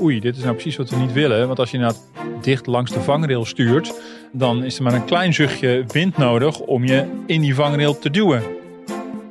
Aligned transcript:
oei, 0.00 0.20
dit 0.20 0.36
is 0.36 0.42
nou 0.42 0.54
precies 0.54 0.76
wat 0.76 0.90
we 0.90 0.96
niet 0.96 1.12
willen. 1.12 1.46
Want 1.46 1.58
als 1.58 1.70
je 1.70 1.78
nou 1.78 1.94
dicht 2.40 2.66
langs 2.66 2.92
de 2.92 3.00
vangrail 3.00 3.44
stuurt, 3.44 4.00
dan 4.32 4.64
is 4.64 4.76
er 4.76 4.82
maar 4.82 4.94
een 4.94 5.04
klein 5.04 5.34
zuchtje 5.34 5.84
wind 5.86 6.16
nodig 6.16 6.60
om 6.60 6.84
je 6.84 7.22
in 7.26 7.40
die 7.40 7.54
vangrail 7.54 7.98
te 7.98 8.10
duwen. 8.10 8.42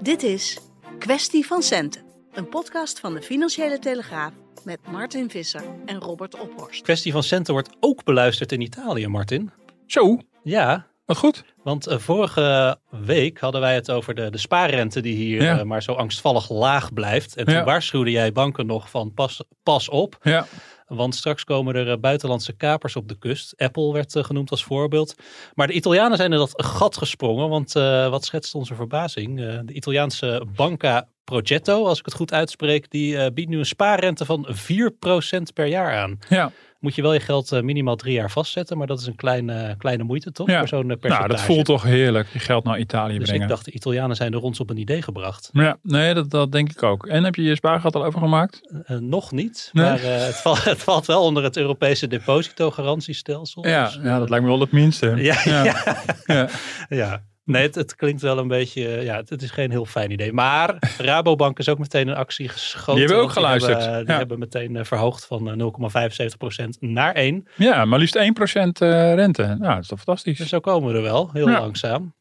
Dit 0.01 0.23
is 0.23 0.59
Kwestie 0.99 1.45
van 1.45 1.61
Centen, 1.61 2.01
een 2.33 2.49
podcast 2.49 2.99
van 2.99 3.13
de 3.13 3.21
Financiële 3.21 3.79
Telegraaf 3.79 4.31
met 4.63 4.79
Martin 4.91 5.29
Visser 5.29 5.63
en 5.85 5.99
Robert 5.99 6.39
Ophorst. 6.39 6.81
Kwestie 6.81 7.11
van 7.11 7.23
centen 7.23 7.53
wordt 7.53 7.69
ook 7.79 8.03
beluisterd 8.03 8.51
in 8.51 8.61
Italië, 8.61 9.07
Martin. 9.07 9.51
Zo, 9.85 10.19
Ja, 10.43 10.87
wat 11.05 11.17
goed. 11.17 11.43
want 11.63 11.87
eh, 11.87 11.97
vorige 11.97 12.77
week 12.89 13.39
hadden 13.39 13.61
wij 13.61 13.75
het 13.75 13.91
over 13.91 14.15
de, 14.15 14.29
de 14.29 14.37
spaarrente 14.37 15.01
die 15.01 15.15
hier 15.15 15.41
Ja. 15.41 15.59
eh, 15.59 15.63
maar 15.65 15.83
zo 15.83 15.91
angstvallig 15.93 16.49
laag 16.49 16.93
blijft. 16.93 17.35
En 17.35 17.45
toen 17.45 17.53
Ja. 17.53 17.63
waarschuwde 17.63 18.11
jij 18.11 18.31
banken 18.31 18.65
nog 18.65 18.89
van 18.89 19.13
pas, 19.13 19.41
pas 19.63 19.89
op, 19.89 20.17
Ja, 20.21 20.47
want 20.87 21.15
straks 21.15 21.43
komen 21.43 21.75
er 21.75 21.91
eh, 21.91 21.97
buitenlandse 21.99 22.53
kapers 22.53 22.95
op 22.95 23.07
de 23.07 23.17
kust. 23.17 23.53
Apple 23.57 23.93
werd 23.93 24.15
genoemd 24.19 24.51
als 24.51 24.63
voorbeeld. 24.63 25.15
Maar 25.53 25.67
de 25.67 25.73
Italianen 25.73 26.17
zijn 26.17 26.31
in 26.31 26.37
dat 26.37 26.63
gat 26.65 26.97
gesprongen, 26.97 27.49
want 27.49 27.73
wat 28.09 28.25
schetst 28.25 28.55
onze 28.55 28.75
verbazing? 28.75 29.37
De 29.65 29.73
Italiaanse 29.73 30.45
Banca 30.55 31.07
Progetto, 31.23 31.85
als 31.85 31.99
ik 31.99 32.05
het 32.05 32.13
goed 32.13 32.33
uitspreek, 32.33 32.89
die 32.89 33.31
biedt 33.31 33.49
nu 33.49 33.57
een 33.57 33.65
spaarrente 33.65 34.25
van 34.25 34.47
4% 34.49 35.53
per 35.53 35.65
jaar 35.65 35.95
aan. 35.97 36.19
ja. 36.29 36.51
Moet 36.85 36.95
je 36.95 37.01
wel 37.01 37.13
je 37.13 37.19
geld 37.19 37.51
eh, 37.51 37.61
minimaal 37.61 37.95
drie 37.95 38.13
jaar 38.13 38.31
vastzetten. 38.31 38.77
Maar 38.77 38.87
dat 38.87 38.99
is 38.99 39.05
een 39.05 39.15
kleine, 39.15 39.75
kleine 39.77 40.03
moeite 40.03 40.31
toch? 40.31 40.47
Ja. 40.47 40.59
Voor 40.59 40.67
zo'n 40.67 40.79
eh, 40.91 40.97
percentage. 40.99 41.17
Nou, 41.27 41.29
dat 41.29 41.41
voelt 41.41 41.65
toch 41.65 41.83
heerlijk, 41.83 42.27
je 42.33 42.39
geld 42.39 42.63
naar 42.63 42.79
Italië 42.79 43.17
Dus 43.17 43.23
brengen. 43.27 43.43
ik 43.43 43.49
dacht, 43.49 43.65
de 43.65 43.71
Italianen 43.71 44.15
zijn 44.15 44.33
er 44.33 44.41
ons 44.41 44.59
op 44.59 44.69
een 44.69 44.77
idee 44.77 45.01
gebracht. 45.01 45.49
Ja, 45.53 45.77
nee, 45.81 46.13
dat, 46.13 46.29
dat 46.29 46.51
denk 46.51 46.69
ik 46.71 46.83
ook. 46.83 47.05
En 47.07 47.23
heb 47.23 47.35
je 47.35 47.41
je 47.43 47.55
spaargeld 47.55 47.95
al 47.95 48.05
overgemaakt? 48.05 48.61
Eh, 48.85 48.97
nog 48.97 49.31
niet, 49.31 49.69
Nee? 49.73 49.85
maar 49.85 49.99
eh, 50.03 50.25
het, 50.25 50.35
valt, 50.35 50.63
het 50.73 50.83
valt 50.83 51.05
wel 51.05 51.23
onder 51.23 51.43
het 51.43 51.57
Europese 51.57 52.07
depositogarantiestelsel. 52.07 53.67
Ja, 53.67 53.85
Dus, 53.85 53.99
ja, 54.03 54.19
dat 54.19 54.29
lijkt 54.29 54.43
me 54.45 54.51
wel 54.51 54.59
het 54.59 54.71
minste. 54.71 55.13
ja, 55.15 55.41
ja. 55.43 55.75
Ja. 56.89 57.23
Ja. 57.45 57.53
ja. 57.53 57.59
Nee, 57.59 57.61
het, 57.61 57.75
het 57.75 57.95
klinkt 57.95 58.21
wel 58.21 58.37
een 58.37 58.47
beetje, 58.47 58.87
eh, 58.87 59.03
ja, 59.03 59.15
het, 59.15 59.29
het 59.29 59.41
is 59.41 59.51
geen 59.51 59.71
heel 59.71 59.85
fijn 59.85 60.11
idee. 60.11 60.33
Maar 60.33 60.75
Rabobank 60.97 61.59
is 61.59 61.69
ook 61.69 61.79
meteen 61.79 62.07
in 62.07 62.15
actie 62.15 62.49
geschoten. 62.49 62.95
Die 62.95 63.03
hebben 63.05 63.23
ook 63.23 63.31
geluisterd. 63.31 63.79
hebben, 63.81 63.99
die 64.05 64.11
Ja. 64.11 64.17
hebben 64.17 64.39
meteen 64.39 64.75
eh, 64.75 64.83
verhoogd 64.83 65.25
van 65.25 65.49
eh, 65.49 65.55
0,75% 65.55 66.79
naar 66.79 67.13
1. 67.13 67.47
ja, 67.55 67.85
maar 67.85 67.99
liefst 67.99 68.15
1% 68.15 68.19
eh, 68.81 69.13
rente. 69.13 69.43
Nou, 69.43 69.57
dat 69.73 69.81
is 69.81 69.87
toch 69.87 69.97
fantastisch. 70.01 70.37
Dus 70.37 70.49
zo 70.49 70.59
komen 70.59 70.91
we 70.91 70.95
er 70.97 71.03
wel, 71.03 71.29
heel 71.33 71.49
Ja. 71.49 71.59
langzaam. 71.59 72.13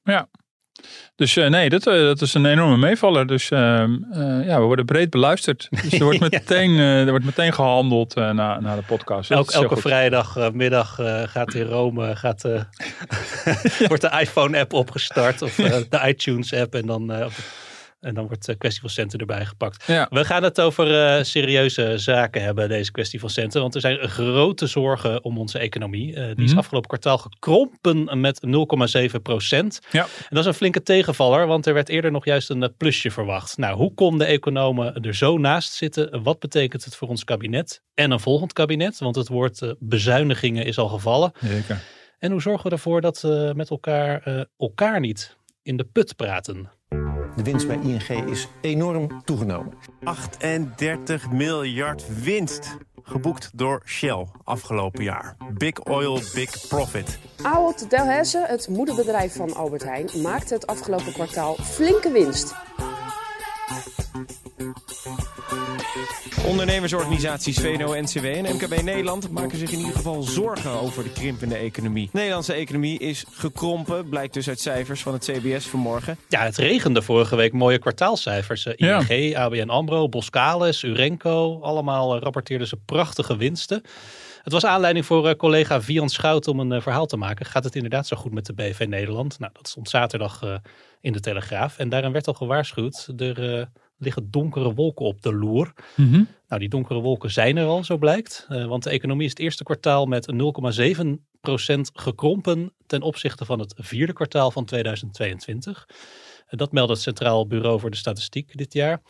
Dus 1.17 1.37
eh, 1.37 1.47
nee, 1.47 1.69
dat, 1.69 1.87
eh, 1.87 1.95
dat 1.95 2.21
is 2.21 2.35
een 2.35 2.47
enorme 2.47 2.77
meevaller. 2.77 3.27
Dus 3.27 3.51
ehm, 3.51 3.97
eh, 4.13 4.47
ja, 4.47 4.61
we 4.61 4.65
worden 4.65 4.85
breed 4.85 5.11
beluisterd. 5.11 5.69
Dus 5.83 5.93
er 5.93 6.05
wordt 6.05 6.21
meteen, 6.21 6.79
er 6.79 7.11
wordt 7.11 7.25
meteen 7.25 7.53
gehandeld 7.53 8.15
eh, 8.15 8.31
na, 8.31 8.61
na 8.61 8.77
de 8.77 8.83
podcast. 8.83 9.31
Elk, 9.31 9.51
elke 9.51 9.77
vrijdagmiddag 9.77 10.95
gaat 11.31 11.55
in 11.55 11.67
Rome 11.67 12.17
gaat, 12.17 12.43
wordt 13.89 14.03
de 14.03 14.19
iPhone-app 14.21 14.73
opgestart 14.73 15.43
of 15.43 15.55
de 15.95 16.01
iTunes-app 16.07 16.75
en 16.75 16.87
dan, 16.87 17.25
op 17.25 17.33
en 18.05 18.15
dan 18.15 18.27
wordt 18.27 18.47
de 18.47 18.55
kwestie 18.55 18.81
van 18.81 18.91
centen 18.91 19.19
erbij 19.19 19.45
gepakt. 19.47 19.87
Ja. 19.87 20.07
We 20.11 20.25
gaan 20.25 20.43
het 20.43 20.61
over 20.61 21.05
eh, 21.17 21.25
serieuze 21.25 21.99
zaken 21.99 22.43
hebben, 22.43 22.69
deze 22.69 22.91
kwestie 22.91 23.21
van 23.21 23.31
centen. 23.31 23.61
Want 23.61 23.75
er 23.75 23.81
zijn 23.81 24.09
grote 24.09 24.67
zorgen 24.67 25.25
om 25.25 25.39
onze 25.39 25.59
economie. 25.59 26.15
Eh, 26.15 26.35
die 26.35 26.45
is 26.45 26.51
Mhm. 26.51 26.59
afgelopen 26.59 26.89
kwartaal 26.89 27.19
gekrompen 27.19 28.21
met 28.21 28.43
0,7 28.43 29.23
procent. 29.23 29.81
Ja. 29.91 30.03
En 30.03 30.09
dat 30.31 30.39
is 30.39 30.47
een 30.47 30.55
flinke 30.55 30.83
tegenvaller, 30.83 31.47
want 31.47 31.67
er 31.67 31.75
werd 31.75 31.89
eerder 31.89 32.11
nog 32.11 32.25
juist 32.25 32.51
een 32.51 32.63
eh, 32.63 32.69
plusje 32.77 33.11
verwacht. 33.11 33.57
Nou, 33.59 33.77
hoe 33.77 33.95
konden 33.95 34.27
economen 34.27 34.95
er 35.01 35.15
zo 35.15 35.39
naast 35.39 35.73
zitten? 35.73 36.23
Wat 36.23 36.39
betekent 36.39 36.85
het 36.85 36.97
voor 36.97 37.09
ons 37.09 37.25
kabinet 37.25 37.83
en 37.95 38.11
een 38.11 38.21
volgend 38.21 38.53
kabinet? 38.53 38.99
Want 38.99 39.17
het 39.17 39.29
woord 39.29 39.63
eh, 39.63 39.71
bezuinigingen 39.79 40.65
is 40.65 40.79
al 40.79 40.89
gevallen. 40.89 41.33
Zeker. 41.41 41.81
En 42.19 42.31
hoe 42.31 42.41
zorgen 42.43 42.65
we 42.67 42.71
ervoor 42.71 43.01
dat 43.01 43.21
we 43.21 43.53
met 43.57 43.71
elkaar 43.71 44.23
eh, 44.23 44.41
elkaar 44.59 45.01
niet 45.01 45.37
in 45.63 45.77
de 45.77 45.85
put 45.85 46.17
praten? 46.17 46.71
De 47.37 47.43
winst 47.43 47.67
bij 47.67 47.79
ING 47.83 48.29
is 48.31 48.49
enorm 48.61 49.23
toegenomen. 49.25 49.73
38 50.05 51.31
miljard 51.31 52.23
winst. 52.23 52.77
Geboekt 53.03 53.51
door 53.55 53.83
Shell 53.85 54.27
afgelopen 54.45 55.05
jaar. 55.05 55.37
Big 55.55 55.85
oil, 55.85 56.21
big 56.35 56.69
profit. 56.69 57.19
Ahold 57.43 57.91
Delhaize, 57.91 58.45
het 58.47 58.69
moederbedrijf 58.69 59.37
van 59.37 59.55
Albert 59.55 59.85
Heijn, 59.85 60.09
maakte 60.23 60.55
het 60.55 60.67
afgelopen 60.67 61.13
kwartaal 61.13 61.55
flinke 61.55 62.13
winst. 62.13 62.55
Ondernemersorganisaties 66.47 67.59
VNO-NCW 67.59 68.25
en 68.25 68.55
MKB 68.55 68.83
Nederland 68.83 69.31
maken 69.31 69.59
zich 69.59 69.71
in 69.71 69.79
ieder 69.79 69.95
geval 69.95 70.23
zorgen 70.23 70.71
over 70.71 71.03
de 71.03 71.13
krimpende 71.13 71.55
economie. 71.57 72.05
De 72.13 72.19
Nederlandse 72.19 72.53
economie 72.53 72.99
is 72.99 73.25
gekrompen, 73.31 74.09
blijkt 74.09 74.35
dus 74.35 74.49
uit 74.49 74.61
cijfers 74.61 75.03
van 75.03 75.13
het 75.13 75.25
CBS 75.25 75.67
vanmorgen. 75.67 76.19
Ja, 76.29 76.41
het 76.41 76.57
regende 76.57 77.03
vorige 77.03 77.37
week 77.37 77.53
mooie 77.53 77.79
kwartaalcijfers. 77.79 78.67
Eh, 78.67 78.73
Ja. 78.77 79.09
ING, 79.09 79.37
ABN 79.37 79.69
AMRO, 79.69 80.09
Boskalis, 80.09 80.83
Urenco. 80.83 81.59
Allemaal 81.63 82.15
eh, 82.15 82.23
rapporteerden 82.23 82.67
ze 82.67 82.77
prachtige 82.85 83.37
winsten. 83.37 83.83
Het 84.43 84.53
was 84.53 84.65
aanleiding 84.65 85.07
voor 85.07 85.29
eh, 85.29 85.35
collega 85.35 85.81
Vian 85.81 86.09
Schout 86.09 86.49
om 86.49 86.61
een 86.61 86.83
verhaal 86.83 87.07
te 87.07 87.17
maken. 87.17 87.47
Gaat 87.47 87.65
het 87.65 87.75
inderdaad 87.75 88.07
zo 88.07 88.17
goed 88.17 88.33
met 88.33 88.47
de 88.47 88.53
BV 88.53 88.85
Nederland? 88.89 89.39
Nou, 89.39 89.53
dat 89.55 89.69
stond 89.69 89.89
zaterdag 89.89 90.43
eh, 90.43 90.55
in 91.01 91.13
de 91.13 91.21
Telegraaf. 91.21 91.79
En 91.79 91.89
daarin 91.89 92.13
werd 92.13 92.27
al 92.27 92.35
gewaarschuwd, 92.35 93.09
er 93.17 93.59
eh, 93.59 93.67
liggen 93.97 94.31
donkere 94.31 94.75
wolken 94.75 95.07
op 95.07 95.23
de 95.23 95.35
loer. 95.35 95.73
Mhm. 95.97 96.23
Nou, 96.49 96.61
die 96.61 96.69
donkere 96.69 97.01
wolken 97.01 97.31
zijn 97.31 97.57
er 97.57 97.67
al, 97.67 97.85
zo 97.85 97.99
blijkt. 97.99 98.47
Eh, 98.49 98.67
want 98.67 98.83
de 98.83 98.91
economie 98.91 99.25
is 99.25 99.31
het 99.31 99.39
eerste 99.41 99.65
kwartaal 99.65 100.07
met 100.07 100.33
0,7% 100.33 101.91
gekrompen 101.93 102.75
ten 102.87 103.03
opzichte 103.03 103.45
van 103.45 103.59
het 103.59 103.75
vierde 103.77 104.13
kwartaal 104.13 104.51
van 104.51 104.65
2022. 104.65 105.89
En 106.47 106.59
dat 106.59 106.73
meldt 106.73 106.91
het 106.91 107.01
Centraal 107.01 107.47
Bureau 107.47 107.81
voor 107.81 107.91
de 107.91 107.97
Statistiek 107.97 108.57
dit 108.57 108.73
jaar. 108.73 109.03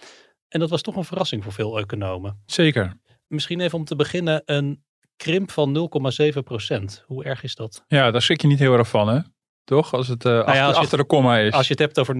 En 0.48 0.60
dat 0.60 0.70
was 0.70 0.82
toch 0.82 0.96
een 0.96 1.04
verrassing 1.04 1.42
voor 1.42 1.52
veel 1.52 1.78
economen. 1.78 2.42
Zeker. 2.46 3.00
Misschien 3.26 3.60
even 3.60 3.78
om 3.78 3.84
te 3.84 3.96
beginnen 3.96 4.42
een 4.44 4.82
krimp 5.16 5.50
van 5.50 5.72
0,7%. 5.72 7.04
Hoe 7.06 7.24
erg 7.24 7.42
is 7.42 7.54
dat? 7.54 7.84
Ja, 7.88 8.10
daar 8.10 8.22
schrik 8.22 8.40
je 8.40 8.46
niet 8.46 8.58
heel 8.58 8.78
erg 8.78 8.88
van, 8.88 9.08
hè? 9.08 9.20
Toch? 9.64 9.92
Als 9.92 10.08
het 10.08 10.24
eh, 10.24 10.38
achter, 10.38 10.74
als 10.74 10.90
de 10.90 11.04
komma 11.04 11.38
is. 11.38 11.52
Als 11.52 11.66
je 11.66 11.72
het 11.72 11.82
hebt 11.82 11.98
over 11.98 12.14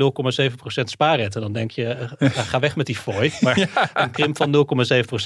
0,7% 0.78 0.84
spaarrente, 0.84 1.40
dan 1.40 1.52
denk 1.52 1.70
je, 1.70 1.86
eh, 1.86 2.30
ga 2.30 2.58
weg 2.58 2.76
met 2.76 2.86
die 2.86 2.96
fooi. 2.96 3.32
Maar 3.40 3.90
een 3.94 4.10
krimp 4.10 4.36
van 4.36 4.66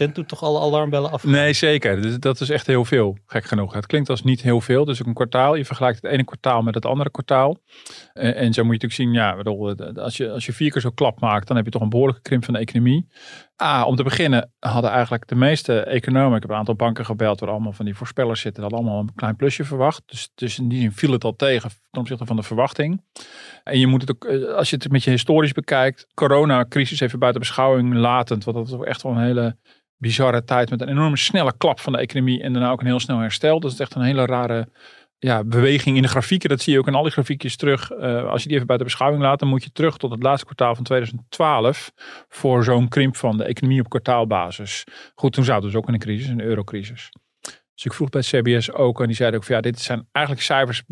0,7% 0.06 0.12
doet 0.12 0.28
toch 0.28 0.42
alle 0.42 0.60
alarmbellen 0.60 1.10
af? 1.10 1.24
Nee, 1.24 1.52
zeker. 1.52 2.02
Dus 2.02 2.18
dat 2.18 2.40
is 2.40 2.50
echt 2.50 2.66
heel 2.66 2.84
veel, 2.84 3.18
gek 3.26 3.44
genoeg. 3.44 3.72
Het 3.72 3.86
klinkt 3.86 4.10
als 4.10 4.22
niet 4.22 4.42
heel 4.42 4.60
veel. 4.60 4.84
Dus 4.84 5.00
ook 5.00 5.06
een 5.06 5.14
kwartaal. 5.14 5.54
Je 5.54 5.64
vergelijkt 5.64 6.02
het 6.02 6.12
ene 6.12 6.24
kwartaal 6.24 6.62
met 6.62 6.74
het 6.74 6.86
andere 6.86 7.10
kwartaal. 7.10 7.58
En, 8.12 8.34
en 8.34 8.52
zo 8.52 8.64
moet 8.64 8.80
je 8.80 8.86
natuurlijk 8.86 8.92
zien, 8.92 9.12
ja, 9.12 9.36
bedoel, 9.36 9.70
eh, 9.70 10.02
als 10.02 10.16
je, 10.16 10.30
als 10.30 10.46
je 10.46 10.52
vier 10.52 10.70
keer 10.70 10.80
zo 10.80 10.90
klap 10.90 11.20
maakt, 11.20 11.46
dan 11.46 11.56
heb 11.56 11.64
je 11.64 11.70
toch 11.70 11.82
een 11.82 11.88
behoorlijke 11.88 12.22
krimp 12.22 12.44
van 12.44 12.54
de 12.54 12.60
economie. 12.60 13.08
Ah, 13.60 13.86
om 13.86 13.96
te 13.96 14.02
beginnen 14.02 14.52
hadden 14.58 14.90
eigenlijk 14.90 15.28
de 15.28 15.34
meeste 15.34 15.80
economen, 15.80 16.36
ik 16.36 16.42
heb 16.42 16.50
een 16.50 16.56
aantal 16.56 16.74
banken 16.74 17.04
gebeld 17.04 17.40
waar 17.40 17.48
allemaal 17.48 17.72
van 17.72 17.84
die 17.84 17.94
voorspellers 17.94 18.40
zitten, 18.40 18.62
hadden 18.62 18.80
allemaal 18.80 19.00
een 19.00 19.14
klein 19.14 19.36
plusje 19.36 19.64
verwacht. 19.64 20.02
Dus, 20.06 20.30
dus 20.34 20.58
in 20.58 20.68
die 20.68 20.80
zin 20.80 20.92
viel 20.92 21.12
het 21.12 21.24
al 21.24 21.36
tegen 21.36 21.70
ten 21.90 22.00
opzichte 22.00 22.26
van 22.26 22.36
de 22.36 22.42
verwachting. 22.42 23.02
En 23.64 23.78
je 23.78 23.86
moet 23.86 24.00
het 24.00 24.10
ook, 24.10 24.24
eh, 24.24 24.54
als 24.54 24.70
je 24.70 24.76
het 24.76 24.90
met 24.90 25.04
je 25.04 25.10
historisch 25.10 25.52
bekijkt, 25.52 26.06
coronacrisis 26.14 27.00
even 27.00 27.18
buiten 27.18 27.40
beschouwing 27.40 27.94
latend, 27.94 28.44
want 28.44 28.56
dat 28.56 28.66
is 28.66 28.72
ook 28.72 28.84
echt 28.84 29.02
wel 29.02 29.12
een 29.12 29.22
hele 29.22 29.56
bizarre 29.96 30.44
tijd 30.44 30.70
met 30.70 30.80
een 30.80 30.88
enorme 30.88 31.16
snelle 31.16 31.56
klap 31.56 31.80
van 31.80 31.92
de 31.92 31.98
economie 31.98 32.42
en 32.42 32.52
daarna 32.52 32.70
ook 32.70 32.80
een 32.80 32.86
heel 32.86 33.00
snel 33.00 33.18
herstel. 33.18 33.60
Dat 33.60 33.72
is 33.72 33.80
echt 33.80 33.94
een 33.94 34.02
hele 34.02 34.26
rare 34.26 34.68
ja, 35.18 35.44
beweging 35.44 35.96
in 35.96 36.02
de 36.02 36.08
grafieken. 36.08 36.48
Dat 36.48 36.60
zie 36.60 36.72
je 36.72 36.78
ook 36.78 36.86
in 36.86 36.94
al 36.94 37.02
die 37.02 37.12
grafiekjes 37.12 37.56
terug. 37.56 37.90
Eh, 37.90 38.24
als 38.24 38.42
je 38.42 38.46
die 38.46 38.56
even 38.56 38.66
buiten 38.66 38.88
beschouwing 38.88 39.22
laat, 39.22 39.38
dan 39.38 39.48
moet 39.48 39.64
je 39.64 39.72
terug 39.72 39.96
tot 39.96 40.10
het 40.10 40.22
laatste 40.22 40.44
kwartaal 40.44 40.74
van 40.74 40.84
2012 40.84 41.92
voor 42.28 42.64
zo'n 42.64 42.88
krimp 42.88 43.16
van 43.16 43.36
de 43.36 43.44
economie 43.44 43.80
op 43.80 43.88
kwartaalbasis. 43.88 44.84
Goed, 45.14 45.32
toen 45.32 45.44
zaten 45.44 45.62
we 45.62 45.66
dus 45.66 45.76
ook 45.76 45.88
in 45.88 45.94
een 45.94 46.00
crisis, 46.00 46.28
een 46.28 46.40
eurocrisis. 46.40 47.10
Dus 47.74 47.84
ik 47.84 47.92
vroeg 47.92 48.08
bij 48.08 48.20
het 48.20 48.42
CBS 48.42 48.72
ook 48.72 49.00
en 49.00 49.06
die 49.06 49.16
zeiden 49.16 49.38
ook 49.38 49.46
van 49.46 49.54
ja, 49.54 49.60
dit 49.60 49.78
zijn 49.78 50.08
eigenlijk 50.12 50.46
cijfers 50.46 50.82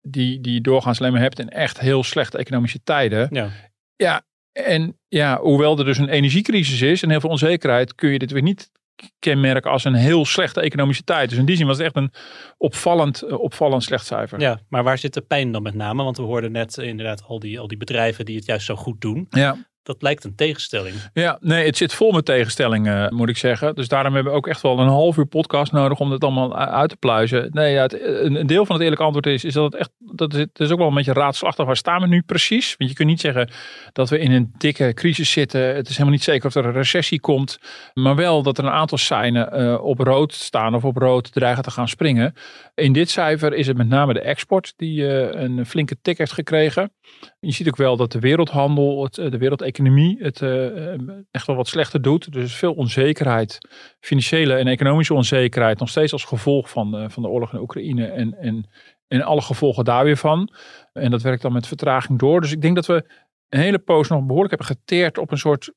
die, 0.00 0.40
die 0.40 0.54
je 0.54 0.60
doorgaans 0.60 1.00
alleen 1.00 1.12
maar 1.12 1.20
hebt 1.20 1.38
in 1.38 1.50
echt 1.50 1.80
heel 1.80 2.02
slechte 2.02 2.38
economische 2.38 2.82
tijden. 2.82 3.28
Ja. 3.30 3.50
Ja, 3.96 4.22
en 4.52 4.98
ja, 5.08 5.38
hoewel 5.38 5.78
er 5.78 5.84
dus 5.84 5.98
een 5.98 6.08
energiecrisis 6.08 6.80
is 6.80 7.02
en 7.02 7.10
heel 7.10 7.20
veel 7.20 7.30
onzekerheid, 7.30 7.94
kun 7.94 8.10
je 8.10 8.18
dit 8.18 8.30
weer 8.30 8.42
niet 8.42 8.70
kenmerken 9.18 9.70
als 9.70 9.84
een 9.84 9.94
heel 9.94 10.24
slechte 10.24 10.60
economische 10.60 11.04
tijd. 11.04 11.28
Dus 11.28 11.38
in 11.38 11.44
die 11.44 11.56
zin 11.56 11.66
was 11.66 11.76
het 11.76 11.86
echt 11.86 11.96
een 11.96 12.12
opvallend, 12.56 13.22
eh, 13.22 13.40
opvallend 13.40 13.82
slecht 13.82 14.06
cijfer. 14.06 14.40
Ja, 14.40 14.60
maar 14.68 14.82
waar 14.82 14.98
zit 14.98 15.14
de 15.14 15.20
pijn 15.20 15.52
dan 15.52 15.62
met 15.62 15.74
name? 15.74 16.02
Want 16.02 16.16
we 16.16 16.22
hoorden 16.22 16.52
net 16.52 16.78
eh, 16.78 16.88
inderdaad 16.88 17.22
al 17.22 17.38
die, 17.38 17.60
al 17.60 17.68
die 17.68 17.76
bedrijven 17.76 18.24
die 18.24 18.36
het 18.36 18.46
juist 18.46 18.66
zo 18.66 18.76
goed 18.76 19.00
doen. 19.00 19.26
Ja. 19.30 19.56
Dat 19.82 20.02
lijkt 20.02 20.24
een 20.24 20.34
tegenstelling. 20.34 20.94
Ja, 21.12 21.38
nee, 21.40 21.66
het 21.66 21.76
zit 21.76 21.92
vol 21.92 22.12
met 22.12 22.24
tegenstellingen, 22.24 23.14
moet 23.14 23.28
ik 23.28 23.36
zeggen. 23.36 23.74
Dus 23.74 23.88
daarom 23.88 24.14
hebben 24.14 24.32
we 24.32 24.38
ook 24.38 24.46
echt 24.46 24.60
wel 24.60 24.78
een 24.78 24.88
half 24.88 25.16
uur 25.16 25.26
podcast 25.26 25.72
nodig 25.72 25.98
om 25.98 26.10
dit 26.10 26.24
allemaal 26.24 26.56
uit 26.56 26.90
te 26.90 26.96
pluizen. 26.96 27.48
Nee, 27.50 27.72
ja, 27.72 27.82
het, 27.82 28.00
een, 28.02 28.46
deel 28.46 28.66
van 28.66 28.74
het 28.74 28.84
eerlijke 28.84 29.04
antwoord 29.04 29.26
is, 29.26 29.44
is 29.44 29.54
dat 29.54 29.72
het 29.72 29.80
echt, 29.80 29.90
dat 29.98 30.34
is, 30.34 30.46
is 30.52 30.70
ook 30.70 30.78
wel 30.78 30.88
een 30.88 30.94
beetje 30.94 31.12
raadselachtig. 31.12 31.66
Waar 31.66 31.76
staan 31.76 32.00
we 32.00 32.06
nu 32.06 32.22
precies? 32.22 32.74
Want 32.78 32.90
je 32.90 32.96
kunt 32.96 33.08
niet 33.08 33.20
zeggen 33.20 33.50
dat 33.92 34.10
we 34.10 34.18
in 34.18 34.32
een 34.32 34.52
dikke 34.58 34.92
crisis 34.94 35.30
zitten. 35.30 35.74
Het 35.74 35.84
is 35.88 35.92
helemaal 35.92 36.12
niet 36.12 36.22
zeker 36.22 36.46
of 36.46 36.54
er 36.54 36.64
een 36.64 36.72
recessie 36.72 37.20
komt. 37.20 37.58
Maar 37.94 38.16
wel 38.16 38.42
dat 38.42 38.58
er 38.58 38.64
een 38.64 38.70
aantal 38.70 38.98
seinen 38.98 39.60
uh, 39.60 39.84
op 39.84 39.98
rood 39.98 40.32
staan 40.32 40.74
of 40.74 40.84
op 40.84 40.96
rood 40.96 41.32
dreigen 41.32 41.62
te 41.62 41.70
gaan 41.70 41.88
springen. 41.88 42.34
In 42.74 42.92
dit 42.92 43.10
cijfer 43.10 43.54
is 43.54 43.66
het 43.66 43.76
met 43.76 43.88
name 43.88 44.12
de 44.12 44.20
export 44.20 44.72
die 44.76 45.00
uh, 45.00 45.30
een 45.30 45.66
flinke 45.66 45.96
tik 46.02 46.18
heeft 46.18 46.32
gekregen. 46.32 46.92
Je 47.40 47.52
ziet 47.52 47.68
ook 47.68 47.76
wel 47.76 47.96
dat 47.96 48.12
de 48.12 48.18
wereldhandel, 48.18 49.02
het, 49.02 49.14
de 49.14 49.38
wereldeconomie 49.38 49.71
het 50.18 50.40
uh, 50.40 50.92
echt 51.30 51.46
wel 51.46 51.56
wat 51.56 51.68
slechter 51.68 52.02
doet. 52.02 52.32
Dus 52.32 52.54
veel 52.54 52.72
onzekerheid, 52.72 53.58
financiële 54.00 54.54
en 54.54 54.66
economische 54.66 55.14
onzekerheid, 55.14 55.78
nog 55.78 55.88
steeds 55.88 56.12
als 56.12 56.24
gevolg 56.24 56.70
van, 56.70 57.02
uh, 57.02 57.08
van 57.08 57.22
de 57.22 57.28
oorlog 57.28 57.52
in 57.52 57.60
Oekraïne 57.60 58.06
en, 58.06 58.34
en, 58.38 58.70
en 59.08 59.22
alle 59.22 59.42
gevolgen 59.42 59.84
daar 59.84 60.04
weer 60.04 60.16
van. 60.16 60.52
En 60.92 61.10
dat 61.10 61.22
werkt 61.22 61.42
dan 61.42 61.52
met 61.52 61.66
vertraging 61.66 62.18
door. 62.18 62.40
Dus 62.40 62.52
ik 62.52 62.60
denk 62.60 62.74
dat 62.74 62.86
we 62.86 63.04
een 63.48 63.60
hele 63.60 63.78
poos 63.78 64.08
nog 64.08 64.26
behoorlijk 64.26 64.50
hebben 64.50 64.76
geteerd 64.76 65.18
op 65.18 65.30
een 65.30 65.38
soort 65.38 65.72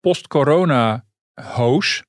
post-corona 0.00 1.04
hoos. 1.34 2.02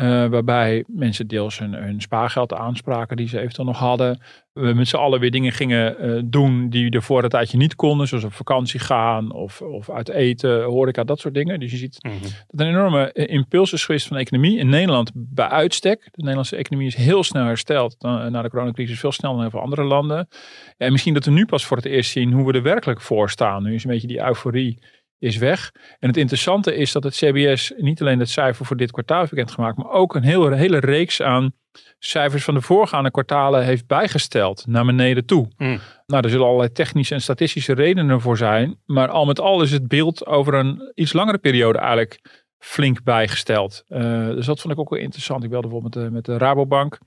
Uh, 0.00 0.26
waarbij 0.26 0.84
mensen 0.86 1.26
deels 1.26 1.58
hun, 1.58 1.72
hun, 1.72 2.00
spaargeld 2.00 2.52
aanspraken 2.52 3.16
die 3.16 3.28
ze 3.28 3.38
eventueel 3.38 3.66
nog 3.66 3.78
hadden. 3.78 4.20
We 4.52 4.72
met 4.72 4.88
z'n 4.88 4.96
allen 4.96 5.20
weer 5.20 5.30
dingen 5.30 5.52
gingen 5.52 6.06
uh, 6.06 6.22
doen 6.24 6.68
die 6.70 6.90
er 6.90 7.02
voor 7.02 7.22
een 7.22 7.28
tijdje 7.28 7.56
niet 7.56 7.74
konden. 7.74 8.08
Zoals 8.08 8.24
op 8.24 8.32
vakantie 8.32 8.80
gaan 8.80 9.32
of, 9.32 9.62
of 9.62 9.90
uit 9.90 10.08
eten, 10.08 10.62
horeca, 10.62 11.04
dat 11.04 11.20
soort 11.20 11.34
dingen. 11.34 11.60
Dus 11.60 11.70
je 11.70 11.76
ziet 11.76 11.98
Mhm. 12.02 12.22
dat 12.22 12.60
er 12.60 12.66
een 12.66 12.72
enorme 12.72 13.12
eh, 13.12 13.34
impuls 13.34 13.72
is 13.72 13.84
geweest 13.84 14.06
van 14.06 14.16
de 14.16 14.22
economie. 14.22 14.58
In 14.58 14.68
Nederland 14.68 15.10
bij 15.14 15.48
uitstek. 15.48 16.04
De 16.04 16.10
Nederlandse 16.16 16.56
economie 16.56 16.88
is 16.88 16.94
heel 16.96 17.22
snel 17.22 17.44
hersteld 17.44 17.96
dan, 17.98 18.32
na 18.32 18.42
de 18.42 18.50
coronacrisis. 18.50 19.00
Veel 19.00 19.12
sneller 19.12 19.34
dan 19.36 19.44
heel 19.44 19.54
veel 19.54 19.64
andere 19.64 19.84
landen. 19.84 20.28
En 20.76 20.92
misschien 20.92 21.14
dat 21.14 21.24
we 21.24 21.30
nu 21.30 21.46
pas 21.46 21.64
voor 21.66 21.76
het 21.76 21.86
eerst 21.86 22.10
zien 22.10 22.32
hoe 22.32 22.46
we 22.46 22.52
er 22.52 22.62
werkelijk 22.62 23.00
voor 23.00 23.30
staan. 23.30 23.62
Nu 23.62 23.74
is 23.74 23.84
een 23.84 23.90
beetje 23.90 24.06
die 24.06 24.20
euforie 24.20 24.78
is 25.20 25.36
weg. 25.36 25.70
En 25.98 26.08
het 26.08 26.16
interessante 26.16 26.74
is 26.74 26.92
dat 26.92 27.04
het 27.04 27.14
CBS 27.14 27.72
niet 27.76 28.00
alleen 28.00 28.18
het 28.18 28.30
cijfer 28.30 28.66
voor 28.66 28.76
dit 28.76 28.90
kwartaal 28.90 29.18
heeft 29.18 29.30
bekendgemaakt, 29.30 29.76
maar 29.76 29.90
ook 29.90 30.14
een 30.14 30.22
hele, 30.22 30.54
hele 30.54 30.78
reeks 30.78 31.22
aan 31.22 31.52
cijfers 31.98 32.44
van 32.44 32.54
de 32.54 32.60
voorgaande 32.60 33.10
kwartalen 33.10 33.64
heeft 33.64 33.86
bijgesteld 33.86 34.66
naar 34.66 34.84
beneden 34.84 35.26
toe. 35.26 35.48
Mm. 35.56 35.78
Nou, 36.06 36.24
er 36.24 36.30
zullen 36.30 36.46
allerlei 36.46 36.72
technische 36.72 37.14
en 37.14 37.20
statistische 37.20 37.72
redenen 37.72 38.20
voor 38.20 38.36
zijn, 38.36 38.78
maar 38.86 39.08
al 39.08 39.24
met 39.24 39.40
al 39.40 39.62
is 39.62 39.70
het 39.70 39.88
beeld 39.88 40.26
over 40.26 40.54
een 40.54 40.92
iets 40.94 41.12
langere 41.12 41.38
periode 41.38 41.78
eigenlijk 41.78 42.44
flink 42.58 43.02
bijgesteld. 43.02 43.84
Uh, 43.88 44.26
dus 44.26 44.46
dat 44.46 44.60
vond 44.60 44.74
ik 44.74 44.80
ook 44.80 44.90
wel 44.90 44.98
interessant. 44.98 45.44
Ik 45.44 45.50
belde 45.50 45.68
bijvoorbeeld 45.68 45.94
met 45.94 46.04
de, 46.04 46.10
met 46.10 46.24
de 46.24 46.38
Rabobank. 46.38 46.98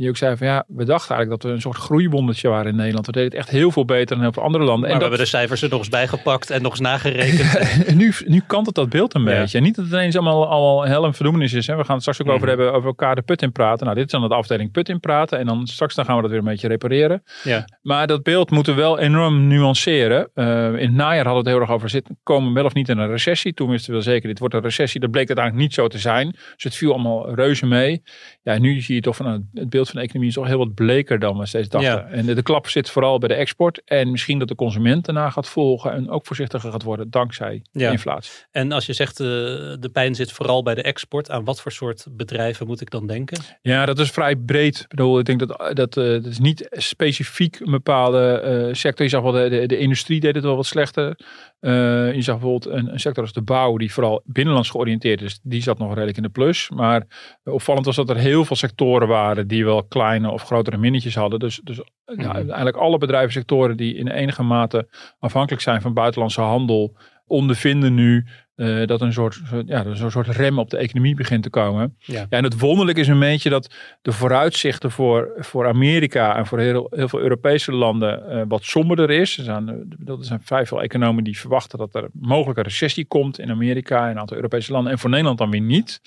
Die 0.00 0.08
ook 0.08 0.16
zei 0.16 0.36
van 0.36 0.46
ja, 0.46 0.64
we 0.68 0.84
dachten 0.84 1.14
eigenlijk 1.14 1.42
dat 1.42 1.50
we 1.50 1.56
een 1.56 1.62
soort 1.62 1.76
groeiwondertje 1.76 2.48
waren 2.48 2.70
in 2.70 2.76
Nederland. 2.76 3.06
We 3.06 3.12
deden 3.12 3.28
het 3.30 3.38
echt 3.38 3.48
heel 3.50 3.70
veel 3.70 3.84
beter 3.84 4.06
dan 4.06 4.20
heel 4.20 4.32
veel 4.32 4.42
andere 4.42 4.64
landen. 4.64 4.80
Maar 4.80 4.90
en 4.90 4.94
we 4.94 5.00
dat, 5.00 5.08
hebben 5.10 5.26
de 5.26 5.36
cijfers 5.36 5.62
er 5.62 5.68
nog 5.68 5.78
eens 5.78 5.88
bijgepakt 5.88 6.50
en 6.50 6.62
nog 6.62 6.70
eens 6.70 6.80
nagerekend. 6.80 7.56
en 7.86 7.96
nu, 8.02 8.12
nu 8.26 8.42
kant 8.46 8.66
het 8.66 8.74
dat 8.74 8.88
beeld 8.88 9.14
een 9.14 9.24
beetje. 9.24 9.58
En 9.58 9.64
niet 9.64 9.74
dat 9.76 9.84
het 9.84 9.94
ineens 9.94 10.14
allemaal, 10.14 10.48
allemaal 10.48 10.86
hel 10.86 11.04
en 11.04 11.14
verdoemenis 11.14 11.52
is. 11.52 11.66
Hè. 11.66 11.76
We 11.76 11.84
gaan 11.84 11.92
het 11.92 12.00
straks 12.02 12.20
ook 12.20 12.26
over 12.28 12.40
Mhm. 12.40 12.48
hebben 12.48 12.72
over 12.72 12.88
elkaar 12.88 13.14
de 13.14 13.22
put 13.22 13.42
in 13.42 13.52
praten. 13.52 13.84
Nou, 13.84 13.96
dit 13.98 14.06
is 14.06 14.12
dan 14.12 14.28
de 14.28 14.34
afdeling 14.34 14.70
put 14.70 14.88
in 14.88 15.00
praten. 15.00 15.38
En 15.38 15.46
dan 15.46 15.66
straks 15.66 15.94
dan 15.94 16.04
gaan 16.04 16.16
we 16.16 16.22
dat 16.22 16.30
weer 16.30 16.40
een 16.40 16.44
beetje 16.46 16.68
repareren. 16.68 17.22
Ja. 17.44 17.64
Maar 17.82 18.06
dat 18.06 18.22
beeld 18.22 18.50
moeten 18.50 18.74
we 18.74 18.80
wel 18.80 18.98
enorm 18.98 19.46
nuanceren. 19.46 20.30
Eh, 20.34 20.64
in 20.66 20.72
het 20.74 20.92
najaar 20.92 21.24
hadden 21.26 21.32
we 21.32 21.38
het 21.38 21.48
heel 21.48 21.60
erg 21.60 21.70
over 21.70 21.88
zitten. 21.90 22.18
Komen 22.22 22.48
we 22.48 22.54
wel 22.54 22.64
of 22.64 22.74
niet 22.74 22.88
in 22.88 22.98
een 22.98 23.08
recessie? 23.10 23.54
Toen 23.54 23.68
wisten 23.70 23.86
we 23.86 23.92
wel 23.92 24.02
zeker, 24.12 24.28
dit 24.28 24.38
wordt 24.38 24.54
een 24.54 24.60
recessie. 24.62 25.00
Dat 25.00 25.10
bleek 25.10 25.26
uiteindelijk 25.28 25.66
niet 25.66 25.74
zo 25.74 25.88
te 25.88 25.98
zijn. 25.98 26.30
Dus 26.30 26.64
het 26.64 26.74
viel 26.74 26.92
allemaal 26.92 27.34
reuze 27.34 27.66
mee. 27.66 28.02
Ja, 28.42 28.58
nu 28.58 28.80
zie 28.80 28.94
je 28.94 29.00
toch 29.00 29.16
van 29.16 29.26
nou, 29.26 29.44
het 29.54 29.70
beeld 29.70 29.88
van 29.90 30.00
de 30.00 30.06
economie 30.06 30.28
is 30.28 30.34
toch 30.34 30.46
heel 30.46 30.58
wat 30.58 30.74
bleker 30.74 31.18
dan 31.18 31.38
we 31.38 31.46
steeds 31.46 31.68
dachten. 31.68 31.90
Ja. 31.90 32.08
En 32.08 32.26
de, 32.26 32.34
de 32.34 32.42
klap 32.42 32.68
zit 32.68 32.90
vooral 32.90 33.18
bij 33.18 33.28
de 33.28 33.34
export. 33.34 33.82
En 33.84 34.10
misschien 34.10 34.38
dat 34.38 34.48
de 34.48 34.54
consument 34.54 35.04
daarna 35.04 35.30
gaat 35.30 35.48
volgen. 35.48 35.92
En 35.92 36.10
ook 36.10 36.26
voorzichtiger 36.26 36.70
gaat 36.70 36.82
worden 36.82 37.10
dankzij 37.10 37.62
Ja. 37.72 37.90
inflatie. 37.90 38.32
En 38.50 38.72
als 38.72 38.86
je 38.86 38.92
zegt 38.92 39.20
uh, 39.20 39.26
de 39.26 39.90
pijn 39.92 40.14
zit 40.14 40.32
vooral 40.32 40.62
bij 40.62 40.74
de 40.74 40.82
export, 40.82 41.30
aan 41.30 41.44
wat 41.44 41.60
voor 41.60 41.72
soort 41.72 42.06
bedrijven 42.10 42.66
moet 42.66 42.80
ik 42.80 42.90
dan 42.90 43.06
denken? 43.06 43.38
Ja, 43.62 43.86
dat 43.86 43.98
is 43.98 44.10
vrij 44.10 44.36
breed. 44.36 44.80
Ik 44.80 44.88
bedoel, 44.88 45.18
ik 45.18 45.24
denk 45.24 45.38
dat 45.38 45.76
dat, 45.76 45.96
uh, 45.96 46.04
dat 46.04 46.26
is 46.26 46.38
niet 46.38 46.66
specifiek 46.70 47.60
een 47.60 47.70
bepaalde 47.70 48.42
uh, 48.68 48.74
sector. 48.74 49.04
Je 49.04 49.10
zag 49.10 49.22
wel, 49.22 49.32
de, 49.32 49.48
de, 49.48 49.66
de, 49.66 49.78
industrie 49.78 50.20
deed 50.20 50.34
het 50.34 50.44
wel 50.44 50.56
wat 50.56 50.66
slechter. 50.66 51.18
Je 51.60 52.16
zag 52.18 52.38
bijvoorbeeld 52.38 52.74
een, 52.74 52.92
een, 52.92 53.00
sector 53.00 53.22
als 53.22 53.32
de 53.32 53.42
bouw, 53.42 53.76
die 53.76 53.92
vooral 53.92 54.22
binnenlands 54.24 54.70
georiënteerd 54.70 55.22
is. 55.22 55.40
Die 55.42 55.62
zat 55.62 55.78
nog 55.78 55.94
redelijk 55.94 56.16
in 56.16 56.22
de 56.22 56.28
plus. 56.28 56.70
Maar 56.74 57.06
opvallend 57.44 57.86
was 57.86 57.96
dat 57.96 58.10
er 58.10 58.16
heel 58.16 58.44
veel 58.44 58.56
sectoren 58.56 59.08
waren 59.08 59.48
die 59.48 59.64
wel 59.64 59.79
kleine 59.88 60.30
of 60.30 60.42
grotere 60.42 60.76
minnetjes 60.76 61.14
hadden. 61.14 61.38
Dus, 61.38 61.60
dus 61.64 61.80
Mhm. 62.16 62.22
ja, 62.22 62.34
eigenlijk 62.34 62.76
alle 62.76 62.98
bedrijvensectoren 62.98 63.76
die 63.76 63.94
in 63.94 64.08
enige 64.08 64.42
mate 64.42 64.88
afhankelijk 65.18 65.62
zijn 65.62 65.80
van 65.80 65.94
buitenlandse 65.94 66.40
handel, 66.40 66.96
ondervinden 67.26 67.94
nu 67.94 68.26
uh, 68.56 68.86
dat 68.86 69.00
een 69.00 69.12
soort, 69.12 69.40
ja, 69.66 69.84
een 69.84 70.10
soort 70.10 70.28
rem 70.28 70.58
op 70.58 70.70
de 70.70 70.76
economie 70.76 71.14
begint 71.14 71.42
te 71.42 71.50
komen. 71.50 71.96
Ja. 71.98 72.20
Ja, 72.20 72.26
en 72.28 72.44
het 72.44 72.58
wonderlijke 72.58 73.00
is 73.00 73.08
een 73.08 73.18
beetje 73.18 73.50
dat 73.50 73.74
de 74.02 74.12
vooruitzichten 74.12 74.90
voor, 74.90 75.32
voor 75.36 75.66
Amerika 75.68 76.36
en 76.36 76.46
voor 76.46 76.58
heel, 76.58 76.86
heel 76.90 77.08
veel 77.08 77.20
Europese 77.20 77.72
landen 77.72 78.22
uh, 78.28 78.42
wat 78.48 78.64
somberder 78.64 79.10
is. 79.10 79.38
Er 79.38 79.44
zijn, 79.44 79.68
er 80.06 80.16
zijn 80.20 80.40
vrij 80.42 80.66
veel 80.66 80.82
economen 80.82 81.24
die 81.24 81.38
verwachten 81.38 81.78
dat 81.78 81.94
er 81.94 82.08
mogelijk 82.12 82.58
een 82.58 82.64
recessie 82.64 83.06
komt 83.06 83.38
in 83.38 83.50
Amerika 83.50 84.04
en 84.04 84.10
een 84.10 84.18
aantal 84.18 84.36
Europese 84.36 84.72
landen. 84.72 84.92
En 84.92 84.98
voor 84.98 85.10
Nederland 85.10 85.38
dan 85.38 85.50
weer 85.50 85.60
niet. 85.60 86.00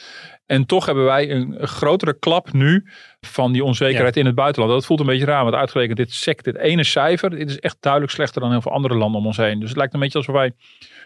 En 0.46 0.66
toch 0.66 0.86
hebben 0.86 1.06
wij 1.06 1.32
een, 1.32 1.62
een 1.62 1.68
grotere 1.68 2.20
klap 2.20 2.54
nu 2.54 2.86
van 3.28 3.52
die 3.52 3.64
onzekerheid 3.64 4.16
ja. 4.16 4.22
in 4.22 4.28
het 4.28 4.36
buitenland. 4.36 4.74
Dat 4.74 4.86
voelt 4.86 5.00
een 5.00 5.06
beetje 5.06 5.26
raar, 5.26 5.44
want 5.44 5.56
uitgerekend 5.56 5.98
dit 5.98 6.14
sec, 6.14 6.44
dit 6.44 6.58
ene 6.58 6.84
cijfer, 6.84 7.30
dit 7.30 7.50
is 7.50 7.60
echt 7.60 7.78
duidelijk 7.80 8.14
slechter 8.14 8.42
dan 8.42 8.52
heel 8.52 8.62
veel 8.62 8.72
andere 8.72 8.96
landen 8.96 9.20
om 9.20 9.26
ons 9.28 9.38
heen. 9.38 9.60
Dus 9.60 9.70
het 9.70 9.78
lijkt 9.78 9.94
een 9.94 10.00
beetje 10.00 10.18
alsof 10.18 10.36
wij 10.36 10.52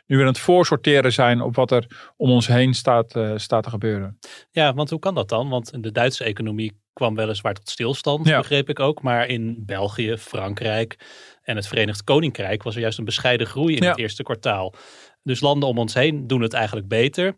nu 0.06 0.16
weer 0.16 0.26
aan 0.26 0.32
het 0.32 0.42
voorsorteren 0.42 1.14
zijn 1.14 1.42
op 1.42 1.56
wat 1.56 1.72
er 1.72 2.12
om 2.18 2.30
ons 2.32 2.48
heen 2.48 2.74
staat, 2.74 3.16
uh, 3.16 3.32
staat 3.36 3.64
te 3.64 3.70
gebeuren. 3.70 4.20
Ja, 4.52 4.74
want 4.74 4.90
hoe 4.90 5.00
kan 5.00 5.16
dat 5.16 5.30
dan? 5.30 5.50
Want 5.50 5.84
de 5.84 5.92
Duitse 5.92 6.24
economie 6.24 6.78
kwam 6.94 7.16
weliswaar 7.16 7.54
tot 7.54 7.70
stilstand, 7.70 8.28
Ja. 8.28 8.38
begreep 8.38 8.70
ik 8.70 8.80
ook. 8.80 9.02
Maar 9.02 9.28
in 9.28 9.64
België, 9.66 10.18
Frankrijk 10.18 10.96
en 11.44 11.56
het 11.56 11.68
Verenigd 11.68 12.04
Koninkrijk 12.04 12.64
was 12.64 12.76
er 12.76 12.82
juist 12.82 12.98
een 12.98 13.06
bescheiden 13.06 13.48
groei 13.48 13.76
in 13.76 13.84
Ja. 13.84 13.90
het 13.90 14.00
eerste 14.00 14.24
kwartaal. 14.24 14.74
Dus 15.24 15.40
landen 15.40 15.70
om 15.70 15.78
ons 15.78 15.94
heen 15.94 16.28
doen 16.28 16.42
het 16.42 16.54
eigenlijk 16.54 16.88
beter. 16.88 17.38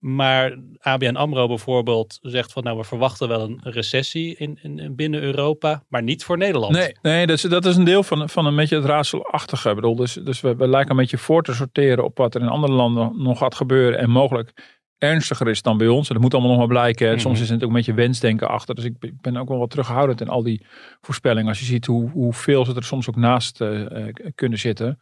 Maar 0.00 0.58
ABN 0.78 1.14
AMRO 1.16 1.46
bijvoorbeeld 1.46 2.18
zegt 2.22 2.52
van 2.52 2.62
nou 2.62 2.76
we 2.76 2.84
verwachten 2.84 3.28
wel 3.28 3.40
een 3.40 3.60
recessie 3.62 4.36
in, 4.36 4.58
in, 4.62 4.78
in 4.78 4.94
binnen 4.94 5.20
Europa, 5.22 5.82
maar 5.88 6.02
niet 6.02 6.24
voor 6.24 6.38
Nederland. 6.38 6.72
Nee, 6.72 6.92
nee 7.02 7.26
dat, 7.26 7.36
is, 7.36 7.42
dat 7.42 7.64
is 7.64 7.76
een 7.76 7.84
deel 7.84 8.02
van, 8.02 8.28
van 8.28 8.46
een 8.46 8.56
beetje 8.56 8.76
het 8.76 8.84
raadselachtige. 8.84 9.68
Ik 9.68 9.74
bedoel, 9.74 9.96
dus 9.96 10.12
dus 10.12 10.40
we, 10.40 10.56
we 10.56 10.68
lijken 10.68 10.90
een 10.90 10.96
beetje 10.96 11.18
voor 11.18 11.42
te 11.42 11.54
sorteren 11.54 12.04
op 12.04 12.18
wat 12.18 12.34
er 12.34 12.40
in 12.40 12.48
andere 12.48 12.72
landen 12.72 13.12
nog 13.16 13.38
gaat 13.38 13.54
gebeuren. 13.54 13.98
En 13.98 14.10
mogelijk 14.10 14.78
ernstiger 14.98 15.48
is 15.48 15.62
dan 15.62 15.76
bij 15.78 15.88
ons. 15.88 16.08
En 16.08 16.14
dat 16.14 16.22
moet 16.22 16.32
allemaal 16.32 16.50
nog 16.50 16.60
maar 16.60 16.68
blijken. 16.68 17.10
Mhm. 17.10 17.18
Soms 17.18 17.40
is 17.40 17.48
het 17.48 17.62
ook 17.62 17.68
een 17.68 17.74
beetje 17.74 17.94
wensdenken 17.94 18.48
achter. 18.48 18.74
Dus 18.74 18.84
ik 18.84 18.98
ben- 18.98 19.10
ik 19.10 19.20
ben 19.20 19.36
ook 19.36 19.48
wel 19.48 19.58
wat 19.58 19.70
terughoudend 19.70 20.20
in 20.20 20.28
al 20.28 20.42
die 20.42 20.66
voorspellingen. 21.00 21.48
Als 21.48 21.58
je 21.58 21.64
ziet 21.64 21.86
hoe, 21.86 22.10
hoeveel 22.10 22.64
ze 22.64 22.74
er 22.74 22.84
soms 22.84 23.08
ook 23.08 23.16
naast 23.16 23.60
eh, 23.60 24.06
eh, 24.08 24.14
kunnen 24.34 24.58
zitten. 24.58 24.98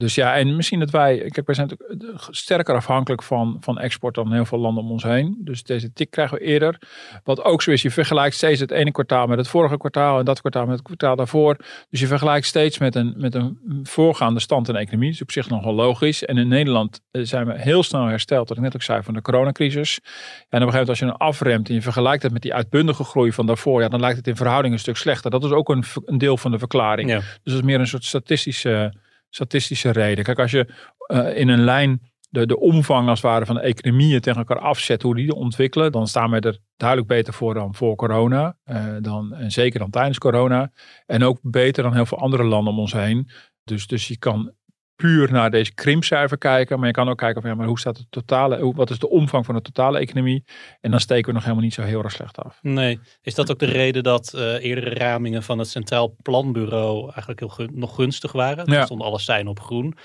Dus 0.00 0.14
ja, 0.14 0.36
en 0.36 0.56
misschien 0.56 0.78
dat 0.78 0.90
wij... 0.90 1.18
Kijk, 1.28 1.46
wij 1.46 1.54
zijn 1.54 1.68
natuurlijk 1.68 2.20
eh, 2.20 2.28
sterker 2.30 2.74
afhankelijk 2.74 3.22
van, 3.22 3.56
van 3.60 3.78
export 3.78 4.14
dan 4.14 4.32
heel 4.32 4.44
veel 4.44 4.58
landen 4.58 4.84
om 4.84 4.90
ons 4.90 5.02
heen. 5.02 5.36
Dus 5.38 5.62
deze 5.62 5.92
tik 5.92 6.10
krijgen 6.10 6.38
we 6.38 6.44
eerder. 6.44 6.78
Wat 7.24 7.44
ook 7.44 7.62
zo 7.62 7.70
is, 7.70 7.82
je 7.82 7.90
vergelijkt 7.90 8.34
steeds 8.34 8.60
het 8.60 8.70
ene 8.70 8.92
kwartaal 8.92 9.26
met 9.26 9.38
het 9.38 9.48
vorige 9.48 9.76
kwartaal. 9.76 10.18
En 10.18 10.24
dat 10.24 10.40
kwartaal 10.40 10.66
met 10.66 10.72
het 10.72 10.82
kwartaal 10.82 11.16
daarvoor. 11.16 11.56
Dus 11.90 12.00
je 12.00 12.06
vergelijkt 12.06 12.46
steeds 12.46 12.78
met 12.78 12.94
een, 12.94 13.14
met 13.16 13.34
een 13.34 13.58
voorgaande 13.82 14.40
stand 14.40 14.68
in 14.68 14.74
de 14.74 14.80
economie. 14.80 15.06
Dat 15.06 15.14
is 15.14 15.22
op 15.22 15.32
zich 15.32 15.48
nogal 15.48 15.74
logisch. 15.74 16.24
En 16.24 16.38
in 16.38 16.48
Nederland 16.48 17.00
eh, 17.10 17.22
zijn 17.24 17.46
we 17.46 17.60
heel 17.60 17.82
snel 17.82 18.04
hersteld, 18.04 18.48
wat 18.48 18.56
ik 18.56 18.62
net 18.62 18.74
ook 18.74 18.82
zei, 18.82 19.02
van 19.02 19.14
de 19.14 19.22
coronacrisis. 19.22 19.98
En 19.98 20.04
op 20.04 20.52
een 20.52 20.58
gegeven 20.58 20.70
moment 20.70 20.88
als 20.88 20.98
je 20.98 21.04
dan 21.04 21.16
afremt 21.16 21.68
en 21.68 21.74
je 21.74 21.82
vergelijkt 21.82 22.22
het 22.22 22.32
met 22.32 22.42
die 22.42 22.54
uitbundige 22.54 23.04
groei 23.04 23.32
van 23.32 23.46
daarvoor. 23.46 23.80
Ja, 23.80 23.88
dan 23.88 24.00
lijkt 24.00 24.16
het 24.16 24.26
in 24.26 24.36
verhouding 24.36 24.74
een 24.74 24.80
stuk 24.80 24.96
slechter. 24.96 25.30
Dat 25.30 25.44
is 25.44 25.50
ook 25.50 25.68
een, 25.68 25.84
een 26.04 26.18
deel 26.18 26.36
van 26.36 26.50
de 26.50 26.58
verklaring. 26.58 27.10
Ja. 27.10 27.18
Dus 27.18 27.26
dat 27.42 27.54
is 27.54 27.62
meer 27.62 27.80
een 27.80 27.86
soort 27.86 28.04
statistische, 28.04 28.92
statistische 29.30 29.90
reden. 29.90 30.24
Kijk, 30.24 30.38
als 30.38 30.50
je 30.50 30.74
eh, 31.06 31.36
in 31.36 31.48
een 31.48 31.64
lijn 31.64 32.10
de, 32.30 32.46
de 32.46 32.58
omvang 32.58 33.08
als 33.08 33.22
het 33.22 33.30
ware 33.30 33.46
van 33.46 33.54
de 33.54 33.60
economieën 33.60 34.20
tegen 34.20 34.38
elkaar 34.38 34.58
afzet, 34.58 35.02
hoe 35.02 35.14
die 35.14 35.34
ontwikkelen, 35.34 35.92
dan 35.92 36.06
staan 36.06 36.30
we 36.30 36.40
er 36.40 36.58
duidelijk 36.76 37.08
beter 37.08 37.32
voor 37.32 37.54
dan 37.54 37.74
voor 37.74 37.96
corona. 37.96 38.56
eh, 38.64 38.96
dan, 39.00 39.34
en 39.34 39.50
zeker 39.52 39.78
dan 39.78 39.90
tijdens 39.90 40.18
corona. 40.18 40.72
En 41.06 41.22
ook 41.24 41.38
beter 41.42 41.82
dan 41.82 41.94
heel 41.94 42.06
veel 42.06 42.18
andere 42.18 42.44
landen 42.44 42.72
om 42.72 42.78
ons 42.78 42.92
heen. 42.92 43.30
Dus, 43.64 43.86
dus 43.86 44.08
je 44.08 44.18
kan 44.18 44.52
puur 45.00 45.32
naar 45.32 45.50
deze 45.50 45.74
krimpcijfer 45.74 46.38
kijken, 46.38 46.78
maar 46.78 46.86
je 46.86 46.92
kan 46.92 47.08
ook 47.08 47.18
kijken 47.18 47.40
van 47.40 47.50
ja, 47.50 47.56
maar 47.56 47.66
hoe 47.66 47.78
staat 47.78 47.96
de 47.96 48.06
totale, 48.10 48.72
wat 48.72 48.90
is 48.90 48.98
de 48.98 49.08
omvang 49.08 49.44
van 49.44 49.54
de 49.54 49.62
totale 49.62 49.98
economie? 49.98 50.44
En 50.80 50.90
dan 50.90 51.00
steken 51.00 51.26
we 51.26 51.32
nog 51.32 51.42
helemaal 51.42 51.64
niet 51.64 51.74
zo 51.74 51.82
heel 51.82 52.02
erg 52.02 52.12
slecht 52.12 52.38
af. 52.38 52.58
Nee. 52.62 53.00
Is 53.22 53.34
dat 53.34 53.50
ook 53.50 53.58
de 53.58 53.66
reden 53.66 54.02
dat 54.02 54.34
eh, 54.34 54.64
eerdere 54.64 54.90
ramingen 54.90 55.42
van 55.42 55.58
het 55.58 55.68
Centraal 55.68 56.16
Planbureau 56.22 57.02
eigenlijk 57.02 57.40
heel 57.40 57.48
gun- 57.48 57.70
nog 57.74 57.94
gunstig 57.94 58.32
waren? 58.32 58.72
Ja. 58.72 58.78
Er 58.78 58.84
stonden 58.84 59.06
alle 59.06 59.20
zijn 59.20 59.46
op 59.46 59.60
groen. 59.60 59.96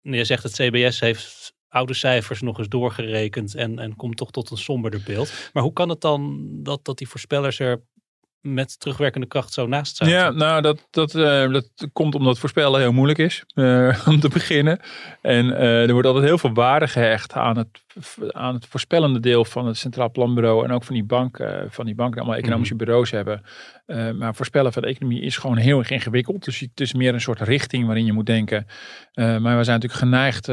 Je 0.00 0.24
zegt 0.24 0.42
het 0.42 0.52
CBS 0.52 1.00
heeft 1.00 1.54
oude 1.68 1.94
cijfers 1.94 2.40
nog 2.40 2.58
eens 2.58 2.68
doorgerekend 2.68 3.54
en, 3.54 3.78
en 3.78 3.96
komt 3.96 4.16
toch 4.16 4.30
tot 4.30 4.50
een 4.50 4.56
somberder 4.56 5.02
beeld. 5.06 5.50
Maar 5.52 5.62
hoe 5.62 5.72
kan 5.72 5.88
het 5.88 6.00
dan 6.00 6.48
dat, 6.62 6.84
dat 6.84 6.98
die 6.98 7.08
voorspellers 7.08 7.58
er 7.58 7.82
met 8.42 8.80
terugwerkende 8.80 9.26
kracht 9.26 9.52
zo 9.52 9.66
naast 9.66 9.96
zijn? 9.96 10.10
Ja, 10.10 10.30
nou, 10.30 10.62
dat, 10.62 10.86
dat, 10.90 11.14
uh, 11.14 11.52
dat 11.52 11.68
komt 11.92 12.14
omdat 12.14 12.38
voorspellen 12.38 12.80
heel 12.80 12.92
moeilijk 12.92 13.18
is 13.18 13.44
uh, 13.54 14.06
om 14.08 14.20
te 14.20 14.28
beginnen. 14.28 14.80
En 15.20 15.46
uh, 15.46 15.82
er 15.82 15.92
wordt 15.92 16.06
altijd 16.06 16.26
heel 16.26 16.38
veel 16.38 16.52
waarde 16.52 16.88
gehecht 16.88 17.32
aan 17.32 17.56
het, 17.56 17.68
aan 18.30 18.54
het 18.54 18.66
voorspellende 18.66 19.20
deel 19.20 19.44
van 19.44 19.66
het 19.66 19.76
Centraal 19.76 20.10
Planbureau 20.10 20.64
en 20.64 20.72
ook 20.72 20.84
van 20.84 20.94
die 20.94 21.04
bank, 21.04 21.36
van 21.68 21.84
die 21.84 21.94
banken 21.94 22.14
die 22.14 22.22
allemaal 22.22 22.42
economische 22.42 22.74
mm. 22.74 22.78
bureaus 22.78 23.10
hebben. 23.10 23.42
Maar 24.18 24.34
voorspellen 24.34 24.72
van 24.72 24.82
de 24.82 24.88
economie 24.88 25.20
is 25.20 25.36
gewoon 25.36 25.56
heel 25.56 25.78
erg 25.78 25.90
ingewikkeld. 25.90 26.44
Dus 26.44 26.60
het 26.60 26.80
is 26.80 26.92
meer 26.92 27.14
een 27.14 27.20
soort 27.20 27.40
richting 27.40 27.86
waarin 27.86 28.04
je 28.04 28.12
moet 28.12 28.26
denken. 28.26 28.66
maar 29.14 29.56
we 29.56 29.64
zijn 29.64 29.80
natuurlijk 29.80 29.92
geneigd 29.92 30.50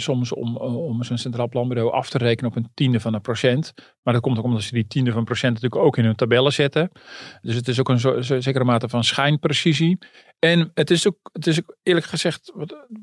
soms 0.00 0.32
om, 0.32 0.56
om 0.56 1.02
zo'n 1.02 1.18
Centraal 1.18 1.48
Planbureau 1.48 1.92
af 1.92 2.10
te 2.10 2.18
rekenen 2.18 2.50
op 2.50 2.56
een 2.56 2.70
tiende 2.74 3.00
van 3.00 3.14
een 3.14 3.20
procent. 3.20 3.72
Maar 4.02 4.14
dat 4.14 4.22
komt 4.22 4.38
ook 4.38 4.44
omdat 4.44 4.62
ze 4.62 4.74
die 4.74 4.86
tiende 4.86 5.10
van 5.10 5.18
een 5.18 5.24
procent 5.24 5.52
natuurlijk 5.52 5.82
ook 5.82 5.96
in 5.96 6.04
hun 6.04 6.14
tabellen 6.14 6.52
zetten. 6.52 6.90
Dus 7.42 7.54
het 7.54 7.68
is 7.68 7.80
ook 7.80 7.88
een 7.88 8.00
zo, 8.00 8.20
zekere 8.20 8.64
mate 8.64 8.88
van 8.88 9.04
schijnprecisie. 9.04 9.98
En 10.38 10.70
het 10.74 10.90
is 10.90 11.06
ook, 11.06 11.16
het 11.32 11.46
is 11.46 11.58
ook 11.58 11.76
eerlijk 11.82 12.06
gezegd, 12.06 12.52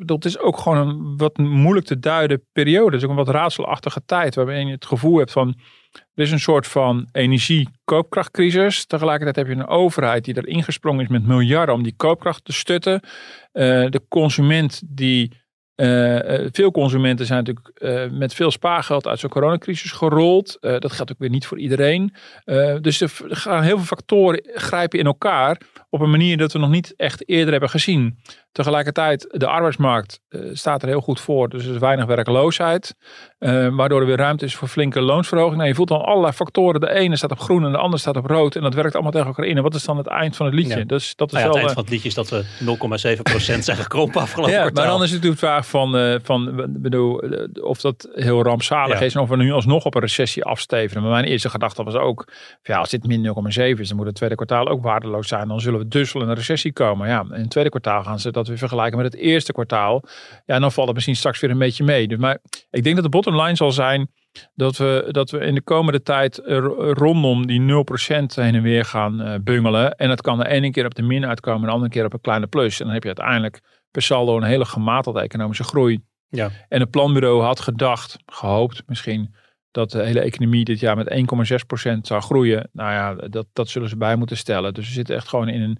het 0.05 0.25
is 0.25 0.39
ook 0.39 0.57
gewoon 0.57 0.87
een 0.87 1.17
wat 1.17 1.37
moeilijk 1.37 1.85
te 1.85 1.99
duiden 1.99 2.45
periode. 2.51 2.91
Het 2.91 2.95
is 2.95 3.03
ook 3.03 3.09
een 3.09 3.25
wat 3.25 3.35
raadselachtige 3.35 4.01
tijd 4.05 4.35
waarbij 4.35 4.59
je 4.59 4.71
het 4.71 4.85
gevoel 4.85 5.17
hebt 5.17 5.31
van 5.31 5.59
er 5.91 6.23
is 6.23 6.31
een 6.31 6.39
soort 6.39 6.67
van 6.67 7.07
energie-koopkrachtcrisis. 7.11 8.85
Tegelijkertijd 8.85 9.35
heb 9.35 9.47
je 9.47 9.61
een 9.61 9.67
overheid 9.67 10.25
die 10.25 10.33
er 10.33 10.47
ingesprongen 10.47 11.03
is 11.03 11.09
met 11.09 11.27
miljarden 11.27 11.75
om 11.75 11.83
die 11.83 11.93
koopkracht 11.95 12.45
te 12.45 12.53
stutten. 12.53 13.01
Uh, 13.01 13.09
de 13.89 14.01
consument 14.07 14.81
die 14.85 15.31
uh, 15.75 16.47
veel 16.51 16.71
consumenten 16.71 17.25
zijn 17.25 17.43
natuurlijk 17.43 18.11
met 18.13 18.33
veel 18.33 18.51
spaargeld 18.51 19.07
uit 19.07 19.19
zo'n 19.19 19.29
coronacrisis 19.29 19.91
gerold. 19.91 20.57
Dat 20.59 20.91
geldt 20.91 21.11
ook 21.11 21.19
weer 21.19 21.29
niet 21.29 21.45
voor 21.45 21.59
iedereen. 21.59 22.13
dus 22.81 23.01
er 23.01 23.11
gaan 23.15 23.63
heel 23.63 23.77
veel 23.77 23.85
factoren 23.85 24.41
grijpen 24.53 24.99
in 24.99 25.05
elkaar 25.05 25.61
op 25.89 26.01
een 26.01 26.09
manier 26.09 26.37
dat 26.37 26.51
we 26.51 26.59
nog 26.59 26.69
niet 26.69 26.93
echt 26.97 27.29
eerder 27.29 27.51
hebben 27.51 27.69
gezien. 27.69 28.17
Tegelijkertijd, 28.51 29.27
de 29.31 29.47
arbeidsmarkt 29.47 30.21
staat 30.53 30.81
er 30.81 30.87
heel 30.87 31.01
goed 31.01 31.19
voor. 31.19 31.49
Dus 31.49 31.65
er 31.65 31.73
is 31.73 31.79
weinig 31.79 32.05
werkloosheid. 32.05 32.95
waardoor 33.71 33.99
er 33.99 34.05
weer 34.05 34.17
ruimte 34.17 34.45
is 34.45 34.55
voor 34.55 34.67
flinke 34.67 35.01
loonsverhoging. 35.01 35.55
Nou, 35.55 35.67
je 35.67 35.75
voelt 35.75 35.87
dan 35.87 36.01
allerlei 36.01 36.33
factoren. 36.33 36.79
De 36.79 36.89
ene 36.89 37.15
staat 37.15 37.31
op 37.31 37.39
groen 37.39 37.65
en 37.65 37.71
de 37.71 37.77
andere 37.77 38.01
staat 38.01 38.17
op 38.17 38.25
rood. 38.25 38.55
En 38.55 38.61
dat 38.61 38.73
werkt 38.73 38.93
allemaal 38.93 39.11
tegen 39.11 39.27
elkaar 39.27 39.45
in. 39.45 39.57
En 39.57 39.63
wat 39.63 39.75
is 39.75 39.83
dan 39.83 39.97
het 39.97 40.07
eind 40.07 40.35
van 40.35 40.45
het 40.45 40.55
liedje? 40.55 40.77
Ja. 40.77 40.83
Dus, 40.83 41.15
dat 41.15 41.27
is 41.27 41.33
nou 41.33 41.45
ja, 41.45 41.51
wel, 41.51 41.61
het 41.61 41.65
eind 41.65 41.71
van 41.73 41.83
het 41.83 41.91
liedje 41.91 42.07
is 42.07 42.13
dat 42.13 42.29
we 42.29 42.43
0,7% 43.55 43.59
zijn 43.59 43.77
gekrompen 43.77 44.21
afgelopen 44.25 44.53
ja, 44.53 44.59
kwartaal. 44.59 44.83
Maar 44.83 44.93
dan 44.93 45.03
is 45.03 45.11
het 45.11 45.21
natuurlijk 45.23 45.41
de 45.41 45.47
vraag 45.47 45.67
van, 45.67 45.97
uh, 45.97 46.15
van 46.23 46.67
bedoel, 46.69 47.21
of 47.61 47.81
dat 47.81 48.09
heel 48.13 48.43
rampzalig 48.43 48.99
Ja. 48.99 49.05
is 49.05 49.15
en 49.15 49.21
of 49.21 49.29
we 49.29 49.35
nu 49.35 49.51
alsnog 49.51 49.85
op 49.85 49.95
een 49.95 50.01
recessie 50.01 50.43
afstevenen. 50.43 51.03
Maar 51.03 51.11
mijn 51.11 51.25
eerste 51.25 51.49
gedachte 51.49 51.83
was 51.83 51.95
ook, 51.95 52.31
ja, 52.61 52.77
als 52.77 52.89
dit 52.89 53.07
min 53.07 53.23
0,7 53.23 53.79
is, 53.79 53.87
dan 53.87 53.97
moet 53.97 54.05
het 54.05 54.15
tweede 54.15 54.35
kwartaal 54.35 54.67
ook 54.67 54.83
waardeloos 54.83 55.27
zijn. 55.27 55.47
Dan 55.47 55.59
zullen 55.59 55.78
we 55.79 55.87
dus 55.87 56.11
wel 56.11 56.23
in 56.23 56.29
een 56.29 56.35
recessie 56.35 56.73
komen. 56.73 57.07
Ja, 57.07 57.25
in 57.31 57.41
het 57.41 57.49
tweede 57.49 57.69
kwartaal 57.69 58.03
gaan 58.03 58.19
ze 58.19 58.31
dat 58.31 58.47
weer 58.47 58.57
vergelijken 58.57 58.97
met 58.97 59.13
het 59.13 59.21
eerste 59.21 59.51
kwartaal. 59.51 60.03
Ja, 60.45 60.55
en 60.55 60.61
dan 60.61 60.71
valt 60.71 60.87
het 60.87 60.95
misschien 60.95 61.15
straks 61.15 61.39
weer 61.39 61.49
een 61.49 61.57
beetje 61.57 61.83
mee. 61.83 62.07
Dus, 62.07 62.17
maar 62.17 62.39
ik 62.69 62.83
denk 62.83 62.95
dat 62.95 63.03
de 63.03 63.09
bottom 63.09 63.41
line 63.41 63.55
zal 63.55 63.71
zijn 63.71 64.09
dat 64.55 64.77
we, 64.77 65.07
dat 65.11 65.29
we 65.29 65.39
in 65.39 65.55
de 65.55 65.61
komende 65.61 66.01
tijd 66.01 66.37
eh, 66.37 66.57
rondom 66.93 67.47
die 67.47 67.61
0% 67.61 67.65
heen 68.35 68.55
en 68.55 68.61
weer 68.61 68.85
gaan 68.85 69.21
uh, 69.21 69.35
bungelen. 69.43 69.95
En 69.95 70.07
dat 70.07 70.21
kan 70.21 70.37
de 70.37 70.47
ene 70.47 70.71
keer 70.71 70.85
op 70.85 70.95
de 70.95 71.01
min 71.01 71.25
uitkomen 71.25 71.61
en 71.61 71.67
de 71.67 71.73
andere 71.73 71.91
keer 71.91 72.05
op 72.05 72.13
een 72.13 72.21
kleine 72.21 72.47
plus. 72.47 72.79
En 72.79 72.85
dan 72.85 72.93
heb 72.93 73.03
je 73.03 73.15
uiteindelijk 73.15 73.61
per 73.91 74.01
saldo 74.01 74.37
een 74.37 74.43
hele 74.43 74.65
gematigde 74.65 75.21
economische 75.21 75.63
groei. 75.63 75.99
Ja. 76.29 76.49
En 76.67 76.79
het 76.79 76.89
planbureau 76.89 77.43
had 77.43 77.59
gedacht, 77.59 78.17
gehoopt 78.25 78.83
misschien, 78.85 79.35
dat 79.71 79.91
de 79.91 80.03
hele 80.03 80.19
economie 80.19 80.65
dit 80.65 80.79
jaar 80.79 80.95
met 80.95 81.09
1,6% 81.09 81.97
zou 82.01 82.21
groeien. 82.21 82.69
Nou 82.73 82.91
ja, 82.91 83.27
dat, 83.27 83.47
dat 83.53 83.69
zullen 83.69 83.89
ze 83.89 83.97
bij 83.97 84.15
moeten 84.15 84.37
stellen. 84.37 84.73
Dus 84.73 84.87
we 84.87 84.93
zitten 84.93 85.15
echt 85.15 85.27
gewoon 85.27 85.49
in 85.49 85.61
een, 85.61 85.79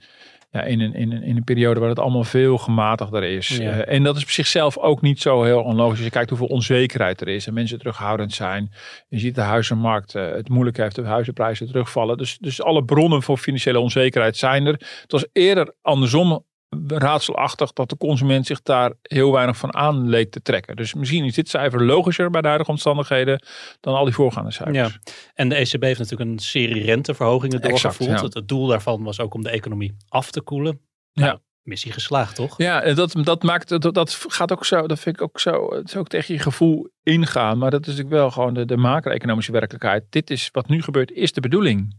ja, 0.52 0.62
in 0.62 0.80
een, 0.80 0.94
in 0.94 1.12
een, 1.12 1.24
in 1.24 1.36
een 1.36 1.44
periode 1.44 1.80
waar 1.80 1.90
het 1.90 2.00
allemaal 2.00 2.24
veel 2.24 2.58
gematigder 2.58 3.24
is. 3.24 3.48
Ja. 3.48 3.62
Uh, 3.62 3.94
en 3.94 4.04
dat 4.04 4.16
is 4.16 4.24
op 4.24 4.30
zichzelf 4.30 4.78
ook 4.78 5.02
niet 5.02 5.22
zo 5.22 5.44
heel 5.44 5.62
onlogisch. 5.62 5.96
Als 5.96 6.06
je 6.06 6.12
kijkt 6.12 6.30
hoeveel 6.30 6.48
onzekerheid 6.48 7.22
er 7.22 7.28
is 7.28 7.48
en 7.48 7.54
mensen 7.54 7.78
terughoudend 7.78 8.34
zijn. 8.34 8.72
Je 9.08 9.20
ziet 9.20 9.36
de 9.36 9.42
huizenmarkt 9.42 10.16
uh, 10.16 10.32
het 10.32 10.50
moeilijk 10.50 10.78
heeft, 10.78 10.96
de 10.96 11.06
huizenprijzen 11.06 11.68
terugvallen. 11.68 12.18
Dus, 12.18 12.38
dus 12.38 12.62
alle 12.62 12.86
bronnen 12.86 13.24
voor 13.24 13.38
financiële 13.38 13.80
onzekerheid 13.80 14.38
zijn 14.38 14.66
er. 14.66 14.74
Het 15.02 15.12
was 15.12 15.26
eerder 15.34 15.74
andersom 15.82 16.46
raadselachtig 16.88 17.74
dat 17.74 17.90
de 17.90 17.98
consument 17.98 18.46
zich 18.46 18.62
daar 18.62 18.94
heel 19.02 19.32
weinig 19.32 19.58
van 19.58 19.76
aan 19.76 20.10
leek 20.10 20.32
te 20.32 20.42
trekken. 20.42 20.76
Dus 20.76 20.94
misschien 20.94 21.26
is 21.26 21.34
dit 21.34 21.50
cijfer 21.50 21.86
logischer 21.86 22.30
bij 22.30 22.42
de 22.42 22.48
huidige 22.48 22.72
omstandigheden 22.72 23.44
dan 23.80 23.96
al 23.96 24.06
die 24.06 24.14
voorgaande 24.14 24.52
cijfers. 24.52 24.94
Ja. 24.94 25.14
En 25.34 25.50
de 25.50 25.56
ECB 25.56 25.82
heeft 25.82 26.00
natuurlijk 26.00 26.30
een 26.30 26.40
serie 26.40 26.84
renteverhogingen 26.84 27.62
Exact, 27.62 27.82
doorgevoerd. 27.82 28.34
ja. 28.34 28.40
Het, 28.40 28.48
doel 28.48 28.68
daarvan 28.68 29.04
was 29.04 29.20
ook 29.20 29.34
om 29.34 29.44
de 29.44 29.50
economie 29.50 29.96
af 30.08 30.32
te 30.32 30.42
koelen. 30.42 30.80
Ja. 31.12 31.26
Nou, 31.26 31.38
missie 31.64 31.92
geslaagd, 31.92 32.36
toch? 32.36 32.58
Ja, 32.58 32.82
en 32.82 32.96
dat, 32.96 33.16
dat 33.24 33.44
maakt, 33.44 33.70
dat, 33.70 33.94
dat 33.94 34.26
gaat 34.28 34.52
ook 34.52 34.66
zo, 34.66 34.88
dat 34.88 35.00
vind 35.00 35.16
ik 35.16 35.22
ook 35.22 35.40
zo, 35.40 35.74
het 35.74 35.88
is 35.88 35.96
ook 35.96 36.08
tegen 36.08 36.34
je 36.34 36.40
gevoel 36.40 36.90
ingaan. 37.04 37.58
Maar 37.58 37.72
dat 37.72 37.82
is 37.82 37.88
natuurlijk 37.88 38.16
wel 38.16 38.32
gewoon 38.32 38.54
de, 38.54 38.66
de 38.66 38.78
macro-economische 38.78 39.52
werkelijkheid. 39.52 40.04
Dit 40.10 40.30
is 40.30 40.50
wat 40.52 40.68
nu 40.68 40.82
gebeurt, 40.82 41.12
is 41.12 41.34
de 41.34 41.42
bedoeling. 41.42 41.96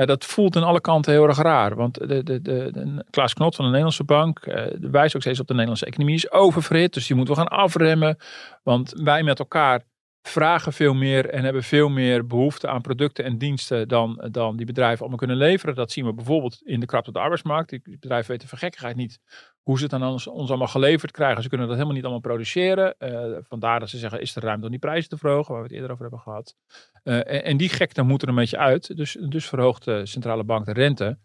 Ja, 0.00 0.06
dat 0.06 0.24
voelt 0.24 0.56
aan 0.56 0.62
alle 0.62 0.80
kanten 0.80 1.12
heel 1.12 1.26
erg 1.26 1.38
raar. 1.38 1.74
Want 1.74 1.94
de, 1.94 2.06
de, 2.06 2.22
de, 2.22 2.42
de 2.42 3.04
Klaas 3.10 3.34
Knot 3.34 3.54
van 3.54 3.64
de 3.64 3.70
Nederlandse 3.70 4.04
Bank 4.04 4.46
uh, 4.46 4.64
wijst 4.80 5.16
ook 5.16 5.22
steeds 5.22 5.40
op 5.40 5.46
de 5.46 5.52
Nederlandse 5.52 5.86
economie 5.86 6.14
is 6.14 6.30
oververhit. 6.30 6.94
Dus 6.94 7.06
die 7.06 7.16
moeten 7.16 7.34
we 7.34 7.40
gaan 7.40 7.58
afremmen. 7.58 8.16
Want 8.62 8.92
wij 9.02 9.22
met 9.22 9.38
elkaar 9.38 9.82
vragen 10.22 10.72
veel 10.72 10.94
meer 10.94 11.28
en 11.28 11.44
hebben 11.44 11.62
veel 11.62 11.88
meer 11.88 12.26
behoefte 12.26 12.68
aan 12.68 12.80
producten 12.80 13.24
en 13.24 13.38
diensten 13.38 13.88
dan, 13.88 14.28
dan 14.30 14.56
die 14.56 14.66
bedrijven 14.66 14.98
allemaal 14.98 15.18
kunnen 15.18 15.36
leveren. 15.36 15.74
Dat 15.74 15.92
zien 15.92 16.04
we 16.04 16.14
bijvoorbeeld 16.14 16.60
in 16.62 16.80
de 16.80 16.86
krapte 16.86 17.08
op 17.08 17.14
de 17.14 17.20
arbeidsmarkt. 17.20 17.70
Die 17.70 17.82
bedrijven 17.84 18.30
weten 18.30 18.48
voor 18.48 18.58
gekkigheid 18.58 18.96
niet 18.96 19.18
hoe 19.62 19.78
ze 19.78 19.84
het 19.84 19.92
aan 19.92 20.02
ons, 20.02 20.28
allemaal 20.28 20.66
geleverd 20.66 21.10
krijgen. 21.10 21.42
Ze 21.42 21.48
kunnen 21.48 21.66
dat 21.66 21.76
helemaal 21.76 21.96
niet 21.96 22.04
allemaal 22.04 22.22
produceren. 22.22 22.94
Uh, 22.98 23.36
vandaar 23.42 23.80
dat 23.80 23.88
ze 23.88 23.98
zeggen, 23.98 24.20
is 24.20 24.36
er 24.36 24.42
ruimte 24.42 24.64
om 24.64 24.70
die 24.70 24.80
prijzen 24.80 25.10
te 25.10 25.16
verhogen, 25.16 25.52
waar 25.52 25.62
we 25.62 25.68
het 25.68 25.76
eerder 25.76 25.90
over 25.90 26.02
hebben 26.02 26.20
gehad. 26.20 26.54
Uh, 27.04 27.46
en, 27.46 27.56
die 27.56 27.68
gekte 27.68 28.02
moet 28.02 28.22
er 28.22 28.28
een 28.28 28.34
beetje 28.34 28.58
uit. 28.58 28.96
Dus, 28.96 29.16
dus 29.28 29.48
verhoogt 29.48 29.84
de 29.84 30.06
centrale 30.06 30.44
bank 30.44 30.66
de 30.66 30.72
rente. 30.72 31.18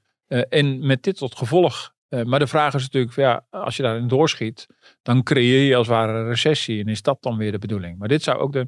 En 0.50 0.86
met 0.86 1.04
dit 1.04 1.18
tot 1.18 1.36
gevolg. 1.36 1.94
Maar 2.10 2.40
de 2.40 2.48
vraag 2.48 2.74
is 2.74 2.82
natuurlijk, 2.82 3.16
ja, 3.16 3.46
als 3.50 3.78
je 3.78 3.84
daarin 3.84 4.08
doorschiet, 4.08 4.68
dan 5.02 5.24
creëer 5.24 5.68
je 5.68 5.76
als 5.76 5.88
het 5.88 5.96
ware 5.96 6.20
een 6.20 6.28
recessie. 6.28 6.82
En 6.82 6.88
is 6.88 7.02
dat 7.02 7.22
dan 7.22 7.38
weer 7.38 7.52
de 7.52 7.58
bedoeling? 7.58 7.98
Maar 7.98 8.08
dit 8.08 8.24
zou 8.24 8.38
ook 8.38 8.54
de, 8.54 8.68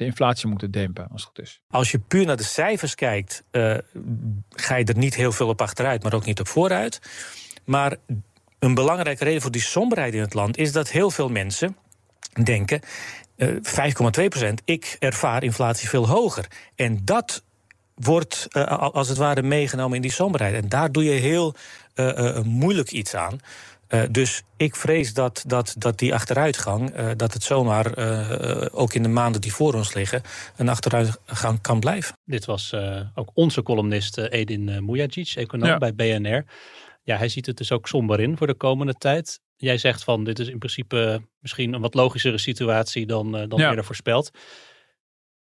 de 0.00 0.06
inflatie 0.06 0.48
moeten 0.48 0.70
dempen, 0.70 1.08
als 1.10 1.22
het 1.22 1.30
goed 1.30 1.46
is. 1.46 1.60
Als 1.70 1.90
je 1.90 1.98
puur 1.98 2.26
naar 2.26 2.36
de 2.36 2.42
cijfers 2.42 2.94
kijkt, 2.94 3.44
uh, 3.52 3.76
ga 4.50 4.74
je 4.76 4.84
er 4.84 4.96
niet 4.96 5.14
heel 5.14 5.32
veel 5.32 5.48
op 5.48 5.60
achteruit, 5.60 6.02
maar 6.02 6.14
ook 6.14 6.24
niet 6.24 6.40
op 6.40 6.48
vooruit. 6.48 7.00
Maar 7.64 7.96
een 8.58 8.74
belangrijke 8.74 9.24
reden 9.24 9.42
voor 9.42 9.50
die 9.50 9.60
somberheid 9.60 10.14
in 10.14 10.20
het 10.20 10.34
land 10.34 10.56
is 10.56 10.72
dat 10.72 10.90
heel 10.90 11.10
veel 11.10 11.28
mensen 11.28 11.76
denken: 12.42 12.80
uh, 13.36 13.48
5,2 13.48 13.60
procent, 14.28 14.62
ik 14.64 14.96
ervaar 14.98 15.42
inflatie 15.42 15.88
veel 15.88 16.08
hoger. 16.08 16.46
En 16.74 17.00
dat 17.04 17.42
wordt 17.94 18.46
uh, 18.50 18.66
als 18.78 19.08
het 19.08 19.18
ware 19.18 19.42
meegenomen 19.42 19.96
in 19.96 20.02
die 20.02 20.12
somberheid. 20.12 20.54
En 20.54 20.68
daar 20.68 20.92
doe 20.92 21.04
je 21.04 21.10
heel 21.10 21.54
moeilijk 22.44 22.90
iets 22.90 23.14
aan. 23.14 23.40
Uh, 23.94 24.02
dus 24.10 24.42
ik 24.56 24.76
vrees 24.76 25.14
dat, 25.14 25.44
dat, 25.46 25.74
dat 25.78 25.98
die 25.98 26.14
achteruitgang, 26.14 26.96
uh, 26.98 27.10
dat 27.16 27.32
het 27.32 27.42
zomaar 27.42 27.98
uh, 27.98 28.66
ook 28.70 28.94
in 28.94 29.02
de 29.02 29.08
maanden 29.08 29.40
die 29.40 29.52
voor 29.52 29.74
ons 29.74 29.94
liggen, 29.94 30.22
een 30.56 30.68
achteruitgang 30.68 31.60
kan 31.60 31.80
blijven. 31.80 32.14
Dit 32.24 32.44
was 32.44 32.74
ook 33.14 33.30
onze 33.34 33.62
columnist 33.62 34.18
Edin 34.18 34.84
Mujagic, 34.84 35.32
econoom 35.34 35.68
ja. 35.68 35.78
bij 35.78 35.94
BNR. 35.94 36.44
Ja, 37.02 37.16
hij 37.16 37.28
ziet 37.28 37.46
het 37.46 37.56
dus 37.56 37.72
ook 37.72 37.88
somber 37.88 38.20
in 38.20 38.36
voor 38.36 38.46
de 38.46 38.54
komende 38.54 38.94
tijd. 38.94 39.40
Jij 39.56 39.78
zegt 39.78 40.04
van 40.04 40.24
dit 40.24 40.38
is 40.38 40.48
in 40.48 40.58
principe 40.58 41.22
misschien 41.38 41.72
een 41.72 41.80
wat 41.80 41.94
logischere 41.94 42.38
situatie 42.38 43.06
dan, 43.06 43.32
dan 43.32 43.58
ja. 43.58 43.68
eerder 43.68 43.84
voorspeld. 43.84 44.30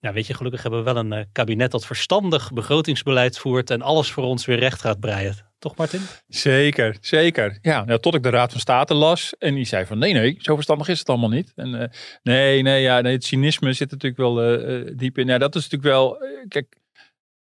Nou, 0.01 0.15
weet 0.15 0.27
je, 0.27 0.35
gelukkig 0.35 0.63
hebben 0.63 0.85
we 0.85 0.93
wel 0.93 0.97
een 0.97 1.13
uh, 1.13 1.25
kabinet 1.33 1.71
dat 1.71 1.87
verstandig 1.87 2.53
begrotingsbeleid 2.53 3.39
voert 3.39 3.71
en 3.71 3.83
alles 3.83 4.11
voor 4.11 4.25
ons 4.25 4.45
weer 4.45 4.59
recht 4.59 4.81
gaat 4.81 5.01
breien. 5.01 5.46
Toch, 5.59 5.77
Martin? 5.77 6.01
Zeker, 6.29 6.97
zeker. 7.01 7.59
Ja, 7.63 7.85
nou, 7.85 8.01
tot 8.01 8.15
ik 8.15 8.23
de 8.23 8.31
Raad 8.31 8.51
van 8.51 8.61
State 8.61 8.95
las 8.95 9.35
en 9.39 9.55
die 9.55 9.65
zei 9.65 9.87
van 9.87 9.99
nee, 9.99 10.13
nee, 10.13 10.37
zo 10.39 10.55
verstandig 10.55 10.89
is 10.89 10.99
het 10.99 11.09
allemaal 11.09 11.29
niet. 11.29 11.53
En 11.55 11.75
uh, 11.75 11.85
nee, 12.23 12.63
nee, 12.63 12.83
ja, 12.83 13.01
nee, 13.01 13.13
het 13.13 13.25
cynisme 13.25 13.73
zit 13.73 13.91
natuurlijk 13.91 14.21
wel 14.21 14.61
uh, 14.61 14.91
diep 14.97 15.19
in. 15.19 15.27
Ja, 15.27 15.39
dat 15.39 15.55
is 15.55 15.69
natuurlijk 15.69 15.93
wel, 15.93 16.19
kijk, 16.49 16.77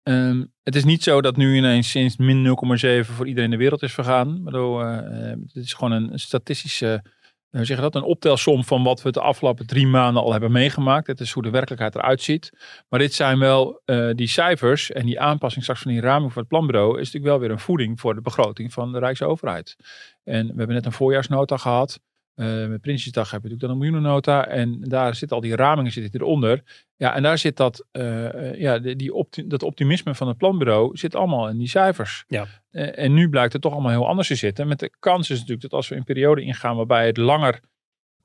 um, 0.02 0.52
het 0.62 0.76
is 0.76 0.84
niet 0.84 1.02
zo 1.02 1.20
dat 1.20 1.36
nu 1.36 1.56
ineens 1.56 1.90
sinds 1.90 2.16
min 2.16 2.46
0,7 2.46 3.06
voor 3.06 3.26
iedereen 3.26 3.50
de 3.50 3.56
wereld 3.56 3.82
is 3.82 3.92
vergaan. 3.92 4.42
Waardoor, 4.42 4.84
het 4.84 5.54
is 5.54 5.72
gewoon 5.72 5.92
een 5.92 6.18
statistische 6.18 7.02
hoe 7.50 7.64
zeg 7.64 7.76
je 7.76 7.82
dat, 7.82 7.94
een 7.94 8.02
optelsom 8.02 8.64
van 8.64 8.82
wat 8.82 9.02
we 9.02 9.10
de 9.10 9.20
afgelopen 9.20 9.66
drie 9.66 9.86
maanden 9.86 10.22
al 10.22 10.32
hebben 10.32 10.52
meegemaakt. 10.52 11.06
Het 11.06 11.20
is 11.20 11.32
hoe 11.32 11.42
de 11.42 11.50
werkelijkheid 11.50 11.94
eruit 11.94 12.22
ziet. 12.22 12.50
Maar 12.88 12.98
dit 12.98 13.14
zijn 13.14 13.38
wel 13.38 13.82
uh, 13.84 14.10
die 14.14 14.26
cijfers 14.26 14.92
en 14.92 15.06
die 15.06 15.20
aanpassing 15.20 15.62
straks 15.62 15.82
van 15.82 15.92
die 15.92 16.00
raming 16.00 16.32
voor 16.32 16.40
het 16.40 16.50
planbureau 16.50 16.90
is 16.90 17.04
natuurlijk 17.04 17.24
wel 17.24 17.40
weer 17.40 17.50
een 17.50 17.58
voeding 17.58 18.00
voor 18.00 18.14
de 18.14 18.20
begroting 18.20 18.72
van 18.72 18.92
de 18.92 18.98
Rijksoverheid. 18.98 19.76
En 20.24 20.46
we 20.46 20.54
hebben 20.56 20.74
net 20.74 20.86
een 20.86 20.92
voorjaarsnota 20.92 21.56
gehad. 21.56 22.00
Uh, 22.36 22.66
met 22.66 22.80
Prinsjesdag 22.80 23.30
heb 23.30 23.42
je 23.42 23.48
natuurlijk 23.48 23.60
dan 23.60 23.70
een 23.70 23.78
miljoenennota. 23.78 24.46
En 24.46 24.80
daar 24.80 25.14
zitten 25.14 25.36
al 25.36 25.42
die 25.42 25.56
ramingen 25.56 25.92
zitten 25.92 26.20
eronder. 26.20 26.85
Ja, 26.96 27.14
en 27.14 27.22
daar 27.22 27.38
zit 27.38 27.56
dat, 27.56 27.86
uh, 27.92 28.54
ja, 28.54 28.78
die, 28.78 29.14
opti 29.14 29.46
dat 29.46 29.62
optimisme 29.62 30.14
van 30.14 30.28
het 30.28 30.36
planbureau 30.36 30.96
zit 30.96 31.14
allemaal 31.14 31.48
in 31.48 31.58
die 31.58 31.68
cijfers. 31.68 32.24
Ja. 32.26 32.46
Uh, 32.70 32.98
en 32.98 33.14
nu 33.14 33.28
blijkt 33.28 33.52
het 33.52 33.62
toch 33.62 33.72
allemaal 33.72 33.90
heel 33.90 34.08
anders 34.08 34.28
te 34.28 34.34
zitten. 34.34 34.68
Met 34.68 34.78
de 34.78 34.90
kans 34.98 35.30
is 35.30 35.36
natuurlijk 35.36 35.62
dat 35.62 35.72
als 35.72 35.88
we 35.88 35.96
een 35.96 36.04
periode 36.04 36.42
ingaan 36.42 36.76
waarbij 36.76 37.06
het 37.06 37.16
langer 37.16 37.60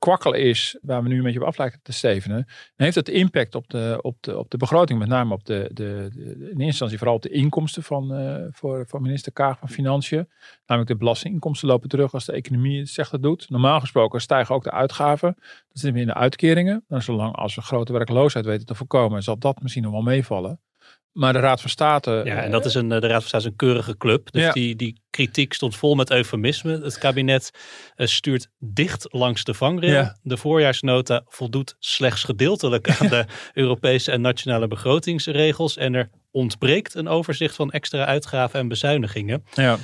kwakkel 0.02 0.32
is, 0.34 0.78
waar 0.82 1.02
we 1.02 1.08
nu 1.08 1.16
een 1.16 1.22
beetje 1.22 1.40
op 1.40 1.46
af 1.46 1.58
lijken 1.58 1.80
te 1.82 1.92
stevenen, 1.92 2.46
heeft 2.76 2.94
dat 2.94 3.08
impact 3.08 3.54
op 3.54 3.68
de, 3.68 3.98
op 4.02 4.16
de, 4.20 4.38
op 4.38 4.50
de 4.50 4.56
begroting, 4.56 4.98
met 4.98 5.08
name 5.08 5.34
op 5.34 5.44
de, 5.44 5.70
de, 5.72 6.08
de 6.12 6.22
in 6.22 6.46
eerste 6.46 6.64
instantie 6.64 6.98
vooral 6.98 7.16
op 7.16 7.22
de 7.22 7.28
inkomsten 7.28 7.82
van, 7.82 8.20
uh, 8.20 8.46
voor, 8.50 8.86
minister 9.00 9.32
Kaag 9.32 9.58
van 9.58 9.68
Financiën. 9.68 10.28
Namelijk 10.66 10.92
de 10.92 10.98
belastinginkomsten 10.98 11.68
lopen 11.68 11.88
terug 11.88 12.14
als 12.14 12.24
de 12.24 12.32
economie 12.32 12.84
zegt 12.84 13.10
dat 13.10 13.22
doet. 13.22 13.50
Normaal 13.50 13.80
gesproken 13.80 14.20
stijgen 14.20 14.54
ook 14.54 14.64
de 14.64 14.70
uitgaven. 14.70 15.34
Dat 15.36 15.44
zitten 15.72 15.92
we 15.92 16.00
in 16.00 16.06
de 16.06 16.14
uitkeringen. 16.14 16.84
Nou, 16.88 17.02
zolang 17.02 17.36
als 17.36 17.54
we 17.54 17.62
grote 17.62 17.92
werkloosheid 17.92 18.44
weten 18.44 18.66
te 18.66 18.74
voorkomen, 18.74 19.22
zal 19.22 19.38
dat 19.38 19.62
misschien 19.62 19.82
nog 19.82 19.92
wel 19.92 20.02
meevallen. 20.02 20.60
Maar 21.12 21.32
de 21.32 21.38
Raad 21.38 21.60
van 21.60 21.70
State. 21.70 22.20
Ja, 22.24 22.42
en 22.42 22.50
dat 22.50 22.64
is 22.64 22.74
een, 22.74 22.88
de 22.88 22.98
Raad 22.98 23.20
van 23.20 23.28
State 23.28 23.44
is 23.44 23.50
een 23.50 23.56
keurige 23.56 23.96
club. 23.96 24.32
Dus 24.32 24.42
Ja. 24.42 24.52
die, 24.52 24.76
die 24.76 25.02
kritiek 25.10 25.52
stond 25.52 25.76
vol 25.76 25.94
met 25.94 26.10
eufemisme. 26.10 26.80
Het 26.82 26.98
kabinet 26.98 27.50
eh, 27.94 28.06
stuurt 28.06 28.48
dicht 28.58 29.06
langs 29.10 29.44
de 29.44 29.54
vangrail. 29.54 29.92
Ja. 29.92 30.16
De 30.22 30.36
voorjaarsnota 30.36 31.22
voldoet 31.28 31.76
slechts 31.78 32.24
gedeeltelijk 32.24 32.90
aan 33.00 33.08
de 33.08 33.24
Europese 33.52 34.10
en 34.12 34.20
nationale 34.20 34.68
begrotingsregels. 34.68 35.76
En 35.76 35.94
er 35.94 36.10
ontbreekt 36.30 36.94
een 36.94 37.08
overzicht 37.08 37.54
van 37.54 37.70
extra 37.70 38.04
uitgaven 38.04 38.60
en 38.60 38.68
bezuinigingen. 38.68 39.44
Ja. 39.54 39.78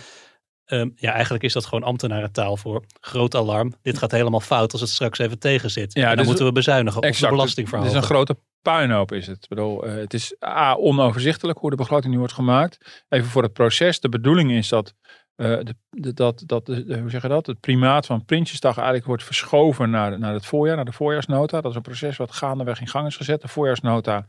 Ehm, 0.64 0.88
ja, 0.94 1.12
eigenlijk 1.12 1.44
is 1.44 1.52
dat 1.52 1.64
gewoon 1.64 1.82
ambtenarentaal 1.82 2.56
voor 2.56 2.84
groot 3.00 3.34
alarm. 3.34 3.74
Dit 3.82 3.98
gaat 3.98 4.10
helemaal 4.10 4.40
fout 4.40 4.72
als 4.72 4.80
het 4.80 4.90
straks 4.90 5.18
even 5.18 5.38
tegen 5.38 5.70
zit. 5.70 5.94
Ja, 5.94 6.00
en 6.02 6.08
dan 6.08 6.16
dus- 6.16 6.26
moeten 6.26 6.44
we 6.44 6.52
bezuinigen 6.52 6.96
of 7.02 7.16
de 7.16 7.66
Het 7.76 7.84
is 7.86 7.92
een 7.92 8.02
grote 8.02 8.36
puinhoop 8.62 9.12
is 9.12 9.26
het. 9.26 9.42
Ik 9.42 9.48
bedoel, 9.48 9.84
eh, 9.84 9.94
het 9.94 10.14
is 10.14 10.34
A, 10.44 10.74
onoverzichtelijk 10.74 11.58
hoe 11.58 11.70
de 11.70 11.76
begroting 11.76 12.12
nu 12.12 12.18
wordt 12.18 12.34
gemaakt. 12.34 13.04
Even 13.08 13.28
voor 13.28 13.42
het 13.42 13.52
proces. 13.52 14.00
De 14.00 14.08
bedoeling 14.08 14.52
is 14.52 14.68
dat, 14.68 14.94
eh, 15.34 15.58
de, 15.90 16.12
dat, 16.14 16.42
dat 16.46 16.66
de, 16.66 16.98
hoe 17.00 17.10
zeg 17.10 17.22
dat? 17.22 17.46
het 17.46 17.60
primaat 17.60 18.06
van 18.06 18.24
Prinsjesdag 18.24 18.76
eigenlijk 18.76 19.06
wordt 19.06 19.24
verschoven 19.24 19.90
naar, 19.90 20.18
naar 20.18 20.32
het 20.32 20.46
voorjaar, 20.46 20.76
naar 20.76 20.84
de 20.84 20.92
voorjaarsnota. 20.92 21.60
Dat 21.60 21.70
is 21.70 21.76
een 21.76 21.82
proces 21.82 22.16
wat 22.16 22.32
gaandeweg 22.32 22.80
in 22.80 22.88
gang 22.88 23.06
is 23.06 23.16
gezet. 23.16 23.40
De 23.40 23.48
voorjaarsnota, 23.48 24.26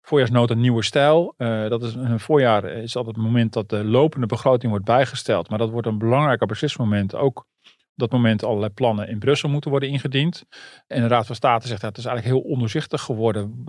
voorjaarsnota 0.00 0.54
nieuwe 0.54 0.82
stijl. 0.82 1.34
Eh, 1.36 1.68
dat 1.68 1.82
is 1.82 1.94
een 1.94 2.20
voorjaar 2.20 2.64
is 2.64 2.96
altijd 2.96 3.16
het 3.16 3.24
moment 3.24 3.52
dat 3.52 3.68
de 3.68 3.84
lopende 3.84 4.26
begroting 4.26 4.70
wordt 4.70 4.86
bijgesteld. 4.86 5.48
Maar 5.48 5.58
dat 5.58 5.70
wordt 5.70 5.86
een 5.86 5.98
belangrijker 5.98 6.46
beslissmoment 6.46 7.14
ook 7.14 7.46
dat 7.94 8.12
moment 8.12 8.44
allerlei 8.44 8.72
plannen 8.72 9.08
in 9.08 9.18
Brussel 9.18 9.48
moeten 9.48 9.70
worden 9.70 9.88
ingediend. 9.88 10.44
En 10.86 11.00
de 11.02 11.08
Raad 11.08 11.26
van 11.26 11.34
State 11.34 11.66
zegt 11.66 11.80
dat 11.80 11.90
het 11.90 11.98
is 11.98 12.04
eigenlijk 12.04 12.36
heel 12.36 12.50
ondoorzichtig 12.52 13.00
geworden. 13.02 13.64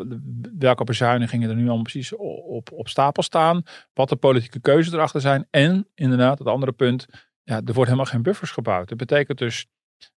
Welke 0.57 0.83
bezuinigingen 0.83 1.49
er 1.49 1.55
nu 1.55 1.65
allemaal 1.65 1.81
precies 1.81 2.15
op, 2.15 2.71
op 2.71 2.87
stapel 2.87 3.23
staan. 3.23 3.63
Wat 3.93 4.09
de 4.09 4.15
politieke 4.15 4.59
keuzes 4.59 4.93
erachter 4.93 5.21
zijn. 5.21 5.47
En 5.49 5.87
inderdaad, 5.95 6.39
het 6.39 6.47
andere 6.47 6.71
punt. 6.71 7.05
Ja, 7.43 7.55
er 7.55 7.63
wordt 7.73 7.83
helemaal 7.83 8.05
geen 8.05 8.21
buffers 8.23 8.51
gebouwd. 8.51 8.89
Dat 8.89 8.97
betekent 8.97 9.37
dus. 9.37 9.65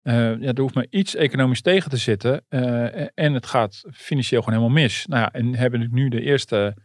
eh, 0.01 0.13
ja, 0.39 0.53
er 0.53 0.61
hoeft 0.61 0.75
maar 0.75 0.87
iets 0.89 1.15
economisch 1.15 1.61
tegen 1.61 1.89
te 1.89 1.97
zitten. 1.97 2.45
eh, 2.49 3.07
en 3.13 3.33
het 3.33 3.45
gaat 3.45 3.83
financieel 3.93 4.41
gewoon 4.41 4.59
helemaal 4.59 4.81
mis. 4.83 5.05
Nou 5.05 5.21
ja, 5.21 5.31
en 5.31 5.55
hebben 5.55 5.79
we 5.79 5.87
nu 5.91 6.09
de 6.09 6.21
eerste 6.21 6.75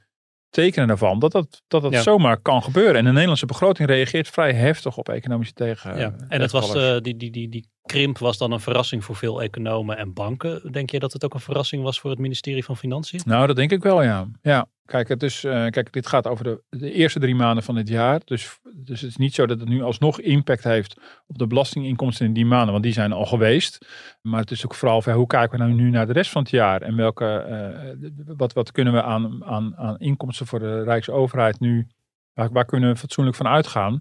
tekenen 0.52 0.88
daarvan 0.88 1.18
dat 1.18 1.32
dat, 1.32 1.62
dat, 1.68 1.82
dat 1.82 1.92
Ja. 1.92 2.02
zomaar 2.02 2.40
kan 2.40 2.62
gebeuren. 2.62 2.94
En 2.96 3.04
de 3.04 3.10
Nederlandse 3.10 3.46
begroting 3.46 3.88
reageert 3.88 4.28
vrij 4.28 4.52
heftig 4.52 4.96
op 4.96 5.08
economische 5.08 5.54
tegen. 5.54 5.98
Ja, 5.98 6.14
en 6.28 6.40
het 6.40 6.50
was, 6.50 6.74
eh, 6.74 6.96
die, 7.00 7.16
die, 7.16 7.30
die, 7.30 7.48
die 7.48 7.66
krimp 7.82 8.18
was 8.18 8.38
dan 8.38 8.52
een 8.52 8.60
verrassing 8.60 9.04
voor 9.04 9.16
veel 9.16 9.42
economen 9.42 9.96
en 9.96 10.12
banken. 10.12 10.72
Denk 10.72 10.90
je 10.90 10.98
dat 10.98 11.12
het 11.12 11.24
ook 11.24 11.34
een 11.34 11.40
verrassing 11.40 11.82
was 11.82 12.00
voor 12.00 12.10
het 12.10 12.18
ministerie 12.18 12.64
van 12.64 12.76
Financiën? 12.76 13.20
Nou, 13.24 13.46
dat 13.46 13.56
denk 13.56 13.70
ik 13.70 13.82
wel, 13.82 14.02
ja. 14.02 14.26
Ja, 14.42 14.66
kijk, 14.84 15.08
het 15.08 15.22
is, 15.22 15.44
eh, 15.44 15.66
kijk 15.66 15.92
dit 15.92 16.06
gaat 16.06 16.26
over 16.26 16.44
de, 16.44 16.62
de 16.68 16.92
eerste 16.92 17.20
drie 17.20 17.34
maanden 17.34 17.64
van 17.64 17.74
dit 17.74 17.88
jaar. 17.88 18.20
Dus, 18.24 18.58
dus 18.74 19.00
het 19.00 19.10
is 19.10 19.16
niet 19.16 19.34
zo 19.34 19.46
dat 19.46 19.60
het 19.60 19.68
nu 19.68 19.82
alsnog 19.82 20.20
impact 20.20 20.64
heeft 20.64 21.00
op 21.26 21.38
de 21.38 21.46
belastinginkomsten 21.46 22.26
in 22.26 22.32
die 22.32 22.46
maanden, 22.46 22.72
want 22.72 22.82
die 22.82 22.92
zijn 22.92 23.12
al 23.12 23.26
geweest. 23.26 23.86
Maar 24.22 24.40
het 24.40 24.50
is 24.50 24.64
ook 24.64 24.74
vooral 24.74 25.02
hoe 25.02 25.26
kijken 25.26 25.58
we 25.58 25.64
nou 25.64 25.76
nu 25.76 25.90
naar 25.90 26.06
de 26.06 26.12
rest 26.12 26.30
van 26.30 26.42
het 26.42 26.50
jaar? 26.50 26.82
En 26.82 26.96
welke, 26.96 27.26
eh, 27.26 28.10
wat, 28.36 28.52
wat 28.52 28.72
kunnen 28.72 28.92
we 28.92 29.02
aan, 29.02 29.44
aan, 29.44 29.76
aan 29.76 29.98
inkomsten 29.98 30.46
voor 30.46 30.58
de 30.58 30.82
Rijksoverheid 30.82 31.60
nu, 31.60 31.86
waar 32.34 32.64
kunnen 32.64 32.92
we 32.92 32.96
fatsoenlijk 32.96 33.36
van 33.36 33.46
uitgaan? 33.46 34.00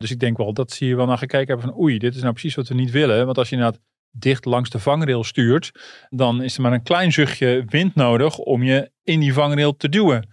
Dus 0.00 0.10
ik 0.10 0.20
denk 0.20 0.36
wel 0.36 0.52
dat 0.52 0.70
ze 0.70 0.84
hier 0.84 0.96
wel 0.96 1.06
naar 1.06 1.18
gekeken 1.18 1.46
hebben 1.46 1.66
van, 1.66 1.80
oei, 1.80 1.98
dit 1.98 2.14
is 2.14 2.20
nou 2.20 2.32
precies 2.32 2.54
wat 2.54 2.68
we 2.68 2.74
niet 2.74 2.90
willen. 2.90 3.24
Want 3.24 3.38
als 3.38 3.48
je 3.48 3.56
inderdaad 3.56 3.80
dicht 4.10 4.44
langs 4.44 4.70
de 4.70 4.78
vangrail 4.78 5.24
stuurt, 5.24 5.70
dan 6.08 6.42
is 6.42 6.56
er 6.56 6.62
maar 6.62 6.72
een 6.72 6.82
klein 6.82 7.12
zuchtje 7.12 7.64
wind 7.66 7.94
nodig 7.94 8.38
om 8.38 8.62
je 8.62 8.90
in 9.02 9.20
die 9.20 9.32
vangrail 9.32 9.76
te 9.76 9.88
duwen. 9.88 10.28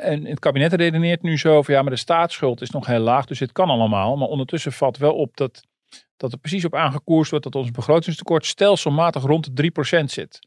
En 0.00 0.24
het 0.24 0.38
kabinet 0.38 0.72
redeneert 0.72 1.22
nu 1.22 1.38
zo 1.38 1.62
van 1.62 1.74
ja, 1.74 1.82
maar 1.82 1.90
de 1.90 1.96
staatsschuld 1.96 2.60
is 2.60 2.70
nog 2.70 2.86
heel 2.86 2.98
laag, 3.00 3.26
dus 3.26 3.38
dit 3.38 3.52
kan 3.52 3.68
allemaal. 3.68 4.16
Maar 4.16 4.28
ondertussen 4.28 4.72
valt 4.72 4.96
wel 4.96 5.14
op 5.14 5.36
dat, 5.36 5.62
dat 6.16 6.32
er 6.32 6.38
precies 6.38 6.64
op 6.64 6.74
aangekoerst 6.74 7.30
wordt 7.30 7.44
dat 7.44 7.54
ons 7.54 7.70
begrotingstekort 7.70 8.46
stelselmatig 8.46 9.22
rond 9.22 9.56
de 9.56 9.72
3% 10.00 10.04
zit. 10.04 10.38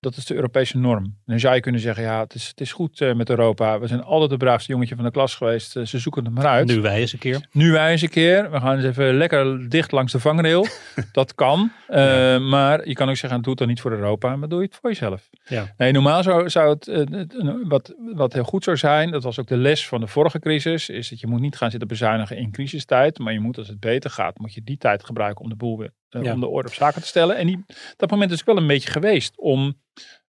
Dat 0.00 0.16
is 0.16 0.24
de 0.24 0.34
Europese 0.34 0.78
norm. 0.78 1.04
En 1.04 1.12
dan 1.24 1.38
zou 1.40 1.54
je 1.54 1.60
kunnen 1.60 1.80
zeggen, 1.80 2.02
ja, 2.04 2.20
het 2.20 2.34
is, 2.34 2.48
het 2.48 2.60
is 2.60 2.72
goed 2.72 3.00
eh, 3.00 3.14
met 3.14 3.30
Europa. 3.30 3.78
We 3.80 3.86
zijn 3.86 4.02
altijd 4.02 4.30
de 4.30 4.36
braafste 4.36 4.72
jongetje 4.72 4.94
van 4.94 5.04
de 5.04 5.10
klas 5.10 5.34
geweest. 5.34 5.76
Eh, 5.76 5.84
ze 5.84 5.98
zoeken 5.98 6.24
het 6.24 6.34
maar 6.34 6.46
uit. 6.46 6.66
Nu 6.66 6.80
wij 6.80 7.00
eens 7.00 7.12
een 7.12 7.18
keer. 7.18 7.46
Nu 7.52 7.70
wij 7.72 7.90
eens 7.90 8.02
een 8.02 8.08
keer. 8.08 8.50
We 8.50 8.60
gaan 8.60 8.76
eens 8.76 8.84
even 8.84 9.14
lekker 9.14 9.68
dicht 9.68 9.92
langs 9.92 10.12
de 10.12 10.18
vangrail. 10.20 10.66
dat 11.12 11.34
kan. 11.34 11.72
Eh, 11.88 12.38
Maar 12.38 12.88
je 12.88 12.94
kan 12.94 13.08
ook 13.08 13.16
zeggen, 13.16 13.40
doe 13.40 13.50
het 13.50 13.58
dan 13.58 13.68
niet 13.68 13.80
voor 13.80 13.90
Europa, 13.92 14.36
maar 14.36 14.48
doe 14.48 14.60
je 14.60 14.66
het 14.66 14.76
voor 14.80 14.90
jezelf. 14.90 15.28
Ja. 15.48 15.74
Nee, 15.76 15.92
normaal 15.92 16.22
zou, 16.22 16.50
zou 16.50 16.70
het, 16.70 16.86
het- 16.86 17.34
wat, 17.68 17.94
wat 18.14 18.32
heel 18.32 18.44
goed 18.44 18.64
zou 18.64 18.76
zijn, 18.76 19.10
dat 19.10 19.22
was 19.22 19.40
ook 19.40 19.46
de 19.46 19.56
les 19.56 19.88
van 19.88 20.00
de 20.00 20.06
vorige 20.06 20.38
crisis, 20.38 20.88
is 20.88 21.08
dat 21.08 21.20
je 21.20 21.26
moet 21.26 21.40
niet 21.40 21.56
gaan 21.56 21.70
zitten 21.70 21.88
bezuinigen 21.88 22.36
in 22.36 22.50
crisistijd, 22.50 23.18
maar 23.18 23.32
je 23.32 23.40
moet 23.40 23.58
als 23.58 23.68
het 23.68 23.80
beter 23.80 24.10
gaat, 24.10 24.38
moet 24.38 24.54
je 24.54 24.62
die 24.64 24.76
tijd 24.78 25.04
gebruiken 25.04 25.44
om 25.44 25.48
de 25.50 25.56
boel 25.56 25.78
weer, 25.78 25.90
eh, 26.16 26.24
Ja. 26.24 26.32
om 26.32 26.40
de 26.40 26.46
orde 26.46 26.68
op 26.68 26.74
zaken 26.74 27.00
te 27.00 27.06
stellen. 27.06 27.36
En 27.36 27.46
die, 27.46 27.64
dat 27.96 28.10
moment 28.10 28.30
is 28.30 28.44
wel 28.44 28.56
een 28.56 28.66
beetje 28.66 28.90
geweest 28.90 29.38
om 29.38 29.76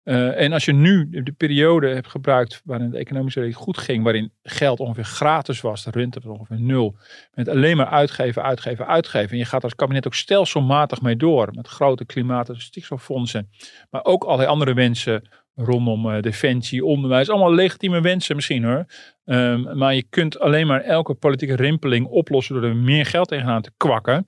eh, 0.04 0.42
en 0.42 0.54
als 0.54 0.66
je 0.66 0.74
nu 0.74 1.10
de 1.10 1.32
periode 1.32 1.88
hebt 1.88 2.08
gebruikt 2.08 2.62
waarin 2.66 2.90
de 2.90 2.98
economische 2.98 3.40
reden 3.40 3.56
goed 3.56 3.78
ging, 3.78 4.04
waarin 4.04 4.32
geld 4.44 4.80
ongeveer 4.80 5.04
gratis 5.04 5.62
was, 5.62 5.84
de 5.84 5.92
rente 5.92 6.20
was 6.24 6.38
ongeveer 6.38 6.62
nul, 6.62 6.96
met 7.34 7.50
alleen 7.50 7.78
maar 7.78 7.88
uitgeven, 7.88 8.44
uitgeven, 8.44 8.88
uitgeven. 8.88 9.32
En 9.32 9.38
je 9.38 9.46
gaat 9.46 9.64
als 9.64 9.76
kabinet 9.76 10.06
ook 10.08 10.14
stelselmatig 10.14 11.02
mee 11.02 11.16
door, 11.16 11.50
met 11.54 11.68
grote 11.68 12.06
klimaat- 12.06 12.50
en 12.50 12.62
stikstoffondsen, 12.62 13.50
maar 13.90 14.04
ook 14.06 14.24
allerlei 14.24 14.50
andere 14.50 14.74
wensen 14.74 15.30
rondom 15.56 16.12
eh, 16.12 16.22
defensie, 16.22 16.86
onderwijs, 16.86 17.30
allemaal 17.30 17.54
legitieme 17.54 18.02
wensen 18.02 18.36
misschien 18.36 18.64
hoor. 18.64 18.86
Ehm, 19.26 19.78
maar 19.78 19.96
je 19.96 20.04
kunt 20.10 20.40
alleen 20.40 20.68
maar 20.68 20.82
elke 20.82 21.14
politieke 21.14 21.56
rimpeling 21.56 22.06
oplossen 22.06 22.56
door 22.56 22.64
er 22.64 22.76
meer 22.76 23.06
geld 23.06 23.28
tegenaan 23.28 23.62
te 23.62 23.72
kwakken. 23.78 24.28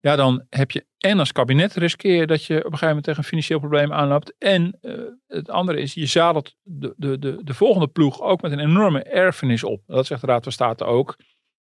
Ja, 0.00 0.16
dan 0.16 0.46
heb 0.48 0.70
je 0.70 0.86
en 0.98 1.18
als 1.18 1.32
kabinet 1.32 1.74
riskeer 1.74 2.26
dat 2.26 2.44
je 2.44 2.56
op 2.56 2.64
een 2.64 2.64
gegeven 2.64 2.86
moment 2.86 3.04
tegen 3.04 3.20
een 3.20 3.28
financieel 3.28 3.58
probleem 3.58 3.92
aanloopt. 3.92 4.34
En 4.38 4.78
eh, 4.80 4.92
het 5.26 5.50
andere 5.50 5.80
is, 5.80 5.94
je 5.94 6.06
zadelt 6.06 6.54
de, 6.62 6.94
de, 6.96 7.18
de, 7.18 7.40
de 7.44 7.54
volgende 7.54 7.88
ploeg 7.88 8.20
ook 8.20 8.42
met 8.42 8.52
een 8.52 8.58
enorme 8.58 9.02
erfenis 9.02 9.64
op. 9.64 9.82
Dat 9.86 10.06
zegt 10.06 10.20
de 10.20 10.26
Raad 10.26 10.42
van 10.42 10.52
State 10.52 10.84
ook. 10.84 11.16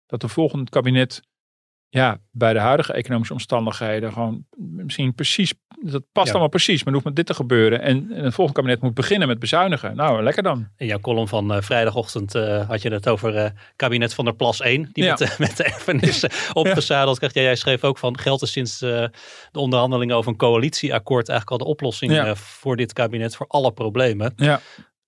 Dat 0.07 0.21
de 0.21 0.29
volgende 0.29 0.71
kabinet, 0.71 1.23
ja, 1.95 2.19
bij 2.31 2.53
de 2.53 2.59
huidige 2.59 2.93
economische 2.93 3.33
omstandigheden 3.33 4.13
gewoon 4.13 4.45
misschien 4.57 5.15
precies, 5.15 5.55
dat 5.83 6.03
past 6.13 6.27
Ja. 6.27 6.33
allemaal 6.33 6.49
precies. 6.51 6.85
Maar 6.85 6.93
hoeft 6.93 7.05
met 7.05 7.17
dit 7.17 7.27
te 7.27 7.35
gebeuren. 7.35 7.81
En, 7.81 7.97
en 8.13 8.25
het 8.25 8.35
volgende 8.35 8.61
kabinet 8.61 8.83
moet 8.83 8.95
beginnen 8.95 9.29
met 9.29 9.39
bezuinigen. 9.39 9.97
Nou, 9.97 10.23
lekker 10.23 10.43
dan. 10.43 10.69
In 10.77 10.87
jouw 10.87 10.99
column 11.01 11.29
van 11.29 11.53
eh, 11.55 11.63
vrijdagochtend 11.63 12.35
eh, 12.35 12.69
had 12.69 12.83
je 12.83 12.89
het 12.93 13.09
over 13.09 13.37
eh, 13.37 13.51
kabinet 13.77 14.15
van 14.15 14.25
der 14.25 14.35
Plas 14.35 14.61
1. 14.61 14.89
Die 14.93 15.05
Ja. 15.05 15.11
met, 15.11 15.19
de- 15.19 15.35
met 15.47 15.57
de 15.57 15.65
erfenissen 15.65 16.31
opgezadeld 16.53 17.17
krijgt. 17.19 17.35
Ja, 17.37 17.43
jij 17.43 17.57
schreef 17.57 17.85
ook 17.85 17.99
van 17.99 18.19
geld 18.19 18.43
is 18.43 18.53
sinds 18.53 18.79
de 18.79 19.11
onderhandelingen 19.53 20.17
over 20.17 20.31
een 20.31 20.37
coalitieakkoord 20.37 21.29
eigenlijk 21.29 21.61
al 21.61 21.67
de 21.67 21.73
oplossing 21.73 22.33
voor 22.39 22.77
dit 22.77 22.93
kabinet 22.93 23.37
voor 23.37 23.47
alle 23.49 23.73
problemen. 23.73 24.33
Ja. 24.37 24.61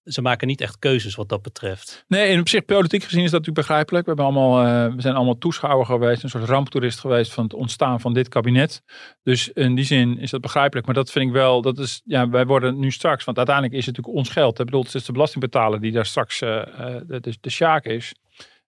Ze 0.05 0.23
maken 0.23 0.47
niet 0.47 0.61
echt 0.61 0.79
keuzes 0.79 1.15
wat 1.15 1.29
dat 1.29 1.43
betreft. 1.43 2.05
Nee, 2.09 2.33
en 2.33 2.41
op 2.41 2.49
zich 2.49 2.65
politiek 2.65 3.03
gezien 3.03 3.25
is 3.25 3.31
dat 3.31 3.41
natuurlijk 3.41 3.67
begrijpelijk. 3.67 4.07
We, 4.07 4.13
hebben 4.13 4.33
allemaal, 4.33 4.67
eh, 4.67 4.95
we 4.95 5.01
zijn 5.01 5.15
allemaal 5.15 5.39
toeschouwer 5.39 5.87
geweest, 5.87 6.23
een 6.23 6.29
soort 6.29 6.45
ramptoerist 6.45 7.01
geweest 7.01 7.33
van 7.33 7.45
het 7.45 7.55
ontstaan 7.55 8.01
van 8.01 8.15
dit 8.15 8.29
kabinet. 8.29 8.83
Dus 9.23 9.49
in 9.49 9.75
die 9.75 9.85
zin 9.85 10.19
is 10.19 10.31
dat 10.31 10.41
begrijpelijk. 10.41 10.87
Maar 10.87 10.95
dat 10.95 11.11
vind 11.11 11.27
ik 11.27 11.33
wel, 11.33 11.63
dat 11.63 11.79
is, 11.79 12.03
ja, 12.05 12.29
wij 12.29 12.47
worden 12.47 12.79
nu 12.79 12.91
straks, 12.91 13.25
want 13.25 13.37
uiteindelijk 13.37 13.77
is 13.77 13.87
het 13.87 13.97
natuurlijk 13.97 14.25
ons 14.25 14.35
geld. 14.35 14.59
Ik 14.59 14.65
bedoel, 14.65 14.83
het 14.83 14.95
is 14.95 15.05
de 15.05 15.13
belastingbetaler 15.13 15.81
die 15.81 15.93
daar 15.93 16.07
straks 16.07 16.41
eh, 16.41 16.61
eh, 16.61 17.03
de, 17.07 17.21
de, 17.21 17.37
de 17.41 17.51
sjaak 17.51 17.85
is. 17.85 18.15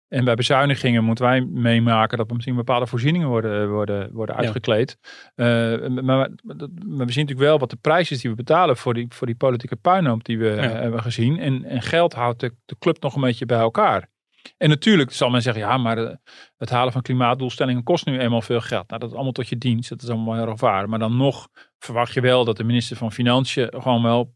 En 0.08 0.24
bij 0.24 0.34
bezuinigingen 0.34 1.04
moeten 1.04 1.24
wij 1.24 1.40
meemaken 1.40 2.18
dat 2.18 2.28
er 2.28 2.34
misschien 2.34 2.56
bepaalde 2.56 2.86
voorzieningen 2.86 3.28
worden, 3.28 3.70
worden, 3.70 4.12
worden 4.12 4.34
Ja. 4.34 4.40
uitgekleed. 4.40 4.98
Eh, 5.34 5.46
maar, 5.46 6.02
maar, 6.02 6.28
maar 6.42 7.06
we 7.06 7.12
zien 7.12 7.22
natuurlijk 7.22 7.38
wel 7.38 7.58
wat 7.58 7.70
de 7.70 7.76
prijs 7.76 8.10
is 8.10 8.20
die 8.20 8.30
we 8.30 8.36
betalen 8.36 8.76
voor 8.76 8.94
die, 8.94 9.06
voor 9.08 9.26
die 9.26 9.36
politieke 9.36 9.76
puinhoop 9.76 10.24
die 10.24 10.38
we 10.38 10.50
eh, 10.50 10.72
hebben 10.72 11.02
gezien. 11.02 11.38
En, 11.38 11.64
en 11.64 11.82
geld 11.82 12.12
houdt 12.14 12.40
de, 12.40 12.54
de 12.64 12.76
club 12.78 13.02
nog 13.02 13.14
een 13.14 13.20
beetje 13.20 13.46
bij 13.46 13.58
elkaar. 13.58 14.08
En 14.56 14.68
natuurlijk 14.68 15.12
zal 15.12 15.30
men 15.30 15.42
zeggen, 15.42 15.62
ja, 15.62 15.76
maar 15.76 15.98
eh, 15.98 16.14
het 16.56 16.70
halen 16.70 16.92
van 16.92 17.02
klimaatdoelstellingen 17.02 17.82
kost 17.82 18.06
nu 18.06 18.18
eenmaal 18.18 18.42
veel 18.42 18.60
geld. 18.60 18.88
Nou, 18.88 19.00
dat 19.00 19.08
is 19.08 19.14
allemaal 19.14 19.32
tot 19.32 19.48
je 19.48 19.58
dienst. 19.58 19.88
Dat 19.88 20.02
is 20.02 20.08
allemaal 20.08 20.34
heel 20.34 20.48
erg 20.48 20.60
waar. 20.60 20.88
Maar 20.88 20.98
dan 20.98 21.16
nog 21.16 21.48
verwacht 21.78 22.14
je 22.14 22.20
wel 22.20 22.44
dat 22.44 22.56
de 22.56 22.64
minister 22.64 22.96
van 22.96 23.12
Financiën 23.12 23.68
gewoon 23.76 24.02
wel 24.02 24.34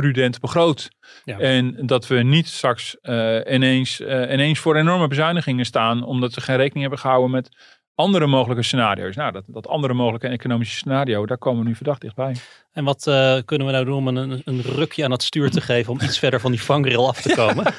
prudent 0.00 0.40
begroot. 0.40 0.90
Ja. 1.24 1.38
En 1.38 1.86
dat 1.86 2.06
we 2.06 2.22
niet 2.22 2.48
straks 2.48 2.96
eh, 3.00 3.54
ineens, 3.54 4.00
eh, 4.00 4.32
ineens 4.32 4.58
voor 4.58 4.76
enorme 4.76 5.08
bezuinigingen 5.08 5.64
staan, 5.64 6.02
omdat 6.02 6.32
ze 6.32 6.40
geen 6.40 6.56
rekening 6.56 6.80
hebben 6.80 6.98
gehouden 6.98 7.30
met 7.30 7.56
andere 7.98 8.26
mogelijke 8.26 8.62
scenario's. 8.62 9.16
Nou, 9.16 9.32
dat, 9.32 9.44
dat 9.46 9.68
andere 9.68 9.94
mogelijke 9.94 10.28
economische 10.28 10.76
scenario, 10.76 11.26
daar 11.26 11.38
komen 11.38 11.62
we 11.62 11.68
nu 11.68 11.74
verdacht 11.74 12.00
dichtbij. 12.00 12.36
En 12.72 12.84
wat 12.84 13.06
eh, 13.06 13.38
kunnen 13.44 13.66
we 13.66 13.72
nou 13.72 13.84
doen 13.84 13.96
om 13.96 14.08
een, 14.08 14.42
een 14.44 14.60
rukje 14.60 15.04
aan 15.04 15.10
het 15.10 15.22
stuur 15.22 15.50
te 15.50 15.60
geven 15.60 15.92
om 15.92 16.00
iets 16.00 16.18
verder 16.24 16.40
van 16.40 16.50
die 16.50 16.62
vangrail 16.62 17.08
af 17.08 17.22
te 17.22 17.34
komen? 17.34 17.64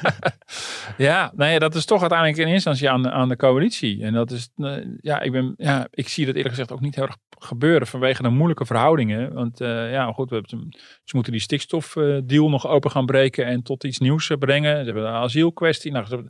Ja, 0.96 1.32
nou 1.34 1.50
ja, 1.50 1.58
dat 1.58 1.74
is 1.74 1.84
toch 1.84 2.00
uiteindelijk 2.00 2.38
in 2.38 2.46
eerste 2.46 2.68
instantie 2.70 2.90
aan, 2.90 3.12
aan 3.12 3.28
de 3.28 3.36
coalitie. 3.36 4.02
En 4.02 4.12
dat 4.12 4.30
is, 4.30 4.50
eh, 4.56 4.76
ja, 5.00 5.20
ik 5.20 5.32
ben, 5.32 5.54
ja, 5.56 5.86
ik 5.90 6.08
zie 6.08 6.26
dat 6.26 6.34
eerlijk 6.34 6.54
gezegd 6.54 6.72
ook 6.72 6.80
niet 6.80 6.94
heel 6.94 7.04
erg 7.04 7.16
gebeuren 7.38 7.86
vanwege 7.86 8.22
de 8.22 8.28
moeilijke 8.28 8.66
verhoudingen. 8.66 9.32
Want 9.32 9.60
eh, 9.60 9.92
ja, 9.92 10.12
goed, 10.12 10.28
we 10.28 10.34
hebben, 10.34 10.72
ze 11.04 11.14
moeten 11.14 11.32
die 11.32 11.40
stikstofdeal 11.40 12.48
nog 12.48 12.66
open 12.66 12.90
gaan 12.90 13.06
breken 13.06 13.46
en 13.46 13.62
tot 13.62 13.84
iets 13.84 13.98
nieuws 13.98 14.30
brengen. 14.38 14.78
Ze 14.78 14.84
hebben 14.84 15.06
een 15.06 15.14
asielkwestie. 15.14 15.92
Nou, 15.92 16.26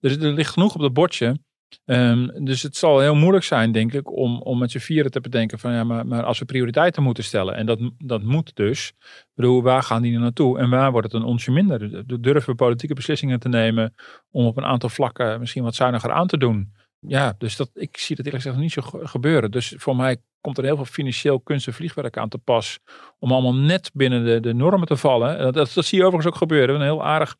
er, 0.00 0.22
er 0.22 0.32
ligt 0.32 0.52
genoeg 0.52 0.74
op 0.74 0.80
het 0.80 0.92
bordje. 0.92 1.36
Ehm, 1.84 2.44
dus 2.44 2.62
het 2.62 2.76
zal 2.76 3.00
heel 3.00 3.14
moeilijk 3.14 3.44
zijn, 3.44 3.72
denk 3.72 3.92
ik, 3.92 4.16
om, 4.16 4.42
om 4.42 4.58
met 4.58 4.70
z'n 4.70 4.78
vieren 4.78 5.10
te 5.10 5.20
bedenken 5.20 5.58
van 5.58 5.72
ja, 5.72 5.84
maar, 5.84 6.06
maar 6.06 6.22
als 6.24 6.38
we 6.38 6.44
prioriteiten 6.44 7.02
moeten 7.02 7.24
stellen, 7.24 7.54
en 7.54 7.66
dat, 7.66 7.78
dat 7.98 8.22
moet 8.22 8.56
dus, 8.56 8.92
bedoel, 9.34 9.62
waar 9.62 9.82
gaan 9.82 10.02
die 10.02 10.18
naartoe 10.18 10.58
en 10.58 10.70
waar 10.70 10.90
wordt 10.92 11.12
het 11.12 11.22
een 11.22 11.28
onsje 11.28 11.50
minder? 11.50 12.04
Durven 12.20 12.50
we 12.50 12.54
politieke 12.54 12.94
beslissingen 12.94 13.40
te 13.40 13.48
nemen 13.48 13.94
om 14.30 14.46
op 14.46 14.56
een 14.56 14.64
aantal 14.64 14.88
vlakken 14.88 15.40
misschien 15.40 15.62
wat 15.62 15.74
zuiniger 15.74 16.12
aan 16.12 16.26
te 16.26 16.38
doen? 16.38 16.72
Ja, 17.06 17.34
dus 17.38 17.56
dat, 17.56 17.70
ik 17.74 17.96
zie 17.96 18.16
dat 18.16 18.24
eerlijk 18.24 18.44
gezegd 18.44 18.62
niet 18.62 18.72
zo 18.72 18.82
ge- 18.82 19.06
gebeuren. 19.06 19.50
Dus 19.50 19.74
voor 19.76 19.96
mij 19.96 20.16
komt 20.40 20.58
er 20.58 20.64
heel 20.64 20.76
veel 20.76 20.84
financieel 20.84 21.40
kunst 21.40 21.66
en 21.66 21.72
vliegwerk 21.72 22.16
aan 22.16 22.28
te 22.28 22.38
pas 22.38 22.78
om 23.18 23.32
allemaal 23.32 23.54
net 23.54 23.90
binnen 23.94 24.24
de, 24.24 24.40
de 24.40 24.54
normen 24.54 24.86
te 24.86 24.96
vallen. 24.96 25.38
En 25.38 25.52
Dat, 25.52 25.72
dat 25.74 25.84
zie 25.84 25.98
je 25.98 26.04
overigens 26.04 26.34
ook 26.34 26.40
gebeuren. 26.40 26.74
Een 26.74 26.82
heel 26.82 27.04
aardig 27.04 27.36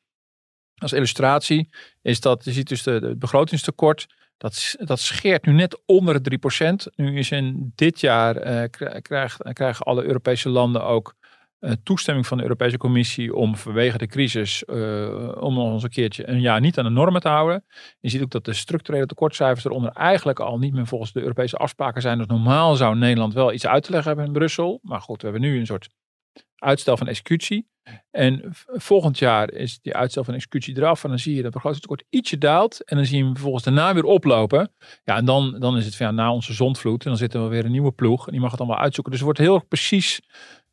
als 0.75 0.93
illustratie 0.93 1.69
is 2.03 2.21
dat 2.21 2.45
je 2.45 2.53
ziet 2.53 2.69
dus 2.69 2.83
de, 2.83 3.01
de 3.01 3.17
begrotingstekort. 3.17 4.07
Dat, 4.37 4.75
dat 4.79 5.01
scheert 5.01 5.47
nu 5.47 5.53
net 5.53 5.83
onder 5.87 6.23
de 6.23 6.39
3%. 6.89 6.95
Nu 6.97 7.19
is 7.19 7.31
in 7.31 7.73
dit 7.75 8.01
jaar 8.01 8.37
eh, 8.37 8.69
krijgen 9.53 9.87
alle 9.87 10.05
Europese 10.05 10.49
landen 10.49 10.85
ook 10.85 11.15
eh, 11.65 11.73
toestemming 11.83 12.27
van 12.27 12.37
de 12.37 12.43
Europese 12.43 12.77
Commissie 12.77 13.35
om 13.35 13.57
vanwege 13.57 13.99
de 13.99 14.07
crisis 14.07 14.65
eh, 14.65 15.33
om 15.41 15.55
nog 15.55 15.73
eens 15.73 15.83
een 15.83 15.91
keertje 15.91 16.29
een 16.29 16.41
jaar 16.41 16.61
niet 16.61 16.79
aan 16.79 16.85
de 16.85 16.91
normen 16.91 17.21
te 17.21 17.29
houden. 17.29 17.65
Je 18.01 18.09
ziet 18.09 18.23
ook 18.23 18.31
dat 18.31 18.45
de 18.45 18.53
structurele 18.53 19.07
tekortcijfers 19.07 19.65
eronder 19.65 19.91
eigenlijk 19.91 20.41
al 20.41 20.59
niet 20.59 20.75
meer 20.75 20.87
volgens 20.87 21.13
de 21.13 21.21
Europese 21.21 21.57
afspraken 21.57 22.03
zijn. 22.03 22.19
Dus 22.19 22.27
normaal 22.27 22.77
zou 22.77 22.97
Nederland 22.97 23.35
wel 23.35 23.53
iets 23.53 23.67
uit 23.67 23.83
te 23.83 23.91
leggen 23.91 24.09
hebben 24.09 24.27
in 24.27 24.33
Brussel. 24.33 24.79
Maar 24.83 25.01
goed, 25.01 25.23
we 25.23 25.29
hebben 25.29 25.49
nu 25.49 25.59
een 25.59 25.67
soort 25.67 25.89
uitstel 26.57 26.97
van 26.97 27.07
executie. 27.07 27.67
En 28.11 28.55
volgend 28.67 29.19
jaar 29.19 29.53
is 29.53 29.79
die 29.81 29.95
uitstel 29.95 30.25
van 30.25 30.35
executie 30.35 30.77
eraf. 30.77 31.05
En 31.05 31.09
dan 31.09 31.19
zie 31.19 31.35
je 31.35 31.43
dat 31.43 31.53
begrotingstekort 31.53 32.05
ietsje 32.11 32.39
daalt. 32.39 32.85
En 32.85 32.97
dan 32.97 33.07
zie 33.07 33.17
je 33.17 33.23
hem 33.23 33.33
vervolgens 33.33 33.65
daarna 33.65 33.95
weer 33.95 34.05
oplopen. 34.05 34.73
Ja, 35.05 35.17
en 35.17 35.25
dan, 35.25 35.57
dan 35.59 35.77
is 35.77 35.85
het 35.85 35.97
van 35.97 36.15
na 36.15 36.33
onze 36.33 36.53
zondvloed. 36.53 37.03
En 37.03 37.09
dan 37.09 37.19
zitten 37.19 37.43
we 37.43 37.49
weer 37.49 37.65
een 37.65 37.71
nieuwe 37.71 37.93
ploeg. 37.93 38.27
En 38.27 38.33
die 38.33 38.41
mag 38.41 38.51
het 38.51 38.61
allemaal 38.61 38.79
uitzoeken. 38.79 39.13
Dus 39.13 39.21
het 39.21 39.31
wordt 39.31 39.49
heel 39.49 39.67
precies. 39.67 40.21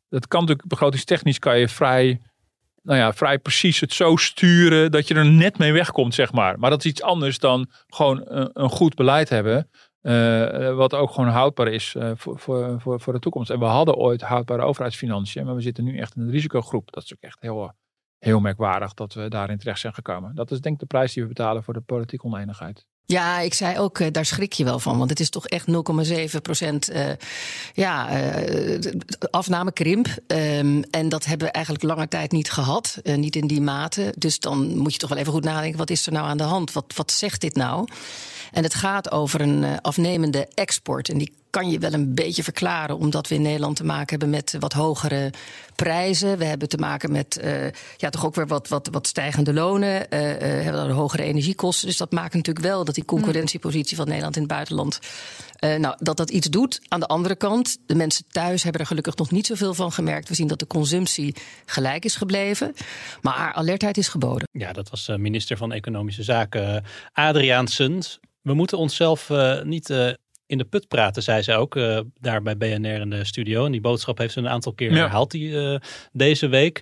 Dat 0.08 0.28
kan 0.28 0.40
natuurlijk 0.40 0.68
begrotingstechnisch 0.68 1.38
kan 1.38 1.58
je 1.58 1.68
vrij, 1.68 2.20
nou 2.82 2.98
ja, 2.98 3.12
vrij 3.12 3.38
precies 3.38 3.80
het 3.80 3.92
zo 3.92 4.16
sturen 4.16 4.90
dat 4.90 5.08
je 5.08 5.14
er 5.14 5.26
net 5.26 5.58
mee 5.58 5.72
wegkomt, 5.72 6.14
zeg 6.14 6.32
maar. 6.32 6.58
Maar 6.58 6.70
dat 6.70 6.84
is 6.84 6.90
iets 6.90 7.02
anders 7.02 7.38
dan 7.38 7.70
gewoon 7.86 8.22
een, 8.24 8.50
een 8.52 8.70
goed 8.70 8.94
beleid 8.94 9.28
hebben. 9.28 9.70
Eh, 10.02 10.74
wat 10.74 10.94
ook 10.94 11.10
gewoon 11.10 11.30
houdbaar 11.30 11.68
is 11.68 11.94
eh, 11.94 12.10
voor, 12.14 12.38
voor, 12.38 12.80
voor, 12.80 13.00
voor 13.00 13.12
de 13.12 13.18
toekomst. 13.18 13.50
En 13.50 13.58
we 13.58 13.64
hadden 13.64 13.94
ooit 13.94 14.20
houdbare 14.20 14.62
overheidsfinanciën, 14.62 15.44
maar 15.44 15.54
we 15.54 15.60
zitten 15.60 15.84
nu 15.84 15.98
echt 15.98 16.16
in 16.16 16.22
een 16.22 16.30
risicogroep. 16.30 16.92
Dat 16.92 17.02
is 17.02 17.12
ook 17.12 17.20
echt 17.20 17.40
heel, 17.40 17.72
heel 18.18 18.40
merkwaardig 18.40 18.94
dat 18.94 19.14
we 19.14 19.28
daarin 19.28 19.58
terecht 19.58 19.80
zijn 19.80 19.94
gekomen. 19.94 20.34
Dat 20.34 20.50
is 20.50 20.60
denk 20.60 20.74
ik 20.74 20.80
de 20.80 20.86
prijs 20.86 21.12
die 21.12 21.22
we 21.22 21.28
betalen 21.28 21.62
voor 21.62 21.74
de 21.74 21.80
politieke 21.80 22.26
oneenigheid. 22.26 22.86
Ja, 23.06 23.38
ik 23.38 23.54
zei 23.54 23.78
ook, 23.78 23.98
eh, 23.98 24.06
daar 24.12 24.24
schrik 24.24 24.52
je 24.52 24.64
wel 24.64 24.78
van. 24.78 24.98
Want 24.98 25.10
het 25.10 25.20
is 25.20 25.30
toch 25.30 25.46
echt 25.46 25.66
0,7 25.66 26.40
procent 26.42 26.88
eh, 26.88 27.06
ja, 27.74 28.08
eh, 28.08 28.92
afnamekrimp. 29.30 30.06
Ehm, 30.26 30.82
en 30.90 31.08
dat 31.08 31.24
hebben 31.24 31.46
we 31.46 31.52
eigenlijk 31.52 31.84
lange 31.84 32.08
tijd 32.08 32.32
niet 32.32 32.50
gehad. 32.50 32.98
eh, 33.02 33.16
niet 33.16 33.36
in 33.36 33.46
die 33.46 33.60
mate. 33.60 34.14
Dus 34.18 34.38
dan 34.38 34.76
moet 34.78 34.92
je 34.92 34.98
toch 34.98 35.08
wel 35.08 35.18
even 35.18 35.32
goed 35.32 35.44
nadenken. 35.44 35.78
Wat 35.78 35.90
is 35.90 36.06
er 36.06 36.12
nou 36.12 36.26
aan 36.26 36.36
de 36.36 36.42
hand? 36.42 36.72
Wat, 36.72 36.92
wat 36.96 37.10
zegt 37.10 37.40
dit 37.40 37.54
nou? 37.54 37.88
En 38.52 38.62
het 38.62 38.74
gaat 38.74 39.10
over 39.10 39.40
een 39.40 39.80
afnemende 39.80 40.48
export. 40.54 41.08
En 41.08 41.18
die 41.18 41.32
kan 41.52 41.70
je 41.70 41.78
wel 41.78 41.92
een 41.92 42.14
beetje 42.14 42.42
verklaren, 42.42 42.98
omdat 42.98 43.28
we 43.28 43.34
in 43.34 43.42
Nederland 43.42 43.76
te 43.76 43.84
maken 43.84 44.08
hebben 44.08 44.30
met 44.30 44.56
wat 44.58 44.72
hogere 44.72 45.30
prijzen. 45.76 46.38
We 46.38 46.44
hebben 46.44 46.68
te 46.68 46.76
maken 46.76 47.12
met 47.12 47.38
eh, 47.38 47.64
ja, 47.96 48.10
toch 48.10 48.24
ook 48.26 48.34
weer 48.34 48.46
wat, 48.46 48.68
wat, 48.68 48.88
wat 48.92 49.06
stijgende 49.06 49.52
lonen. 49.52 50.10
eh 50.10 50.30
eh, 50.32 50.62
hebben 50.64 50.86
dan 50.86 50.90
hogere 50.90 51.22
energiekosten. 51.22 51.86
Dus 51.86 51.96
dat 51.96 52.12
maakt 52.12 52.34
natuurlijk 52.34 52.66
wel 52.66 52.84
dat 52.84 52.94
die 52.94 53.04
concurrentiepositie 53.04 53.96
van 53.96 54.06
Nederland 54.08 54.34
in 54.36 54.42
het 54.42 54.50
buitenland. 54.50 54.98
eh, 55.58 55.74
nou, 55.78 55.96
dat 55.98 56.16
dat 56.16 56.30
iets 56.30 56.48
doet. 56.48 56.80
Aan 56.88 57.00
de 57.00 57.06
andere 57.06 57.36
kant, 57.36 57.76
de 57.86 57.94
mensen 57.94 58.24
thuis 58.28 58.62
hebben 58.62 58.80
er 58.80 58.86
gelukkig 58.86 59.16
nog 59.16 59.30
niet 59.30 59.46
zoveel 59.46 59.74
van 59.74 59.92
gemerkt. 59.92 60.28
We 60.28 60.34
zien 60.34 60.46
dat 60.46 60.58
de 60.58 60.66
consumptie 60.66 61.34
gelijk 61.66 62.04
is 62.04 62.16
gebleven. 62.16 62.74
Maar 63.20 63.52
alertheid 63.52 63.96
is 63.96 64.08
geboden. 64.08 64.48
Ja, 64.52 64.72
dat 64.72 64.90
was 64.90 65.08
eh, 65.08 65.16
minister 65.16 65.56
van 65.56 65.72
Economische 65.72 66.22
Zaken 66.22 66.84
Adriaan 67.12 67.68
Sund. 67.68 68.20
We 68.42 68.54
moeten 68.54 68.78
onszelf 68.78 69.30
eh, 69.30 69.62
niet 69.62 69.90
eh, 69.90 70.10
in 70.52 70.58
de 70.58 70.64
put 70.64 70.88
praten, 70.88 71.22
zei 71.22 71.42
ze 71.42 71.52
ook 71.54 71.76
eh, 71.76 72.00
daar 72.20 72.42
bij 72.42 72.56
BNR 72.56 73.00
in 73.00 73.10
de 73.10 73.24
studio. 73.24 73.64
En 73.66 73.72
die 73.72 73.80
boodschap 73.80 74.18
heeft 74.18 74.32
ze 74.32 74.38
een 74.38 74.48
aantal 74.48 74.72
keer 74.72 74.90
Ja. 74.90 74.96
herhaald 74.96 75.30
die, 75.30 75.60
eh, 75.72 75.78
deze 76.12 76.48
week. 76.48 76.78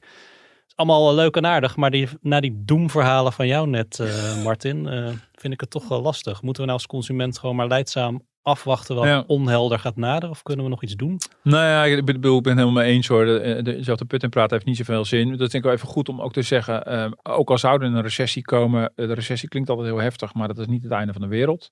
Is 0.66 0.76
allemaal 0.76 1.08
eh, 1.08 1.14
leuk 1.14 1.36
en 1.36 1.46
aardig, 1.46 1.76
maar 1.76 1.90
die, 1.90 2.08
na 2.20 2.40
die 2.40 2.62
doemverhalen 2.64 3.32
van 3.32 3.46
jou 3.46 3.68
net, 3.68 3.98
Martin, 4.44 4.86
vind 5.34 5.52
ik 5.52 5.60
het 5.60 5.70
toch 5.70 5.88
wel 5.88 6.02
lastig. 6.02 6.42
Moeten 6.42 6.62
we 6.62 6.68
nou 6.68 6.78
als 6.80 6.86
consument 6.88 7.38
gewoon 7.38 7.56
maar 7.56 7.66
leidzaam 7.68 8.28
afwachten 8.42 8.94
wat 8.94 9.04
Ja. 9.04 9.24
onhelder 9.26 9.78
gaat 9.78 9.96
naderen? 9.96 10.30
Of 10.30 10.42
kunnen 10.42 10.64
we 10.64 10.70
nog 10.70 10.82
iets 10.82 10.94
doen? 10.96 11.18
Nou 11.42 11.64
ja, 11.64 11.84
ik 11.96 12.04
bedoel, 12.04 12.36
ik 12.36 12.42
ben 12.42 12.52
het 12.52 12.60
helemaal 12.62 12.82
mee 12.82 12.92
eens 12.92 13.06
hoor. 13.08 13.24
De, 13.24 13.60
de, 13.62 13.82
zelf 13.82 13.98
de 13.98 14.04
put 14.04 14.22
in 14.22 14.28
praten 14.28 14.52
heeft 14.54 14.66
niet 14.66 14.76
zoveel 14.76 15.04
zin. 15.04 15.28
Dat 15.28 15.38
denk 15.38 15.52
ik 15.52 15.62
wel 15.62 15.72
even 15.72 15.88
goed 15.88 16.08
om 16.08 16.20
ook 16.20 16.32
te 16.32 16.42
zeggen. 16.42 16.86
ook 17.22 17.50
al 17.50 17.58
zou 17.58 17.80
er 17.80 17.86
een 17.86 18.02
recessie 18.02 18.42
komen. 18.42 18.92
De 18.94 19.12
recessie 19.12 19.48
klinkt 19.48 19.68
altijd 19.70 19.88
heel 19.88 20.00
heftig, 20.00 20.34
maar 20.34 20.48
dat 20.48 20.58
is 20.58 20.66
niet 20.66 20.82
het 20.82 20.92
einde 20.92 21.12
van 21.12 21.22
de 21.22 21.28
wereld. 21.28 21.70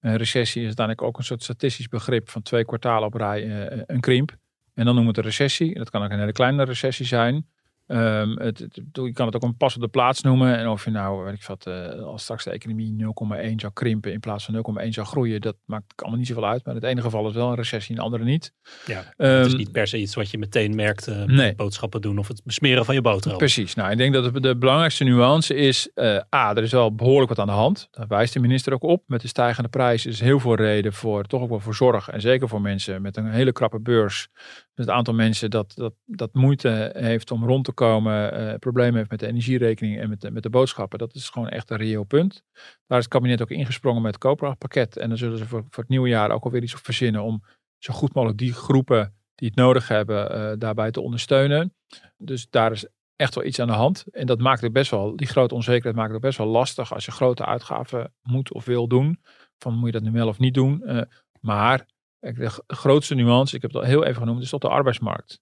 Een 0.00 0.16
recessie 0.16 0.60
is 0.60 0.66
uiteindelijk 0.66 1.06
ook 1.06 1.18
een 1.18 1.24
soort 1.24 1.42
statistisch 1.42 1.88
begrip 1.88 2.30
van 2.30 2.42
twee 2.42 2.64
kwartalen 2.64 3.06
op 3.06 3.14
rij 3.14 3.68
eh, 3.68 3.82
een 3.86 4.00
krimp. 4.00 4.30
En 4.74 4.84
dan 4.84 4.94
noemen 4.94 5.02
we 5.02 5.08
het 5.08 5.18
een 5.18 5.24
recessie. 5.24 5.74
Dat 5.74 5.90
kan 5.90 6.02
ook 6.04 6.10
een 6.10 6.18
hele 6.18 6.32
kleine 6.32 6.64
recessie 6.64 7.06
zijn. 7.06 7.46
Ehm, 7.86 8.30
het, 8.36 8.58
het- 8.58 8.80
je 8.92 9.12
kan 9.12 9.26
het 9.26 9.36
ook 9.36 9.42
een 9.42 9.56
pas 9.56 9.74
op 9.74 9.80
de 9.80 9.88
plaats 9.88 10.22
noemen. 10.22 10.56
En 10.58 10.68
of 10.68 10.84
je 10.84 10.90
nou, 10.90 11.24
weet 11.24 11.34
ik 11.34 11.44
wat, 11.44 11.66
eh, 11.66 11.88
als 12.02 12.22
straks 12.22 12.44
de 12.44 12.50
economie 12.50 12.92
0,1 12.92 13.60
zou 13.60 13.72
krimpen 13.72 14.12
in 14.12 14.20
plaats 14.20 14.44
van 14.44 14.54
0,1 14.54 14.92
zou 14.92 15.06
groeien, 15.06 15.40
dat 15.40 15.56
maakt 15.64 15.84
allemaal 15.96 16.18
niet 16.18 16.28
zoveel 16.28 16.46
uit. 16.46 16.64
Maar 16.64 16.74
in 16.74 16.80
het 16.80 16.90
ene 16.90 17.00
geval 17.02 17.28
is 17.28 17.34
wel 17.34 17.48
een 17.48 17.54
recessie, 17.54 17.90
in 17.90 17.96
het 17.96 18.04
andere 18.04 18.24
niet. 18.24 18.52
Ja, 18.86 18.96
het 19.16 19.46
is 19.46 19.46
Ehm, 19.48 19.56
niet 19.56 19.72
per 19.72 19.86
se 19.86 19.98
iets 19.98 20.14
wat 20.14 20.30
je 20.30 20.38
meteen 20.38 20.74
merkt. 20.74 21.06
eh, 21.06 21.22
Nee. 21.24 21.54
Boodschappen 21.54 22.00
doen 22.00 22.18
of 22.18 22.28
het 22.28 22.40
besmeren 22.44 22.84
van 22.84 22.94
je 22.94 23.00
boterham. 23.00 23.38
Precies. 23.38 23.74
Nou, 23.74 23.90
ik 23.90 23.96
denk 23.98 24.14
dat 24.14 24.34
de, 24.34 24.40
de 24.40 24.56
belangrijkste 24.56 25.04
nuance 25.04 25.54
is, 25.54 25.90
eh, 25.94 26.18
A, 26.34 26.54
er 26.56 26.62
is 26.62 26.72
wel 26.72 26.94
behoorlijk 26.94 27.28
wat 27.28 27.38
aan 27.38 27.46
de 27.46 27.52
hand. 27.52 27.88
Daar 27.90 28.06
wijst 28.06 28.32
de 28.32 28.40
minister 28.40 28.72
ook 28.72 28.82
op. 28.82 29.02
Met 29.06 29.20
de 29.20 29.28
stijgende 29.28 29.68
prijs 29.68 30.06
is 30.06 30.20
heel 30.20 30.40
veel 30.40 30.54
reden 30.54 30.92
voor, 30.92 31.24
toch 31.24 31.42
ook 31.42 31.48
wel 31.48 31.60
voor 31.60 31.74
zorg. 31.74 32.08
En 32.08 32.20
zeker 32.20 32.48
voor 32.48 32.60
mensen 32.60 33.02
met 33.02 33.16
een 33.16 33.30
hele 33.30 33.52
krappe 33.52 33.80
beurs. 33.80 34.28
Dus 34.74 34.84
het 34.86 34.94
aantal 34.94 35.14
mensen 35.14 35.50
dat, 35.50 35.72
dat, 35.76 35.92
dat 36.06 36.34
moeite 36.34 36.90
heeft 36.96 37.30
om 37.30 37.44
rond 37.44 37.64
te 37.64 37.74
eh, 37.80 38.54
problemen 38.58 38.96
heeft 38.96 39.10
met 39.10 39.20
de 39.20 39.26
energierekening 39.26 40.00
en 40.00 40.08
met 40.08 40.20
de, 40.20 40.30
met 40.30 40.42
de 40.42 40.50
boodschappen. 40.50 40.98
Dat 40.98 41.14
is 41.14 41.28
gewoon 41.28 41.48
echt 41.48 41.70
een 41.70 41.76
reëel 41.76 42.04
punt. 42.04 42.42
Daar 42.86 42.98
is 42.98 43.04
het 43.04 43.12
kabinet 43.12 43.42
ook 43.42 43.50
ingesprongen 43.50 44.02
met 44.02 44.14
het 44.14 44.22
koopkrachtpakket. 44.22 44.96
En 44.96 45.08
dan 45.08 45.18
zullen 45.18 45.38
ze 45.38 45.46
voor, 45.46 45.64
voor 45.70 45.82
het 45.82 45.88
nieuwe 45.88 46.08
jaar 46.08 46.30
ook 46.30 46.44
alweer 46.44 46.62
iets 46.62 46.74
verzinnen 46.74 47.22
om 47.22 47.42
zo 47.78 47.94
goed 47.94 48.14
mogelijk 48.14 48.38
die 48.38 48.52
groepen 48.52 49.14
die 49.34 49.48
het 49.48 49.56
nodig 49.56 49.88
hebben, 49.88 50.30
eh, 50.30 50.52
daarbij 50.58 50.90
te 50.90 51.00
ondersteunen. 51.00 51.74
Dus 52.16 52.46
daar 52.50 52.72
is 52.72 52.86
echt 53.16 53.34
wel 53.34 53.44
iets 53.44 53.60
aan 53.60 53.66
de 53.66 53.72
hand. 53.72 54.04
En 54.10 54.26
dat 54.26 54.38
maakt 54.38 54.60
het 54.60 54.72
best 54.72 54.90
wel, 54.90 55.16
die 55.16 55.26
grote 55.26 55.54
onzekerheid 55.54 55.96
maakt 55.96 56.12
het 56.12 56.20
best 56.20 56.38
wel 56.38 56.46
lastig 56.46 56.94
als 56.94 57.04
je 57.04 57.10
grote 57.10 57.44
uitgaven 57.44 58.14
moet 58.22 58.52
of 58.52 58.64
wil 58.64 58.88
doen. 58.88 59.20
Van 59.58 59.74
moet 59.74 59.86
je 59.86 59.92
dat 59.92 60.02
nu 60.02 60.10
wel 60.10 60.28
of 60.28 60.38
niet 60.38 60.54
doen. 60.54 60.82
Eh, 60.82 61.02
maar 61.40 61.86
de 62.18 62.62
grootste 62.66 63.14
nuance, 63.14 63.56
ik 63.56 63.62
heb 63.62 63.70
het 63.70 63.80
al 63.80 63.86
heel 63.86 64.04
even 64.04 64.22
genoemd, 64.22 64.42
is 64.42 64.52
op 64.52 64.60
de 64.60 64.68
arbeidsmarkt. 64.68 65.40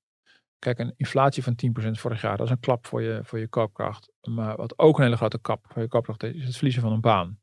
Kijk, 0.58 0.78
een 0.78 0.94
inflatie 0.96 1.42
van 1.42 1.56
10% 1.86 1.90
vorig 1.90 2.20
jaar, 2.20 2.36
dat 2.36 2.46
is 2.46 2.52
een 2.52 2.60
klap 2.60 2.86
voor 2.86 3.02
je, 3.02 3.20
voor 3.22 3.38
je 3.38 3.48
koopkracht. 3.48 4.12
Maar 4.22 4.56
wat 4.56 4.78
ook 4.78 4.98
een 4.98 5.04
hele 5.04 5.16
grote 5.16 5.40
klap 5.40 5.66
voor 5.68 5.82
je 5.82 5.88
koopkracht 5.88 6.22
is, 6.22 6.34
is 6.34 6.44
het 6.44 6.54
verliezen 6.54 6.82
van 6.82 6.92
een 6.92 7.00
baan. 7.00 7.38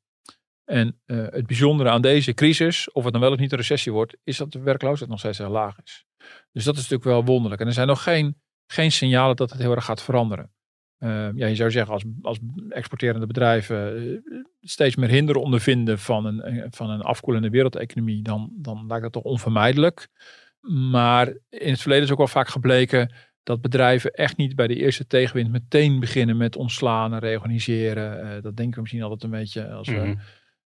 En 0.66 1.00
eh, 1.06 1.26
het 1.30 1.48
bijzondere 1.48 1.90
aan 1.90 2.02
deze 2.02 2.34
crisis, 2.34 2.92
of 2.92 3.04
het 3.04 3.14
dan 3.14 3.22
wel 3.22 3.32
of 3.32 3.38
niet 3.38 3.52
een 3.52 3.58
recessie 3.58 3.92
wordt, 3.92 4.18
is 4.24 4.38
dat 4.38 4.52
de 4.52 4.60
werkloosheid 4.60 5.10
nog 5.10 5.20
steeds 5.20 5.38
heel 5.38 5.50
laag 5.50 5.78
is. 5.84 6.06
Dus 6.52 6.64
dat 6.64 6.76
is 6.76 6.82
natuurlijk 6.82 7.10
wel 7.10 7.26
wonderlijk. 7.26 7.62
En 7.62 7.68
er 7.68 7.74
zijn 7.74 7.88
nog 7.88 8.04
geen, 8.04 8.42
geen 8.68 8.92
signalen 8.92 9.36
dat 9.36 9.52
het 9.52 9.62
heel 9.62 9.76
erg 9.76 9.86
gaat 9.86 10.02
veranderen. 10.02 10.52
Eh, 10.98 11.30
ja, 11.34 11.48
je 11.48 11.56
zou 11.56 11.72
zeggen, 11.72 11.94
als, 11.94 12.04
als 12.22 12.40
exporterende 12.70 13.28
bedrijven 13.28 13.98
eh, 13.98 14.44
steeds 14.62 14.96
meer 14.96 15.10
hinder 15.10 15.36
ondervinden 15.36 16.00
van 16.00 16.26
een, 16.26 16.72
van 16.72 16.90
een 16.90 17.02
afkoelende 17.02 17.50
wereldeconomie, 17.50 18.22
dan, 18.22 18.50
dan 18.54 18.88
lijkt 18.88 19.04
dat 19.04 19.12
toch 19.12 19.24
onvermijdelijk. 19.24 20.08
Maar 20.62 21.28
in 21.50 21.72
het 21.72 21.82
verleden 21.82 22.04
is 22.06 22.12
ook 22.12 22.18
wel 22.18 22.28
vaak 22.28 22.48
gebleken 22.48 23.14
dat 23.44 23.62
bedrijven 23.62 24.12
echt 24.12 24.38
niet 24.38 24.56
bij 24.56 24.68
de 24.68 24.76
eerste 24.76 25.08
tegenwind 25.08 25.52
meteen 25.52 26.00
beginnen 26.00 26.38
met 26.38 26.56
ontslaan 26.56 27.14
en 27.14 27.20
reorganiseren. 27.20 28.26
Uh, 28.26 28.42
dat 28.42 28.56
denken 28.58 28.76
we 28.76 28.82
misschien 28.82 29.04
altijd 29.04 29.24
een 29.24 29.40
beetje 29.40 29.72
als 29.72 29.88
we. 29.88 29.96
Mhm. 29.96 30.16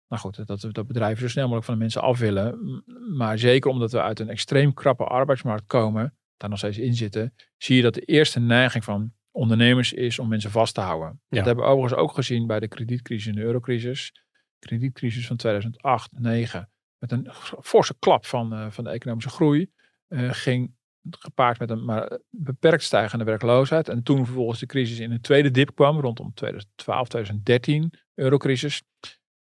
Nou 0.09 0.23
goed, 0.23 0.47
dat, 0.47 0.69
dat 0.71 0.87
bedrijven 0.87 1.23
zo 1.23 1.29
snel 1.29 1.43
mogelijk 1.45 1.67
van 1.67 1.75
de 1.75 1.81
mensen 1.81 2.03
af 2.03 2.19
willen. 2.19 2.83
Maar 3.17 3.39
zeker 3.39 3.71
omdat 3.71 3.93
we 3.93 4.03
uit 4.03 4.21
een 4.21 4.29
extreem 4.29 4.75
krappe 4.75 5.05
arbeidsmarkt 5.05 5.67
komen, 5.67 6.17
daar 6.37 6.51
nog 6.51 6.59
steeds 6.59 6.79
in 6.79 6.95
zitten, 6.95 7.35
zie 7.57 7.77
je 7.77 7.83
dat 7.83 7.95
de 7.95 8.01
eerste 8.01 8.41
neiging 8.41 8.85
van 8.85 9.13
ondernemers 9.31 9.93
is 9.93 10.19
om 10.19 10.29
mensen 10.29 10.51
vast 10.51 10.75
te 10.75 10.81
houden. 10.81 11.21
Dat 11.29 11.45
hebben 11.45 11.65
we 11.65 11.71
overigens 11.71 12.01
ook 12.01 12.15
gezien 12.15 12.47
bij 12.47 12.61
de 12.61 12.69
kredietcrisis 12.69 13.27
en 13.27 13.35
de 13.35 13.43
eurocrisis. 13.43 14.13
De 14.59 14.67
kredietcrisis 14.67 15.27
van 15.27 15.37
2008, 15.37 16.09
2009, 16.11 16.71
met 16.99 17.13
een 17.13 17.29
forse 17.63 17.95
klap 17.99 18.27
van, 18.27 18.53
uh, 18.53 18.71
van 18.71 18.85
de 18.85 18.91
economische 18.91 19.31
groei, 19.31 19.71
uh, 20.11 20.33
ging 20.33 20.75
gepaard 21.11 21.59
met 21.59 21.71
een 21.71 21.85
maar 21.85 22.19
beperkt 22.31 22.83
stijgende 22.83 23.25
werkloosheid. 23.25 23.89
En 23.89 24.03
toen 24.03 24.25
vervolgens 24.25 24.61
de 24.61 24.67
crisis 24.67 24.99
in 24.99 25.11
een 25.11 25.21
tweede 25.21 25.51
dip 25.51 25.75
kwam, 25.75 26.01
rondom 26.01 26.35
2012, 26.35 27.09
2013, 27.09 27.93
eurocrisis. 28.15 28.83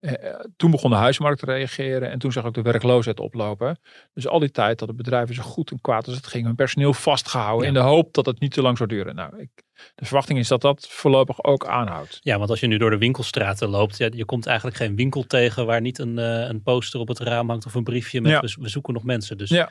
Eh, 0.00 0.30
eh, 0.30 0.40
toen 0.56 0.70
begon 0.70 0.90
de 0.90 0.96
huismarkt 0.96 1.38
te 1.38 1.46
reageren 1.46 2.11
en 2.11 2.18
toen 2.18 2.33
zag 2.33 2.44
ook 2.44 2.54
de 2.54 2.62
werkloosheid 2.62 3.20
oplopen. 3.20 3.78
Dus 4.12 4.26
al 4.26 4.38
die 4.38 4.50
tijd 4.50 4.78
dat 4.78 4.88
de 4.88 4.94
bedrijven 4.94 5.35
zo 5.35 5.42
goed 5.42 5.70
en 5.70 5.80
kwaad 5.80 6.06
als 6.06 6.16
het 6.16 6.26
ging 6.26 6.44
hun 6.46 6.54
personeel 6.54 6.92
vastgehouden 6.92 7.68
in 7.68 7.74
de 7.74 7.80
hoop 7.80 8.14
dat 8.14 8.26
het 8.26 8.40
niet 8.40 8.52
te 8.52 8.62
lang 8.62 8.76
zou 8.76 8.88
duren. 8.88 9.14
Nou, 9.14 9.38
ik, 9.38 9.50
de 9.94 10.04
verwachting 10.04 10.38
is 10.38 10.48
dat 10.48 10.61
dat 10.61 10.88
voorlopig 10.88 11.44
ook 11.44 11.66
aanhoudt. 11.66 12.18
Ja, 12.20 12.38
want 12.38 12.50
als 12.50 12.61
je 12.61 12.66
nu 12.66 12.78
door 12.78 12.90
de 12.90 12.98
winkelstraten 12.98 13.68
loopt, 13.68 13.96
ja, 13.96 14.09
je 14.12 14.24
komt 14.24 14.46
eigenlijk 14.46 14.76
geen 14.76 14.96
winkel 14.96 15.22
tegen 15.22 15.66
waar 15.66 15.80
niet 15.80 15.98
een, 15.98 16.18
uh, 16.18 16.48
een 16.48 16.62
poster 16.62 17.00
op 17.00 17.09
het 17.09 17.18
raam 17.18 17.48
hangt 17.48 17.66
of 17.66 17.74
een 17.74 17.85
briefje 17.85 18.20
met 18.20 18.40
we, 18.40 18.62
we, 18.62 18.68
zoeken 18.68 18.94
nog 18.94 19.04
mensen. 19.04 19.38
Dus 19.38 19.48
ja. 19.48 19.70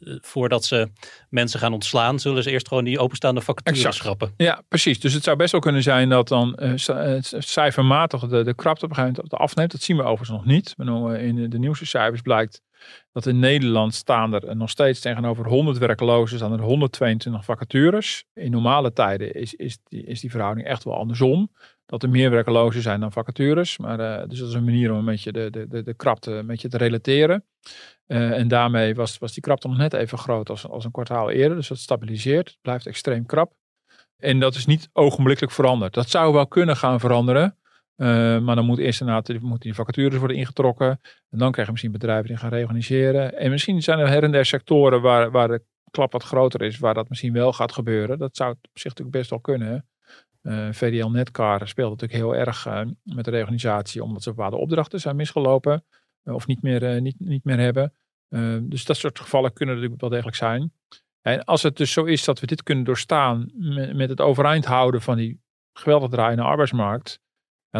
Eh, 0.00 0.14
voordat 0.20 0.64
ze 0.64 0.88
mensen 1.28 1.60
gaan 1.60 1.72
ontslaan, 1.72 2.18
zullen 2.18 2.42
ze 2.42 2.50
eerst 2.50 2.68
gewoon 2.68 2.84
die 2.84 2.98
openstaande 2.98 3.40
vacatures 3.40 3.96
schrappen. 3.96 4.34
Ja, 4.36 4.62
precies. 4.68 5.00
Dus 5.00 5.12
het 5.12 5.24
zou 5.24 5.36
best 5.36 5.52
wel 5.52 5.60
kunnen 5.60 5.82
zijn 5.82 6.08
dat 6.08 6.28
dan 6.28 6.58
uh, 6.62 6.72
cijfermatig 7.38 8.20
de, 8.20 8.42
de 8.42 8.54
krapte 8.54 8.84
op 8.84 8.90
een 8.90 8.96
gegeven 8.96 9.16
moment 9.16 9.42
afneemt. 9.42 9.70
Dat 9.70 9.80
zien 9.80 9.96
we 9.96 10.02
overigens 10.02 10.30
nog 10.30 10.44
niet. 10.44 10.74
In 11.18 11.50
de 11.50 11.58
nieuwste 11.58 11.86
cijfers 11.86 12.20
blijkt 12.20 12.62
dat 13.12 13.26
in 13.26 13.38
Nederland 13.38 13.94
staan 13.94 14.34
er 14.34 14.56
nog 14.56 14.70
steeds 14.70 15.00
tegenover 15.00 15.46
100 15.46 15.78
werklozen 15.78 16.36
staan 16.36 16.52
er 16.52 16.60
122 16.60 17.44
vacatures. 17.44 18.24
In 18.34 18.50
normale 18.50 18.92
tijden 18.92 19.34
is, 19.34 19.54
is, 19.54 19.78
die, 19.84 20.04
is 20.04 20.20
die 20.20 20.30
verhouding 20.30 20.66
echt 20.66 20.84
wel 20.84 20.96
andersom. 20.96 21.50
Dat 21.86 22.02
er 22.02 22.08
meer 22.08 22.30
werklozen 22.30 22.82
zijn 22.82 23.00
dan 23.00 23.12
vacatures. 23.12 23.78
Maar, 23.78 24.00
uh, 24.00 24.28
dus 24.28 24.38
dat 24.38 24.48
is 24.48 24.54
een 24.54 24.64
manier 24.64 24.92
om 24.92 24.98
een 24.98 25.04
beetje 25.04 25.32
de, 25.32 25.50
de, 25.50 25.68
de, 25.68 25.82
de 25.82 25.94
krapte 25.94 26.30
een 26.30 26.46
beetje 26.46 26.68
te 26.68 26.76
relateren. 26.76 27.44
Uh, 28.06 28.38
en 28.38 28.48
daarmee 28.48 28.94
was, 28.94 29.18
was 29.18 29.32
die 29.32 29.42
krapte 29.42 29.68
nog 29.68 29.76
net 29.76 29.92
even 29.92 30.18
groot 30.18 30.50
als, 30.50 30.68
als 30.68 30.84
een 30.84 30.90
kwartaal 30.90 31.30
eerder. 31.30 31.56
Dus 31.56 31.68
dat 31.68 31.78
stabiliseert. 31.78 32.48
Het 32.48 32.58
blijft 32.62 32.86
extreem 32.86 33.26
krap. 33.26 33.52
En 34.16 34.40
dat 34.40 34.54
is 34.54 34.66
niet 34.66 34.88
ogenblikkelijk 34.92 35.52
veranderd. 35.52 35.94
Dat 35.94 36.10
zou 36.10 36.32
wel 36.32 36.46
kunnen 36.46 36.76
gaan 36.76 37.00
veranderen. 37.00 37.58
Uh, 37.96 38.38
maar 38.38 38.56
dan 38.56 38.64
moet 38.64 38.78
eerst 38.78 39.00
inderdaad 39.00 39.28
moeten 39.28 39.58
die 39.58 39.74
vacatures 39.74 40.18
worden 40.18 40.36
ingetrokken. 40.36 41.00
En 41.30 41.38
dan 41.38 41.50
krijgen 41.52 41.72
misschien 41.72 41.92
bedrijven 41.92 42.28
die 42.28 42.36
gaan 42.36 42.50
reorganiseren. 42.50 43.38
En 43.38 43.50
misschien 43.50 43.82
zijn 43.82 43.98
er 43.98 44.08
her 44.08 44.22
en 44.22 44.32
der 44.32 44.46
sectoren 44.46 45.00
waar, 45.00 45.30
waar 45.30 45.48
de 45.48 45.62
klap 45.90 46.12
wat 46.12 46.22
groter 46.22 46.62
is, 46.62 46.78
waar 46.78 46.94
dat 46.94 47.08
misschien 47.08 47.32
wel 47.32 47.52
gaat 47.52 47.72
gebeuren. 47.72 48.18
Dat 48.18 48.36
zou 48.36 48.50
op 48.50 48.58
zich 48.72 48.90
natuurlijk 48.90 49.16
best 49.16 49.30
wel 49.30 49.40
kunnen. 49.40 49.86
Uh, 50.42 50.68
eh, 50.68 50.74
VDL 50.74 51.06
Netcar 51.06 51.68
speelt 51.68 51.90
natuurlijk 51.90 52.20
heel 52.20 52.34
erg 52.36 52.66
uh, 52.66 52.80
met 53.02 53.24
de 53.24 53.30
reorganisatie, 53.30 54.02
omdat 54.02 54.22
ze 54.22 54.30
bepaalde 54.30 54.56
opdrachten 54.56 55.00
zijn 55.00 55.16
misgelopen. 55.16 55.84
of 56.24 56.46
niet 56.46 56.62
meer, 56.62 57.00
niet, 57.00 57.16
niet 57.18 57.44
meer 57.44 57.58
hebben. 57.58 57.92
dus 58.62 58.84
dat 58.84 58.96
soort 58.96 59.18
gevallen 59.18 59.52
kunnen 59.52 59.74
natuurlijk 59.74 60.00
wel 60.00 60.10
degelijk 60.10 60.36
zijn. 60.36 60.72
En 61.22 61.44
als 61.44 61.62
het 61.62 61.76
dus 61.76 61.92
zo 61.92 62.04
is 62.04 62.24
dat 62.24 62.40
we 62.40 62.46
dit 62.46 62.62
kunnen 62.62 62.84
doorstaan 62.84 63.50
met, 63.54 63.96
met 63.96 64.08
het 64.08 64.20
overeind 64.20 64.64
houden 64.64 65.02
van 65.02 65.16
die 65.16 65.40
geweldig 65.72 66.10
draaiende 66.10 66.42
arbeidsmarkt 66.42 67.22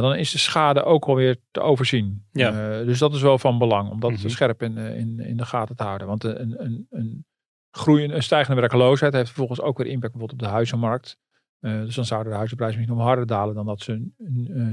dan 0.02 0.14
is 0.14 0.30
de 0.30 0.38
schade 0.38 0.84
ook 0.84 1.04
alweer 1.04 1.36
te 1.50 1.60
overzien. 1.60 2.26
Ja. 2.32 2.78
Uh, 2.78 2.86
dus 2.86 2.98
dat 2.98 3.14
is 3.14 3.22
wel 3.22 3.38
van 3.38 3.58
belang 3.58 3.90
om 3.90 4.00
dat 4.00 4.10
mm 4.10 4.28
scherp 4.28 4.62
in, 4.62 4.78
eh, 4.78 4.98
in, 4.98 5.20
in 5.20 5.36
de 5.36 5.44
gaten 5.44 5.76
te 5.76 5.82
houden. 5.82 6.06
Want 6.06 6.24
een, 6.24 6.62
een, 6.64 6.86
een, 6.90 7.26
groeiende, 7.70 8.14
een 8.14 8.22
stijgende 8.22 8.60
werkloosheid 8.60 9.12
heeft 9.12 9.26
vervolgens 9.26 9.60
ook 9.60 9.78
weer 9.78 9.86
impact 9.86 10.12
bijvoorbeeld 10.12 10.42
op 10.42 10.48
de 10.48 10.54
huizenmarkt. 10.54 11.18
Uh, 11.60 11.80
dus 11.80 11.94
dan 11.94 12.04
zouden 12.04 12.30
de 12.30 12.36
huizenprijzen 12.36 12.78
misschien 12.78 12.98
nog 12.98 13.06
harder 13.08 13.26
dalen 13.26 13.54
dan 13.54 13.66
dat 13.66 13.80
ze 13.80 14.08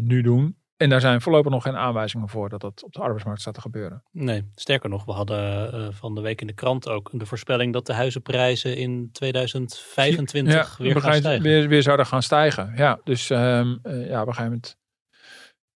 nu 0.02 0.22
doen. 0.22 0.56
En 0.78 0.90
daar 0.90 1.02
zijn 1.02 1.22
voorlopig 1.22 1.52
nog 1.52 1.64
geen 1.64 1.76
aanwijzingen 1.78 2.30
voor 2.30 2.50
dat 2.50 2.62
dat 2.62 2.84
op 2.84 2.94
de 2.94 3.00
arbeidsmarkt 3.00 3.42
staat 3.42 3.54
te 3.54 3.62
gebeuren. 3.62 4.04
Nee, 4.12 4.52
sterker 4.56 4.90
nog, 4.90 5.06
we 5.06 5.12
hadden 5.12 5.76
uh, 5.76 5.88
van 5.92 6.16
de 6.16 6.22
week 6.22 6.42
in 6.42 6.48
de 6.48 6.54
krant 6.54 6.90
ook 6.90 7.10
de 7.14 7.26
voorspelling 7.26 7.74
dat 7.74 7.86
de 7.86 7.94
huizenprijzen 7.94 8.78
in 8.78 9.10
2025 9.12 10.78
weer 10.78 11.02
gaan 11.02 11.14
stijgen. 11.14 11.44
Weer, 11.44 11.68
weer 11.68 11.82
zouden 11.82 12.06
gaan 12.06 12.24
stijgen. 12.24 12.74
Ja, 12.76 13.00
dus 13.04 13.30
um, 13.30 13.80
uh, 13.84 14.10
ja, 14.10 14.22
op 14.22 14.28
een 14.28 14.34
gegeven 14.34 14.44
moment 14.44 14.80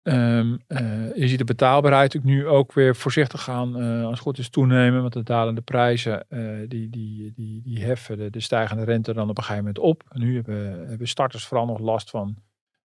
Um, 0.06 0.60
uh, 0.68 1.14
je 1.16 1.28
ziet 1.28 1.38
de 1.38 1.44
betaalbaarheid 1.44 2.24
nu 2.24 2.46
ook 2.46 2.72
weer 2.72 2.96
voorzichtig 2.96 3.42
gaan, 3.42 3.82
uh, 3.82 4.02
als 4.02 4.10
het 4.10 4.18
goed 4.18 4.38
is, 4.38 4.48
toenemen. 4.48 5.00
Want 5.00 5.12
de 5.12 5.22
dalende 5.22 5.60
prijzen, 5.60 6.26
uh, 6.28 6.68
die, 6.68 6.90
die, 6.90 7.32
die, 7.34 7.62
die 7.62 7.84
heffen 7.84 8.16
de, 8.16 8.30
de, 8.30 8.40
stijgende 8.40 8.84
rente 8.84 9.12
dan 9.12 9.28
op 9.30 9.36
een 9.36 9.44
gegeven 9.44 9.64
moment 9.64 9.78
op. 9.78 10.02
En 10.08 10.20
nu 10.20 10.34
hebben, 10.34 10.88
hebben 10.88 11.08
starters 11.08 11.46
vooral 11.46 11.66
nog 11.66 11.78
last 11.78 12.10
van 12.10 12.36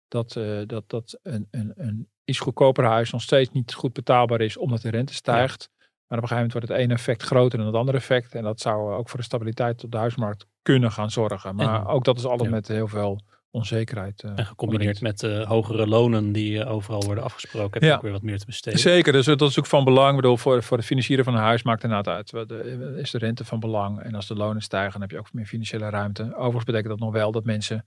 dat, 0.08 0.40
dat, 0.66 0.84
dat 0.86 1.18
een, 1.22 1.48
een, 1.50 1.72
een 1.76 2.08
iets 2.24 2.38
goedkoper 2.38 2.84
huis 2.84 3.10
nog 3.10 3.22
steeds 3.22 3.50
niet 3.50 3.74
goed 3.74 3.92
betaalbaar 3.92 4.40
is, 4.40 4.56
omdat 4.56 4.82
de 4.82 4.90
rente 4.90 5.14
stijgt. 5.14 5.70
Maar 5.78 6.18
op 6.18 6.24
een 6.24 6.28
gegeven 6.28 6.36
moment 6.36 6.52
wordt 6.52 6.68
het 6.68 6.78
ene 6.78 6.94
effect 6.94 7.22
groter 7.22 7.58
dan 7.58 7.66
het 7.66 7.76
andere 7.76 7.98
effect. 7.98 8.34
En 8.34 8.42
dat 8.42 8.60
zou 8.60 8.94
ook 8.94 9.08
voor 9.08 9.18
de 9.18 9.24
stabiliteit 9.24 9.84
op 9.84 9.90
de 9.90 9.98
huismarkt 9.98 10.46
kunnen 10.62 10.92
gaan 10.92 11.10
zorgen. 11.10 11.54
Maar 11.54 11.88
ook 11.88 12.04
dat 12.04 12.18
is 12.18 12.24
altijd 12.24 12.50
met 12.50 12.68
heel 12.68 12.88
veel 12.88 13.20
onzekerheid. 13.58 14.22
Uh, 14.22 14.32
en 14.34 14.46
gecombineerd 14.46 15.00
met 15.00 15.22
uh, 15.22 15.46
hogere 15.46 15.86
lonen 15.86 16.32
die 16.32 16.58
uh, 16.58 16.70
overal 16.70 17.02
worden 17.04 17.24
afgesproken, 17.24 17.72
heb 17.72 17.82
je 17.82 17.96
ook 17.96 18.02
weer 18.02 18.12
wat 18.12 18.22
meer 18.22 18.38
te 18.38 18.46
besteden. 18.46 18.78
Zeker, 18.78 19.12
dus 19.12 19.26
dat 19.26 19.40
is 19.40 19.58
ook 19.58 19.66
van 19.66 19.84
belang. 19.84 20.10
Ik 20.10 20.16
bedoel, 20.16 20.36
voor, 20.36 20.62
voor 20.62 20.76
de 20.76 20.82
financieren 20.82 21.24
van 21.24 21.34
een 21.34 21.40
huis 21.40 21.62
maakt 21.62 21.82
inderdaad 21.82 22.14
uit. 22.14 22.48
De, 22.48 22.96
is 23.00 23.10
de 23.10 23.18
rente 23.18 23.44
van 23.44 23.60
belang. 23.60 24.00
En 24.00 24.14
als 24.14 24.26
de 24.26 24.34
lonen 24.34 24.62
stijgen, 24.62 24.92
dan 24.92 25.00
heb 25.00 25.10
je 25.10 25.18
ook 25.18 25.32
meer 25.32 25.46
financiële 25.46 25.88
ruimte. 25.88 26.22
Overigens 26.22 26.64
betekent 26.64 26.88
dat 26.88 26.98
nog 26.98 27.12
wel 27.12 27.32
dat 27.32 27.44
mensen 27.44 27.86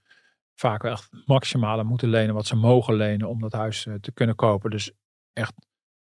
vaak 0.55 0.81
wel 0.81 0.91
echt 0.91 1.09
maximale 1.25 1.83
moeten 1.83 2.09
lenen 2.09 2.33
wat 2.33 2.45
ze 2.45 2.55
mogen 2.55 2.95
lenen 2.95 3.29
om 3.29 3.39
dat 3.39 3.53
huis 3.53 3.87
te 4.01 4.11
kunnen 4.13 4.35
kopen. 4.35 4.69
Dus 4.69 4.91
echt, 5.33 5.53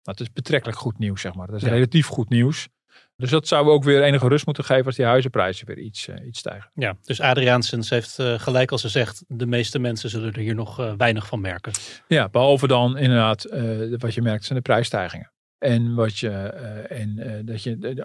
dat 0.02 0.20
is 0.20 0.33
betrekkelijk 0.33 0.79
goed 0.79 0.98
nieuws, 0.98 1.20
zeg 1.20 1.35
maar. 1.35 1.46
Dat 1.46 1.57
is 1.57 1.68
relatief 1.68 2.07
goed 2.07 2.29
nieuws. 2.29 2.68
Dus 3.16 3.31
dat 3.31 3.48
zou 3.48 3.68
ook 3.68 3.85
weer 3.85 4.02
enige 4.02 4.29
rust 4.29 4.46
moeten 4.46 4.64
geven 4.64 4.87
als 4.87 4.96
die 4.96 5.05
huizenprijzen 5.05 5.66
weer 5.66 5.79
iets, 5.79 6.09
uh, 6.09 6.26
iets 6.26 6.38
stijgen. 6.38 6.70
Ja, 6.74 6.96
dus 7.02 7.20
Adriaansens 7.20 7.90
heeft 7.90 8.18
uh, 8.18 8.38
gelijk 8.38 8.70
als 8.70 8.81
ze 8.81 8.88
zegt, 8.88 9.24
de 9.29 9.46
meeste 9.46 9.79
mensen 9.79 10.11
zullen 10.11 10.33
er 10.33 10.40
hier 10.40 10.55
nog 10.55 10.81
uh, 10.81 10.92
weinig 10.96 11.26
van 11.26 11.40
merken. 11.40 11.72
Ja, 12.09 12.29
behalve 12.29 12.66
dan 12.66 12.96
inderdaad 12.96 13.42
wat 13.98 14.14
je 14.14 14.22
merkt 14.22 14.44
zijn 14.44 14.59
de 14.59 14.64
prijsstijgingen. 14.64 15.31
En 15.59 15.94
wat 15.94 16.18
je, 16.18 16.31
en 16.88 17.42
dat 17.44 17.62
je 17.62 18.05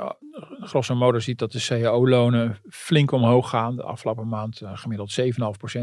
grosso 0.59 0.95
modo 0.95 1.19
ziet 1.19 1.39
dat 1.39 1.51
de 1.51 1.59
cao-lonen 1.59 2.59
flink 2.69 3.11
omhoog 3.11 3.49
gaan. 3.49 3.75
De 3.75 3.83
afgelopen 3.83 4.27
maand 4.27 4.61
gemiddeld 4.63 5.21
7,5% 5.21 5.25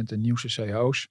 de 0.03 0.17
nieuwste 0.17 0.65
cao's. 0.67 1.09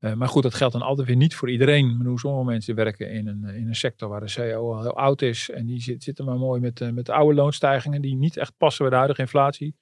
Uh, 0.00 0.12
maar 0.12 0.28
goed, 0.28 0.42
dat 0.42 0.54
geldt 0.54 0.72
dan 0.72 0.82
altijd 0.82 1.06
weer 1.06 1.16
niet 1.16 1.34
voor 1.34 1.50
iedereen. 1.50 1.90
Ik 1.90 1.98
bedoel, 1.98 2.18
sommige 2.18 2.44
mensen 2.44 2.74
werken 2.74 3.10
in 3.10 3.26
een, 3.26 3.44
in 3.44 3.68
een 3.68 3.74
sector 3.74 4.08
waar 4.08 4.20
de 4.20 4.28
CEO 4.28 4.74
al 4.74 4.82
heel 4.82 4.96
oud 4.96 5.22
is. 5.22 5.50
En 5.50 5.66
die 5.66 5.80
zit, 5.80 6.02
zitten 6.02 6.24
maar 6.24 6.36
mooi 6.38 6.60
met, 6.60 6.80
uh, 6.80 6.90
met 6.90 7.08
oude 7.08 7.34
loonstijgingen 7.34 8.02
die 8.02 8.16
niet 8.16 8.36
echt 8.36 8.52
passen 8.56 8.80
bij 8.80 8.90
de 8.90 8.96
huidige 8.96 9.20
inflatie. 9.20 9.76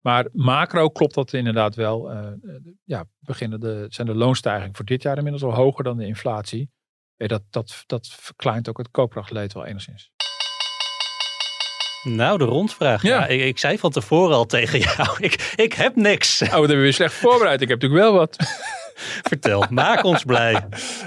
Maar 0.00 0.28
macro 0.32 0.88
klopt 0.88 1.14
dat 1.14 1.32
inderdaad 1.32 1.74
wel. 1.74 2.12
Uh, 2.12 2.28
ja, 2.84 3.04
beginnen 3.18 3.60
de, 3.60 3.86
zijn 3.88 4.06
de 4.06 4.14
loonstijgingen 4.14 4.76
voor 4.76 4.84
dit 4.84 5.02
jaar 5.02 5.16
inmiddels 5.16 5.44
al 5.44 5.54
hoger 5.54 5.84
dan 5.84 5.96
de 5.96 6.06
inflatie. 6.06 6.70
Dat, 7.16 7.42
dat, 7.50 7.84
dat 7.86 8.06
verkleint 8.08 8.68
ook 8.68 8.78
het 8.78 8.90
koopkrachtleed 8.90 9.52
wel 9.52 9.64
enigszins. 9.64 10.10
Nou, 12.02 12.38
de 12.38 12.44
rondvraag. 12.44 13.02
Ja, 13.02 13.08
ja 13.08 13.26
ik, 13.26 13.40
ik, 13.40 13.58
zei 13.58 13.78
van 13.78 13.90
tevoren 13.90 14.36
al 14.36 14.46
tegen 14.46 14.78
jou, 14.78 15.16
ik, 15.28 15.52
ik 15.56 15.72
heb 15.72 15.96
niks. 15.96 16.42
Oh, 16.42 16.48
dat 16.48 16.58
hebben 16.58 16.76
we 16.76 16.82
weer 16.82 16.92
slecht 16.92 17.14
voorbereid. 17.14 17.60
Ik 17.60 17.68
heb 17.68 17.80
natuurlijk 17.80 18.10
wel 18.10 18.18
wat. 18.18 18.36
Vertel, 19.28 19.64
maak 19.70 20.04
ons 20.04 20.24
blij. 20.24 20.66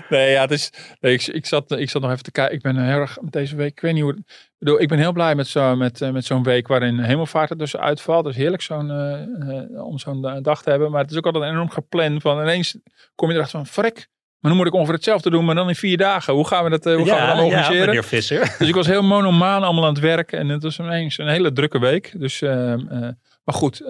Nee, 0.10 0.32
ja, 0.32 0.45
dus, 0.45 0.71
nee, 0.99 1.13
ik, 1.13 1.28
ik, 1.28 1.45
zat, 1.45 1.71
ik 1.71 1.89
zat 1.89 2.02
nog 2.02 2.12
even 2.12 2.23
te 2.23 2.32
kijken. 2.32 2.56
Ik 2.56 2.62
ben 2.62 2.78
heel 2.78 2.99
erg 2.99 3.17
deze 3.21 3.56
week, 3.56 3.71
ik 3.71 3.80
weet 3.80 3.93
niet 3.93 4.04
hoe. 4.04 4.13
Ik, 4.15 4.65
bedoel, 4.65 4.82
ik 4.82 4.88
ben 4.88 4.97
heel 4.97 5.12
blij 5.12 5.36
met, 5.36 5.54
met, 5.75 6.02
eh, 6.02 6.12
met 6.12 6.25
zo'n 6.25 6.43
week 6.43 6.67
waarin 6.67 6.99
hemelvaart 6.99 7.49
er 7.49 7.58
dus 7.58 7.78
uitvalt. 7.78 8.25
Het 8.25 8.34
is 8.34 8.41
heerlijk 8.41 8.62
zo'n, 8.62 8.89
uh, 8.89 9.86
om 9.86 9.97
zo'n 9.97 10.39
dag 10.41 10.63
te 10.63 10.69
hebben. 10.69 10.91
Maar 10.91 11.02
het 11.02 11.12
is 11.12 11.17
ook 11.17 11.25
altijd 11.25 11.52
enorm 11.52 11.69
gepland. 11.69 12.21
Van 12.21 12.41
ineens 12.41 12.78
kom 13.15 13.30
je 13.30 13.36
erachter 13.36 13.60
van, 13.60 13.67
frek, 13.67 14.08
maar 14.39 14.52
dan 14.52 14.56
moet 14.56 14.67
ik 14.67 14.73
ongeveer 14.73 14.93
hetzelfde 14.93 15.30
doen, 15.30 15.45
maar 15.45 15.56
dan 15.56 15.67
in 15.67 15.75
vier 15.75 15.97
dagen. 15.97 16.34
Hoe 16.34 16.47
gaan 16.47 16.63
we 16.63 16.69
dat, 16.69 16.84
hoe 16.84 17.08
gaan 17.08 17.30
we 17.30 17.36
dan 17.36 17.45
organiseren? 17.45 17.93
Ja, 17.93 18.04
Visser. 18.04 18.56
Dus 18.58 18.67
ik 18.67 18.75
was 18.75 18.88
heel 18.88 19.04
monomaan 19.04 19.63
allemaal 19.63 19.86
aan 19.86 19.93
het 19.93 20.04
werken. 20.04 20.39
En 20.39 20.49
het 20.49 20.63
was 20.63 20.80
ineens 20.80 21.17
een 21.17 21.28
hele 21.28 21.52
drukke 21.52 21.80
week. 21.80 22.13
Dus 22.17 22.41
ehm, 22.41 23.12
maar 23.50 23.58
goed, 23.58 23.82
uh, 23.82 23.90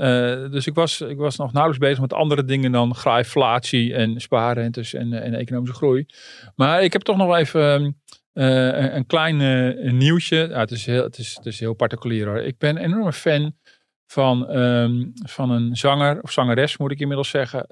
dus 0.52 0.68
ik 0.68 0.74
was, 0.74 1.02
ik 1.02 1.18
was 1.18 1.36
nog 1.36 1.52
nauwelijks 1.52 1.86
bezig 1.86 2.02
met 2.02 2.14
andere 2.14 2.44
dingen 2.44 2.72
dan 2.72 2.96
inflatie 3.06 3.94
en 3.94 4.22
spaarrentes 4.22 4.94
en, 4.94 5.14
en 5.14 5.34
economische 5.34 5.76
groei. 5.76 6.06
Maar 6.56 6.84
ik 6.84 6.94
heb 6.94 7.02
toch 7.02 7.18
nog 7.18 7.36
even 7.36 7.62
een, 8.34 8.96
een 8.96 9.06
klein 9.06 9.98
nieuwtje. 9.98 10.38
Het, 10.38 10.72
is 10.72 10.86
heel, 10.86 11.04
het, 11.04 11.18
is, 11.18 11.36
het 11.36 11.46
is 11.46 11.60
heel 11.60 11.74
particulier 11.74 12.28
hoor. 12.28 12.38
Ik 12.38 12.58
ben 12.58 12.76
een 12.76 12.84
enorme 12.84 13.14
fan 13.14 13.56
van, 14.06 14.48
ehm, 14.48 15.06
van 15.14 15.52
een 15.52 15.76
zanger, 15.76 16.22
of 16.22 16.32
zangeres 16.32 16.78
moet 16.78 16.92
ik 16.92 17.00
inmiddels 17.00 17.30
zeggen. 17.30 17.68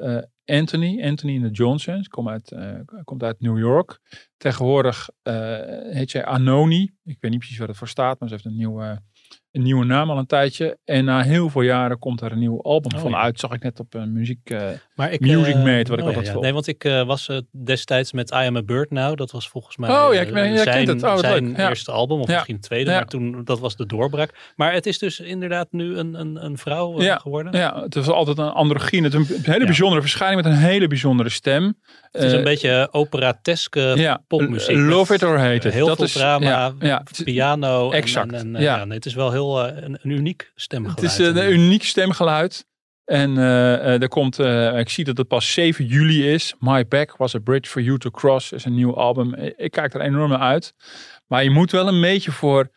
Anthony, 0.45 1.03
Anthony 1.03 1.33
in 1.33 1.41
the 1.41 1.49
Johnsons. 1.49 2.07
Komt 2.07 2.27
uit, 2.27 2.55
komt 3.03 3.23
uit 3.23 3.39
New 3.39 3.57
York. 3.57 3.99
Tegenwoordig 4.37 5.09
heet 5.89 6.11
zij 6.11 6.25
Anoni. 6.25 6.83
Ik 7.03 7.17
weet 7.19 7.31
niet 7.31 7.39
precies 7.39 7.57
wat 7.57 7.67
het 7.67 7.77
voor 7.77 7.87
staat, 7.87 8.19
maar 8.19 8.29
ze 8.29 8.33
heeft 8.35 8.47
een 8.47 8.57
nieuwe 8.57 9.01
een 9.57 9.63
nieuwe 9.63 9.85
naam 9.85 10.09
al 10.09 10.17
een 10.17 10.25
tijdje. 10.25 10.77
En 10.85 11.05
na 11.05 11.21
heel 11.21 11.49
veel 11.49 11.61
jaren 11.61 11.99
komt 11.99 12.21
er 12.21 12.31
een 12.31 12.39
nieuw 12.39 12.61
album 12.61 12.91
oh, 12.95 13.01
van 13.01 13.15
uit. 13.15 13.39
Zag 13.39 13.51
ik 13.51 13.63
net 13.63 13.79
op 13.79 13.93
een 13.93 14.13
muziek, 14.13 14.49
uh, 14.49 14.61
maar 14.95 15.11
ik, 15.11 15.19
Music 15.19 15.55
uh, 15.55 15.63
Mate, 15.63 15.89
wat 15.89 15.99
ik 15.99 16.05
oh, 16.05 16.15
altijd 16.15 16.27
ja, 16.27 16.39
Nee, 16.39 16.53
want 16.53 16.67
ik 16.67 16.83
uh, 16.83 17.03
was 17.03 17.29
destijds 17.51 18.11
met 18.11 18.31
I 18.31 18.33
Am 18.33 18.55
A 18.55 18.61
Bird 18.61 18.91
Now. 18.91 19.17
Dat 19.17 19.31
was 19.31 19.49
volgens 19.49 19.77
mij 19.77 19.89
oh, 19.89 20.13
ja, 20.13 20.21
ik 20.21 20.33
ben, 20.33 20.57
zijn, 20.57 20.87
het. 20.87 21.03
Oh, 21.03 21.17
zijn 21.17 21.55
eerste 21.55 21.91
album. 21.91 22.19
Of 22.19 22.27
misschien 22.27 22.59
tweede. 22.59 22.91
Maar 22.91 23.07
toen, 23.07 23.41
dat 23.43 23.59
was 23.59 23.75
de 23.75 23.85
doorbraak. 23.85 24.53
Maar 24.55 24.73
het 24.73 24.85
is 24.85 24.99
dus 24.99 25.19
inderdaad 25.19 25.67
nu 25.71 25.97
een, 25.97 26.19
een, 26.19 26.45
een 26.45 26.57
vrouw 26.57 26.93
geworden. 26.97 27.57
Ja, 27.57 27.81
het 27.81 27.95
is 27.95 28.07
altijd 28.07 28.37
een 28.37 28.49
androgyne. 28.49 29.03
Het 29.03 29.13
is 29.13 29.29
een 29.29 29.53
hele 29.53 29.65
bijzondere 29.65 30.01
verschijning 30.01 30.43
met 30.43 30.51
een 30.51 30.59
hele 30.59 30.87
bijzondere 30.87 31.29
stem. 31.29 31.77
Het 32.11 32.23
is 32.23 32.31
een 32.31 32.43
beetje 32.43 32.87
operateske 32.91 34.19
popmuziek. 34.27 34.77
Love 34.77 35.13
it 35.13 35.23
or 35.23 35.37
hate 35.37 35.67
it. 35.67 35.73
Heel 35.73 35.95
veel 35.95 36.07
drama, 36.07 36.73
piano. 37.23 37.91
Exact. 37.91 38.33
En, 38.33 38.55
ja. 38.59 38.85
nee, 38.85 38.97
het 38.97 39.05
is 39.05 39.13
wel 39.13 39.31
heel 39.31 39.46
een, 39.55 39.99
een 40.01 40.11
uniek 40.11 40.51
stemgeluid. 40.55 41.01
Het 41.01 41.09
is 41.09 41.17
een, 41.17 41.51
uniek 41.51 41.83
stemgeluid. 41.83 42.65
En 43.05 43.35
uh, 43.35 44.01
er 44.01 44.07
komt, 44.07 44.39
uh, 44.39 44.79
ik 44.79 44.89
zie 44.89 45.03
dat 45.03 45.17
het 45.17 45.27
pas 45.27 45.53
7 45.53 45.85
juli 45.85 46.31
is. 46.33 46.53
My 46.59 46.87
Back 46.87 47.17
Was 47.17 47.35
a 47.35 47.39
Bridge 47.39 47.69
for 47.71 47.81
You 47.81 47.97
to 47.97 48.09
Cross 48.09 48.51
is 48.51 48.65
een 48.65 48.75
nieuw 48.75 48.95
album. 48.95 49.33
Ik 49.33 49.71
kijk 49.71 49.93
er 49.93 50.01
enorm 50.01 50.29
naar 50.29 50.39
uit. 50.39 50.73
Maar 51.27 51.43
je 51.43 51.49
moet 51.49 51.71
wel 51.71 51.87
een 51.87 52.01
beetje 52.01 52.31
voor, 52.31 52.69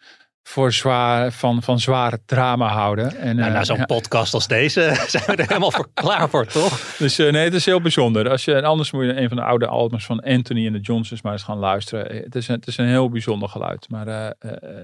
voor 0.43 0.73
zwaar, 0.73 1.33
van, 1.33 1.63
van 1.63 1.81
zware 1.81 2.21
drama 2.27 2.69
houden. 2.69 3.17
En, 3.17 3.37
nou, 3.37 3.53
na 3.53 3.65
zo'n 3.65 3.87
podcast 3.87 4.35
als 4.35 4.49
deze 4.49 4.81
zijn 5.09 5.25
we 5.27 5.37
er 5.37 5.49
helemaal 5.49 5.71
voor 5.71 5.91
klaar 6.03 6.29
voor, 6.29 6.47
toch? 6.47 6.97
Dus 6.99 7.17
nee, 7.17 7.33
het 7.33 7.55
is 7.55 7.65
heel 7.65 7.81
bijzonder. 7.81 8.31
Als 8.31 8.45
je, 8.45 8.63
anders 8.63 8.91
moet 8.91 9.05
je 9.05 9.17
een 9.17 9.29
van 9.29 9.37
de 9.37 9.43
oude 9.43 9.67
albums 9.67 10.05
van 10.05 10.21
Anthony 10.21 10.67
en 10.67 10.73
de 10.73 10.81
Johnsons 10.81 11.23
maar 11.23 11.33
eens 11.33 11.43
gaan 11.43 11.59
luisteren. 11.59 12.17
Het 12.17 12.35
is 12.35 12.49
een, 12.49 12.55
het 12.55 12.67
is 12.67 12.77
een 12.77 12.89
heel 12.89 13.09
bijzonder 13.09 13.49
geluid. 13.49 13.89
Maar 13.89 14.35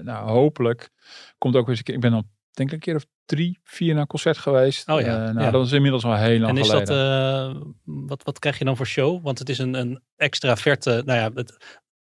nou, 0.03 0.29
hopelijk 0.29 0.89
komt 1.37 1.55
ook 1.55 1.69
eens 1.69 1.77
een 1.77 1.83
keer. 1.83 1.95
Ik 1.95 2.01
ben 2.01 2.13
al 2.13 2.23
denk 2.57 2.69
ik 2.69 2.75
een 2.75 2.81
keer 2.81 2.95
of 2.95 3.05
drie, 3.25 3.59
vier 3.63 3.95
naar 3.95 4.07
concert 4.07 4.37
geweest. 4.37 4.89
Oh 4.89 5.01
ja. 5.01 5.31
Nou, 5.31 5.51
dat 5.51 5.65
is 5.65 5.71
inmiddels 5.71 6.03
al 6.03 6.15
heel 6.15 6.39
lang 6.39 6.51
en 6.51 6.63
is 6.63 6.69
geleden. 6.69 7.53
dat, 7.53 7.73
wat, 7.83 8.23
wat 8.23 8.39
krijg 8.39 8.57
je 8.57 8.65
dan 8.65 8.77
voor 8.77 8.87
show? 8.87 9.23
Want 9.23 9.39
het 9.39 9.49
is 9.49 9.57
een, 9.57 9.73
een 9.73 10.01
extraverte, 10.15 11.01
nou 11.05 11.19
ja, 11.19 11.31
het, 11.33 11.57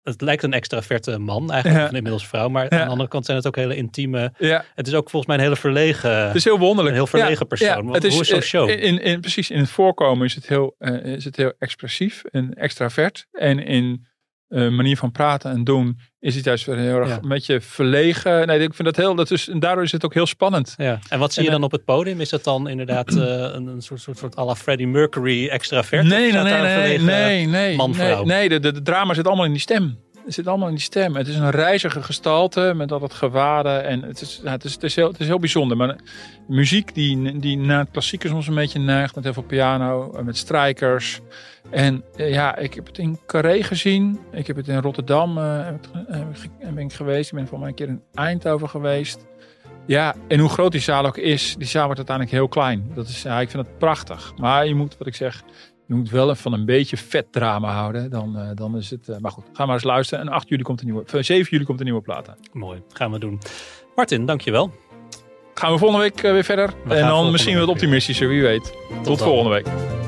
het 0.05 0.21
lijkt 0.21 0.43
een 0.43 0.53
extraverte 0.53 1.17
man 1.17 1.51
eigenlijk, 1.51 1.91
ja. 1.91 1.97
inmiddels 1.97 2.27
vrouw. 2.27 2.49
Maar 2.49 2.69
aan 2.69 2.79
de 2.79 2.85
andere 2.85 3.09
kant 3.09 3.25
zijn 3.25 3.37
het 3.37 3.47
ook 3.47 3.55
hele 3.55 3.75
intieme. 3.75 4.33
Ja. 4.37 4.65
Het 4.75 4.87
is 4.87 4.93
ook 4.93 5.09
volgens 5.09 5.25
mij 5.25 5.35
een 5.35 5.43
hele 5.43 5.55
verlegen. 5.55 6.25
Het 6.27 6.35
is 6.35 6.43
heel 6.43 6.59
wonderlijk. 6.59 6.87
Een 6.87 7.01
heel 7.01 7.19
verlegen 7.19 7.47
persoon. 7.47 7.93
het 7.93 8.03
is, 8.03 8.13
Hoe 8.13 8.21
is 8.21 8.27
zo'n 8.27 8.41
show? 8.41 8.69
In, 8.69 9.01
in, 9.01 9.19
precies, 9.19 9.49
in 9.49 9.59
het 9.59 9.69
voorkomen 9.69 10.25
is 10.25 10.35
het 10.35 10.47
heel, 10.47 10.75
uh, 10.79 11.05
is 11.05 11.25
het 11.25 11.35
heel 11.35 11.53
expressief 11.59 12.23
en 12.23 12.53
extravert. 12.53 13.27
En 13.31 13.59
in 13.59 14.07
uh, 14.49 14.69
manier 14.69 14.97
van 14.97 15.11
praten 15.11 15.51
en 15.51 15.63
doen 15.63 15.99
is 16.19 16.35
het 16.35 16.45
juist 16.45 16.65
weer 16.65 16.77
heel 16.77 16.99
erg 16.99 17.17
een 17.21 17.27
beetje 17.27 17.61
verlegen. 17.61 18.47
Nee, 18.47 18.59
ik 18.59 18.73
vind 18.73 18.87
dat 18.87 18.95
heel, 18.95 19.15
dat 19.15 19.31
is, 19.31 19.49
en 19.49 19.59
daardoor 19.59 19.83
is 19.83 19.91
het 19.91 20.05
ook 20.05 20.13
heel 20.13 20.25
spannend. 20.25 20.73
Ja. 20.77 20.99
En 21.09 21.19
wat 21.19 21.33
zie 21.33 21.43
je 21.43 21.49
dan 21.49 21.63
op 21.63 21.71
het 21.71 21.85
podium? 21.85 22.21
Is 22.21 22.29
dat 22.29 22.43
dan 22.43 22.67
inderdaad 22.67 23.11
uh, 23.11 23.23
een, 23.23 23.67
een, 23.67 23.81
soort, 23.81 24.01
soort, 24.01 24.17
soort 24.17 24.37
à 24.37 24.45
la 24.45 24.55
Freddie 24.55 24.87
Mercury 24.87 25.47
extravert? 25.47 26.05
Nee, 26.05 26.31
nee, 26.31 26.43
nee, 26.43 26.61
nee, 26.61 26.99
nee, 26.99 27.47
nee, 27.47 27.75
man, 27.75 27.91
nee, 27.97 28.25
nee, 28.25 28.49
de, 28.49 28.59
de, 28.59 28.71
de 28.71 28.81
drama 28.81 29.13
zit 29.13 29.27
allemaal 29.27 29.45
in 29.45 29.51
die 29.51 29.61
stem. 29.61 29.97
Het 30.25 30.33
zit 30.33 30.47
allemaal 30.47 30.67
in 30.67 30.73
die 30.73 30.83
stem. 30.83 31.15
Het 31.15 31.27
is 31.27 31.35
een 31.35 31.49
reizige 31.49 32.03
gestalte 32.03 32.73
met 32.75 32.91
al 32.91 33.01
het 33.01 33.13
gewaden. 33.13 33.83
En 33.83 34.01
het 34.01 34.21
is, 34.21 34.41
het 34.43 34.63
is, 34.63 34.73
het 34.73 34.83
is, 34.83 34.95
heel, 34.95 35.07
het 35.07 35.19
is 35.19 35.27
heel 35.27 35.39
bijzonder. 35.39 35.77
Maar 35.77 35.95
muziek 36.47 36.93
die, 36.93 37.39
die 37.39 37.57
naar 37.57 37.79
het 37.79 37.91
klassieke 37.91 38.27
soms 38.27 38.47
een 38.47 38.55
beetje 38.55 38.79
neigt. 38.79 39.15
Met 39.15 39.23
heel 39.23 39.33
veel 39.33 39.43
piano, 39.43 40.21
met 40.23 40.37
strijkers. 40.37 41.19
En 41.69 42.03
eh, 42.15 42.33
ja, 42.33 42.55
ik 42.55 42.73
heb 42.73 42.87
het 42.87 42.97
in 42.97 43.19
Carré 43.25 43.63
gezien. 43.63 44.19
Ik 44.31 44.47
heb 44.47 44.55
het 44.55 44.67
in 44.67 44.81
Rotterdam 44.81 45.37
uh, 45.37 45.67
ben 46.59 46.77
ik 46.77 46.93
geweest. 46.93 47.31
Ik 47.31 47.37
ben 47.37 47.47
voor 47.47 47.59
mij 47.59 47.67
een 47.67 47.75
keer 47.75 47.87
in 47.87 48.01
Eindhoven 48.13 48.69
geweest. 48.69 49.25
Ja, 49.85 50.15
en 50.27 50.39
hoe 50.39 50.49
groot 50.49 50.71
die 50.71 50.81
zaal 50.81 51.05
ook 51.05 51.17
is, 51.17 51.55
die 51.57 51.67
zaal 51.67 51.83
wordt 51.85 51.97
uiteindelijk 51.97 52.37
heel 52.37 52.47
klein. 52.47 52.91
Dat 52.95 53.07
is, 53.07 53.21
ja, 53.21 53.39
ik 53.39 53.49
vind 53.49 53.65
het 53.65 53.77
prachtig. 53.77 54.33
Maar 54.37 54.67
je 54.67 54.75
moet, 54.75 54.97
wat 54.97 55.07
ik 55.07 55.15
zeg, 55.15 55.43
je 55.87 55.93
moet 55.93 56.09
wel 56.09 56.35
van 56.35 56.53
een 56.53 56.65
beetje 56.65 56.97
vet 56.97 57.31
drama 57.31 57.73
houden. 57.73 58.09
Dan, 58.09 58.33
uh, 58.37 58.49
dan 58.53 58.77
is 58.77 58.89
het. 58.89 59.07
Uh, 59.07 59.17
maar 59.17 59.31
goed, 59.31 59.45
ga 59.53 59.65
maar 59.65 59.75
eens 59.75 59.83
luisteren. 59.83 60.25
En 60.25 60.31
8 60.31 60.49
juli 60.49 60.63
komt 60.63 60.79
een 60.81 60.85
nieuwe. 60.85 61.23
7 61.23 61.51
juli 61.51 61.63
komt 61.63 61.79
een 61.79 61.85
nieuwe 61.85 62.01
plaat 62.01 62.29
aan. 62.29 62.37
Mooi, 62.53 62.81
gaan 62.93 63.11
we 63.11 63.19
doen. 63.19 63.39
Martin, 63.95 64.25
dankjewel. 64.25 64.71
Gaan 65.53 65.71
we 65.71 65.77
volgende 65.77 66.03
week 66.03 66.21
weer 66.21 66.43
verder. 66.43 66.73
We 66.85 66.93
en 66.93 67.07
dan 67.07 67.31
misschien 67.31 67.59
wat 67.59 67.67
optimistischer, 67.67 68.27
wie 68.27 68.41
weet. 68.41 68.73
Tot, 68.89 69.03
Tot 69.03 69.21
volgende 69.21 69.49
week. 69.49 70.04